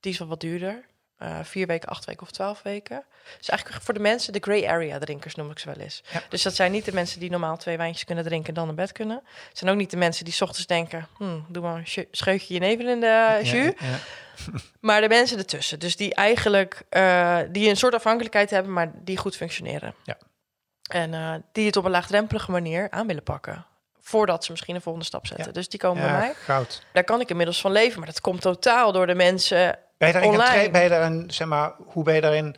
die 0.00 0.12
is 0.12 0.18
wel 0.18 0.28
wat 0.28 0.40
duurder. 0.40 0.84
Uh, 1.22 1.38
vier 1.42 1.66
weken, 1.66 1.88
acht 1.88 2.04
weken 2.04 2.22
of 2.22 2.30
twaalf 2.30 2.62
weken. 2.62 3.04
Dus 3.38 3.48
eigenlijk 3.48 3.82
voor 3.84 3.94
de 3.94 4.00
mensen, 4.00 4.32
de 4.32 4.38
grey 4.40 4.68
area 4.68 4.98
drinkers 4.98 5.34
noem 5.34 5.50
ik 5.50 5.58
ze 5.58 5.66
wel 5.66 5.84
eens. 5.84 6.02
Ja. 6.12 6.22
Dus 6.28 6.42
dat 6.42 6.54
zijn 6.54 6.72
niet 6.72 6.84
de 6.84 6.92
mensen 6.92 7.20
die 7.20 7.30
normaal 7.30 7.56
twee 7.56 7.76
wijntjes 7.76 8.04
kunnen 8.04 8.24
drinken 8.24 8.48
en 8.48 8.54
dan 8.54 8.66
naar 8.66 8.74
bed 8.74 8.92
kunnen. 8.92 9.22
Het 9.48 9.58
zijn 9.58 9.70
ook 9.70 9.76
niet 9.76 9.90
de 9.90 9.96
mensen 9.96 10.24
die 10.24 10.34
s 10.34 10.40
ochtends 10.40 10.66
denken, 10.66 11.08
hm, 11.16 11.38
doe 11.48 11.62
maar 11.62 11.76
een 11.76 12.06
scheutje 12.10 12.54
je 12.54 12.60
nevel 12.60 12.88
in 12.88 13.00
de 13.00 13.38
jus. 13.42 13.50
Ja, 13.50 13.86
ja. 13.86 13.98
maar 14.80 15.00
de 15.00 15.08
mensen 15.08 15.38
ertussen. 15.38 15.78
Dus 15.78 15.96
die 15.96 16.14
eigenlijk, 16.14 16.82
uh, 16.90 17.38
die 17.50 17.68
een 17.68 17.76
soort 17.76 17.94
afhankelijkheid 17.94 18.50
hebben, 18.50 18.72
maar 18.72 18.92
die 18.94 19.16
goed 19.16 19.36
functioneren. 19.36 19.94
Ja. 20.04 20.16
En 20.90 21.12
uh, 21.12 21.34
die 21.52 21.66
het 21.66 21.76
op 21.76 21.84
een 21.84 21.90
laagdrempelige 21.90 22.50
manier 22.50 22.90
aan 22.90 23.06
willen 23.06 23.22
pakken 23.22 23.64
voordat 24.10 24.44
ze 24.44 24.50
misschien 24.50 24.74
een 24.74 24.80
volgende 24.80 25.06
stap 25.06 25.26
zetten. 25.26 25.46
Ja. 25.46 25.52
Dus 25.52 25.68
die 25.68 25.80
komen 25.80 26.02
ja, 26.02 26.10
bij 26.10 26.18
mij. 26.18 26.34
Goud. 26.34 26.82
Daar 26.92 27.04
kan 27.04 27.20
ik 27.20 27.30
inmiddels 27.30 27.60
van 27.60 27.72
leven, 27.72 27.98
maar 27.98 28.08
dat 28.08 28.20
komt 28.20 28.40
totaal 28.40 28.92
door 28.92 29.06
de 29.06 29.14
mensen 29.14 29.78
ben 30.00 30.08
je 30.30 30.36
daarin. 30.36 30.72
Ben 30.72 30.82
je 30.82 30.88
daarin, 30.88 31.30
zeg 31.30 31.48
maar, 31.48 31.72
hoe 31.86 32.04
ben 32.04 32.14
je 32.14 32.20
daarin... 32.20 32.56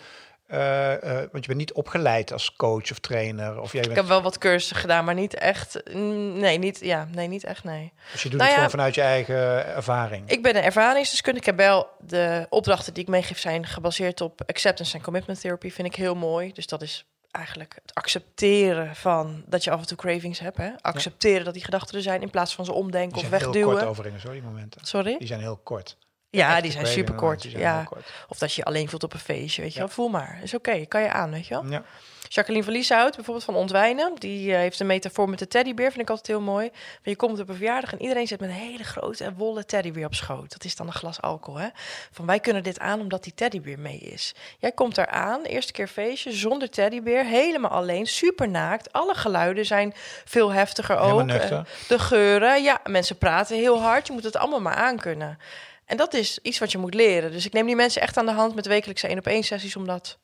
Uh, 0.49 0.59
uh, 0.59 1.13
want 1.15 1.45
je 1.45 1.47
bent 1.47 1.57
niet 1.59 1.73
opgeleid 1.73 2.33
als 2.33 2.57
coach 2.57 2.91
of 2.91 2.99
trainer. 2.99 3.61
Of 3.61 3.73
jij 3.73 3.81
bent... 3.81 3.93
Ik 3.93 3.99
heb 3.99 4.07
wel 4.07 4.23
wat 4.23 4.39
cursussen 4.39 4.77
gedaan, 4.77 5.05
maar 5.05 5.15
niet 5.15 5.35
echt. 5.35 5.95
Nee, 5.95 6.59
niet, 6.59 6.81
ja, 6.81 7.09
nee, 7.13 7.29
niet 7.29 7.45
echt, 7.45 7.65
nee. 7.65 7.93
Dus 8.13 8.23
je 8.23 8.29
doet 8.29 8.39
nou 8.39 8.51
het 8.51 8.51
ja, 8.51 8.55
gewoon 8.55 8.71
vanuit 8.71 8.95
je 8.95 9.01
eigen 9.01 9.67
ervaring? 9.67 10.31
Ik 10.31 10.43
ben 10.43 10.57
een 10.57 10.63
ervaringsdeskundige. 10.63 11.51
Ik 11.51 11.57
heb 11.57 11.67
wel 11.67 11.89
de 12.01 12.47
opdrachten 12.49 12.95
die 12.95 13.03
ik 13.03 13.09
meegeef 13.09 13.39
zijn 13.39 13.67
gebaseerd 13.67 14.21
op 14.21 14.43
acceptance 14.47 14.97
en 14.97 15.03
commitment 15.03 15.41
therapy. 15.41 15.71
Vind 15.71 15.89
ik 15.89 15.95
heel 15.95 16.15
mooi. 16.15 16.53
Dus 16.53 16.67
dat 16.67 16.83
is 16.83 17.07
eigenlijk 17.31 17.75
het 17.83 17.95
accepteren 17.95 18.97
van 18.97 19.43
dat 19.47 19.65
je 19.65 19.71
af 19.71 19.81
en 19.81 19.87
toe 19.87 19.97
cravings 19.97 20.39
hebt. 20.39 20.57
Hè? 20.57 20.71
Accepteren 20.81 21.39
ja. 21.39 21.45
dat 21.45 21.55
die 21.55 21.65
gedachten 21.65 21.97
er 21.97 22.03
zijn 22.03 22.23
in 22.23 22.31
plaats 22.31 22.55
van 22.55 22.65
ze 22.65 22.73
omdenken 22.73 23.19
of 23.19 23.29
wegduwen. 23.29 23.53
Die 23.53 23.63
zijn 23.63 23.75
heel 23.75 23.79
kort 23.79 23.91
overigens 23.91 24.23
hoor, 24.23 24.33
die 24.33 24.43
momenten. 24.43 24.87
Sorry? 24.87 25.19
Die 25.19 25.27
zijn 25.27 25.41
heel 25.41 25.61
kort. 25.63 25.97
Ja, 26.37 26.61
die 26.61 26.71
zijn 26.71 26.87
super 26.87 27.15
kort. 27.15 27.43
Ja. 27.43 27.85
Kort. 27.85 28.11
Of 28.29 28.39
dat 28.39 28.53
je 28.53 28.61
je 28.61 28.65
alleen 28.65 28.89
voelt 28.89 29.03
op 29.03 29.13
een 29.13 29.19
feestje, 29.19 29.63
weet 29.63 29.73
je 29.73 29.79
wel. 29.79 29.89
Voel 29.89 30.09
maar, 30.09 30.39
is 30.43 30.55
oké, 30.55 30.71
okay. 30.71 30.87
kan 30.87 31.03
je 31.03 31.11
aan, 31.11 31.31
weet 31.31 31.47
je 31.47 31.55
wel. 31.55 31.67
Ja. 31.67 31.83
Jacqueline 32.29 32.65
van 32.65 32.75
Lieshout, 32.75 33.15
bijvoorbeeld 33.15 33.45
van 33.45 33.55
Ontwijnen, 33.55 34.13
die 34.19 34.49
uh, 34.49 34.57
heeft 34.57 34.81
een 34.81 34.87
metafoor 34.87 35.29
met 35.29 35.39
de 35.39 35.49
teddybeer, 35.49 35.91
vind 35.91 36.03
ik 36.03 36.11
altijd 36.11 36.27
heel 36.27 36.41
mooi. 36.41 36.71
Je 37.03 37.17
komt 37.17 37.41
op 37.41 37.49
een 37.49 37.55
verjaardag 37.55 37.93
en 37.93 38.03
iedereen 38.03 38.27
zit 38.27 38.41
met 38.41 38.49
een 38.49 38.55
hele 38.55 38.85
grote 38.85 39.25
en 39.25 39.35
wollen 39.35 39.67
teddybeer 39.67 40.07
op 40.07 40.15
schoot. 40.15 40.53
Dat 40.53 40.65
is 40.65 40.77
dan 40.77 40.87
een 40.87 40.93
glas 40.93 41.21
alcohol, 41.21 41.61
hè. 41.61 41.69
Van 42.11 42.27
wij 42.27 42.41
kunnen 42.41 42.63
dit 42.63 42.79
aan 42.79 43.01
omdat 43.01 43.25
die 43.25 43.35
teddybeer 43.35 43.79
mee 43.79 43.99
is. 43.99 44.35
Jij 44.59 44.73
komt 44.73 44.95
daar 44.95 45.09
aan, 45.09 45.43
eerste 45.43 45.73
keer 45.73 45.89
feestje, 45.89 46.33
zonder 46.33 46.71
teddybeer, 46.71 47.25
helemaal 47.25 47.71
alleen, 47.71 48.07
super 48.07 48.49
naakt. 48.49 48.93
Alle 48.93 49.15
geluiden 49.15 49.67
zijn 49.67 49.93
veel 50.25 50.53
heftiger 50.53 50.99
ook. 50.99 51.29
Uh, 51.29 51.61
de 51.89 51.99
geuren, 51.99 52.63
ja, 52.63 52.81
mensen 52.85 53.19
praten 53.19 53.57
heel 53.57 53.81
hard. 53.81 54.07
Je 54.07 54.13
moet 54.13 54.25
het 54.25 54.37
allemaal 54.37 54.61
maar 54.61 54.75
aankunnen. 54.75 55.39
En 55.85 55.97
dat 55.97 56.15
is 56.15 56.39
iets 56.43 56.59
wat 56.59 56.73
je 56.73 56.79
moet 56.79 56.95
leren. 56.95 57.33
Dus 57.33 57.47
ik 57.47 57.53
neem 57.53 57.67
die 57.67 57.77
mensen 57.77 58.03
echt 58.03 58.17
aan 58.17 58.27
de 58.27 58.33
hand 58.33 58.55
met 58.55 58.67
wekelijkse 58.67 59.07
één 59.07 59.19
op 59.19 59.27
één 59.27 59.43
sessies 59.43 59.77
om 59.77 59.87
dat 59.87 60.19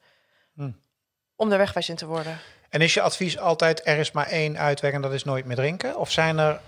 hm. 0.55 0.71
om 1.37 1.49
daar 1.49 1.59
wegwijs 1.59 1.89
in 1.89 1.97
te 1.97 2.07
worden. 2.07 2.39
En 2.69 2.81
is 2.81 2.95
je 2.95 3.01
advies 3.01 3.39
altijd 3.39 3.87
er 3.87 3.99
is 3.99 4.13
maar 4.13 4.27
één 4.27 4.59
uitweg 4.59 4.93
en 4.93 5.03
dat 5.03 5.13
is 5.13 5.25
nooit 5.25 5.45
meer 5.45 5.57
drinken? 5.57 5.97
Of 5.97 6.11
zijn 6.11 6.39
er 6.39 6.61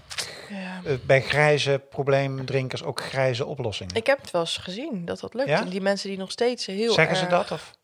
ja. 0.48 0.80
uh, 0.86 0.96
bij 1.06 1.22
grijze 1.22 1.82
probleemdrinkers 1.90 2.82
ook 2.82 3.00
grijze 3.00 3.46
oplossingen? 3.46 3.94
Ik 3.94 4.06
heb 4.06 4.20
het 4.20 4.30
wel 4.30 4.40
eens 4.40 4.56
gezien 4.56 5.04
dat 5.04 5.20
dat 5.20 5.34
lukt. 5.34 5.48
Ja? 5.48 5.62
Die 5.62 5.80
mensen 5.80 6.08
die 6.08 6.18
nog 6.18 6.30
steeds 6.30 6.66
heel 6.66 6.92
Zeggen 6.92 7.16
erg... 7.16 7.24
ze 7.24 7.30
dat? 7.30 7.50
Of? 7.50 7.74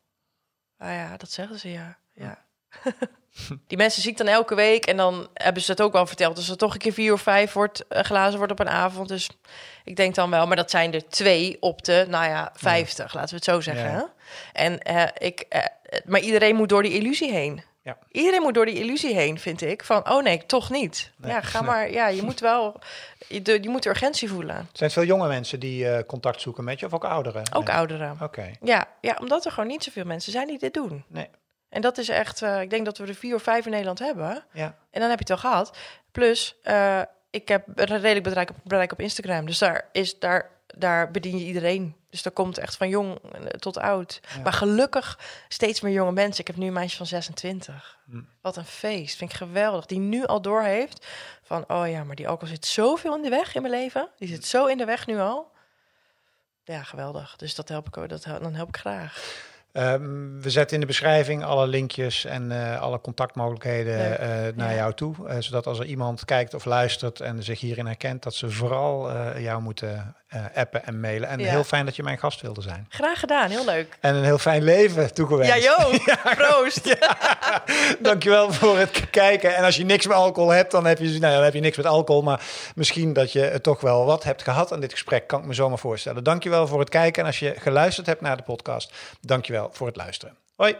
Ah 0.78 0.88
ja, 0.88 1.16
dat 1.16 1.30
zeggen 1.30 1.58
ze 1.58 1.70
ja. 1.70 1.98
ja. 2.12 2.44
Die 3.66 3.78
mensen 3.78 4.02
zie 4.02 4.10
ik 4.10 4.16
dan 4.16 4.26
elke 4.26 4.54
week 4.54 4.86
en 4.86 4.96
dan 4.96 5.28
hebben 5.34 5.62
ze 5.62 5.70
het 5.70 5.80
ook 5.80 5.92
wel 5.92 6.06
verteld. 6.06 6.36
Dus 6.36 6.48
er 6.48 6.56
toch 6.56 6.72
een 6.72 6.78
keer 6.78 6.92
vier 6.92 7.12
of 7.12 7.20
vijf 7.20 7.52
wordt, 7.52 7.84
uh, 7.88 8.00
glazen 8.00 8.36
wordt 8.36 8.52
op 8.52 8.58
een 8.58 8.68
avond. 8.68 9.08
Dus 9.08 9.30
ik 9.84 9.96
denk 9.96 10.14
dan 10.14 10.30
wel, 10.30 10.46
maar 10.46 10.56
dat 10.56 10.70
zijn 10.70 10.94
er 10.94 11.08
twee 11.08 11.56
op 11.60 11.84
de, 11.84 12.06
nou 12.08 12.28
ja, 12.28 12.52
vijftig, 12.54 13.14
laten 13.14 13.28
we 13.28 13.34
het 13.34 13.44
zo 13.44 13.60
zeggen. 13.60 13.90
Ja. 13.90 14.12
En 14.52 14.80
uh, 14.90 15.02
ik, 15.18 15.44
uh, 15.50 15.60
maar 16.04 16.20
iedereen 16.20 16.56
moet 16.56 16.68
door 16.68 16.82
die 16.82 16.92
illusie 16.92 17.32
heen. 17.32 17.62
Ja. 17.82 17.98
Iedereen 18.10 18.42
moet 18.42 18.54
door 18.54 18.66
die 18.66 18.80
illusie 18.80 19.14
heen, 19.14 19.38
vind 19.38 19.62
ik. 19.62 19.84
Van, 19.84 20.10
oh 20.10 20.22
nee, 20.22 20.46
toch 20.46 20.70
niet. 20.70 21.12
Nee. 21.16 21.30
Ja, 21.30 21.40
ga 21.40 21.62
maar. 21.62 21.90
Ja, 21.90 22.08
je 22.08 22.22
moet 22.30 22.40
wel, 22.40 22.78
je, 23.28 23.42
de, 23.42 23.62
je 23.62 23.68
moet 23.68 23.82
de 23.82 23.88
urgentie 23.88 24.28
voelen. 24.28 24.54
Zijn 24.54 24.68
het 24.72 24.92
veel 24.92 25.04
jonge 25.04 25.28
mensen 25.28 25.60
die 25.60 26.06
contact 26.06 26.40
zoeken 26.40 26.64
met 26.64 26.80
je, 26.80 26.86
of 26.86 26.94
ook 26.94 27.04
ouderen? 27.04 27.42
Ook 27.52 27.66
nee. 27.66 27.76
ouderen. 27.76 28.10
Oké. 28.12 28.24
Okay. 28.24 28.56
Ja, 28.62 28.88
ja, 29.00 29.16
omdat 29.20 29.44
er 29.44 29.50
gewoon 29.50 29.68
niet 29.68 29.84
zoveel 29.84 30.04
mensen 30.04 30.32
zijn 30.32 30.46
die 30.46 30.58
dit 30.58 30.74
doen. 30.74 31.04
Nee. 31.08 31.28
En 31.68 31.80
dat 31.80 31.98
is 31.98 32.08
echt, 32.08 32.42
uh, 32.42 32.60
ik 32.60 32.70
denk 32.70 32.84
dat 32.84 32.98
we 32.98 33.06
er 33.06 33.14
vier 33.14 33.34
of 33.34 33.42
vijf 33.42 33.64
in 33.64 33.70
Nederland 33.70 33.98
hebben. 33.98 34.44
Ja. 34.52 34.76
En 34.90 35.00
dan 35.00 35.10
heb 35.10 35.18
je 35.18 35.32
het 35.32 35.42
wel 35.42 35.50
gehad. 35.50 35.76
Plus, 36.12 36.56
uh, 36.64 37.02
ik 37.30 37.48
heb 37.48 37.66
een 37.74 37.86
redelijk 37.86 38.22
bereik 38.22 38.50
op, 38.50 38.56
bereik 38.64 38.92
op 38.92 39.00
Instagram. 39.00 39.46
Dus 39.46 39.58
daar, 39.58 39.88
is, 39.92 40.18
daar, 40.18 40.50
daar 40.66 41.10
bedien 41.10 41.38
je 41.38 41.44
iedereen. 41.44 41.96
Dus 42.10 42.22
daar 42.22 42.32
komt 42.32 42.58
echt 42.58 42.76
van 42.76 42.88
jong 42.88 43.18
tot 43.58 43.78
oud. 43.78 44.20
Ja. 44.34 44.42
Maar 44.42 44.52
gelukkig 44.52 45.18
steeds 45.48 45.80
meer 45.80 45.92
jonge 45.92 46.12
mensen. 46.12 46.40
Ik 46.40 46.46
heb 46.46 46.56
nu 46.56 46.66
een 46.66 46.72
meisje 46.72 46.96
van 46.96 47.06
26. 47.06 47.98
Hm. 48.10 48.20
Wat 48.40 48.56
een 48.56 48.64
feest. 48.64 49.16
Vind 49.16 49.30
ik 49.30 49.36
geweldig. 49.36 49.86
Die 49.86 49.98
nu 49.98 50.24
al 50.24 50.42
door 50.42 50.62
heeft 50.62 51.06
van, 51.42 51.64
oh 51.68 51.88
ja, 51.88 52.04
maar 52.04 52.16
die 52.16 52.28
alcohol 52.28 52.54
zit 52.54 52.66
zoveel 52.66 53.16
in 53.16 53.22
de 53.22 53.28
weg 53.28 53.54
in 53.54 53.62
mijn 53.62 53.74
leven. 53.74 54.08
Die 54.18 54.28
zit 54.28 54.46
zo 54.46 54.66
in 54.66 54.78
de 54.78 54.84
weg 54.84 55.06
nu 55.06 55.18
al. 55.18 55.50
Ja, 56.64 56.82
geweldig. 56.82 57.36
Dus 57.36 57.54
dat 57.54 57.68
help 57.68 57.86
ik 57.86 57.96
ook. 57.96 58.08
Dat, 58.08 58.22
dan 58.22 58.54
help 58.54 58.68
ik 58.68 58.76
graag. 58.76 59.44
Ehm, 59.76 60.40
we 60.40 60.50
zetten 60.50 60.74
in 60.74 60.80
de 60.80 60.86
beschrijving 60.86 61.44
alle 61.44 61.66
linkjes 61.66 62.24
en 62.24 62.52
eh, 62.52 62.80
alle 62.80 63.00
contactmogelijkheden 63.00 64.18
eh, 64.18 64.28
naar 64.54 64.74
jou 64.74 64.94
toe. 64.94 65.14
Eh, 65.28 65.36
zodat 65.38 65.66
als 65.66 65.78
er 65.78 65.84
iemand 65.84 66.24
kijkt 66.24 66.54
of 66.54 66.64
luistert 66.64 67.20
en 67.20 67.42
zich 67.42 67.60
hierin 67.60 67.86
herkent, 67.86 68.22
dat 68.22 68.34
ze 68.34 68.50
vooral 68.50 69.10
jou 69.38 69.62
moeten 69.62 70.14
appen 70.54 70.84
en 70.84 71.00
mailen. 71.00 71.28
En 71.28 71.38
Ja. 71.38 71.50
heel 71.50 71.64
fijn 71.64 71.84
dat 71.84 71.96
je 71.96 72.02
mijn 72.02 72.18
gast 72.18 72.40
wilde 72.40 72.62
zijn. 72.62 72.86
Graag 72.88 73.20
gedaan, 73.20 73.50
heel 73.50 73.64
leuk. 73.64 73.96
En 74.00 74.14
een 74.14 74.24
heel 74.24 74.38
fijn 74.38 74.62
leven 74.62 75.14
toegewenst. 75.14 75.54
Ja, 75.54 75.58
joh. 75.58 75.94
Proost. 76.36 76.96
Dankjewel 78.00 78.52
voor 78.52 78.78
het 78.78 79.10
kijken. 79.10 79.56
En 79.56 79.64
als 79.64 79.76
je 79.76 79.84
niks 79.84 80.06
met 80.06 80.16
alcohol 80.16 80.50
hebt, 80.50 80.70
dan 80.70 80.86
heb 80.86 80.98
je, 80.98 81.08
nou, 81.08 81.34
dan 81.34 81.44
heb 81.44 81.54
je 81.54 81.60
niks 81.60 81.76
met 81.76 81.86
alcohol. 81.86 82.22
Maar 82.22 82.40
misschien 82.74 83.12
dat 83.12 83.32
je 83.32 83.58
toch 83.62 83.80
wel 83.80 84.04
wat 84.04 84.24
hebt 84.24 84.42
gehad 84.42 84.72
aan 84.72 84.80
dit 84.80 84.92
gesprek, 84.92 85.26
kan 85.26 85.40
ik 85.40 85.46
me 85.46 85.54
zomaar 85.54 85.78
voorstellen. 85.78 86.24
Dankjewel 86.24 86.66
voor 86.66 86.80
het 86.80 86.88
kijken. 86.88 87.20
En 87.22 87.28
als 87.28 87.38
je 87.38 87.54
geluisterd 87.58 88.06
hebt 88.06 88.20
naar 88.20 88.36
de 88.36 88.42
podcast, 88.42 88.92
dankjewel 89.20 89.65
voor 89.72 89.86
het 89.86 89.96
luisteren. 89.96 90.36
Hoi. 90.56 90.76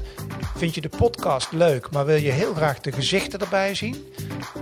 vind 0.56 0.74
je 0.74 0.80
de 0.80 0.88
podcast 0.88 1.52
leuk, 1.52 1.90
maar 1.90 2.06
wil 2.06 2.16
je 2.16 2.30
heel 2.30 2.54
graag 2.54 2.80
de 2.80 2.92
gezichten 2.92 3.40
erbij 3.40 3.74
zien? 3.74 4.12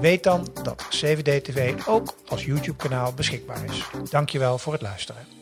Weet 0.01 0.23
dan 0.23 0.49
dat 0.62 0.87
CVD-TV 0.88 1.87
ook 1.87 2.14
als 2.29 2.44
YouTube-kanaal 2.44 3.12
beschikbaar 3.12 3.64
is. 3.64 3.85
Dankjewel 4.11 4.59
voor 4.59 4.73
het 4.73 4.83
luisteren. 4.83 5.39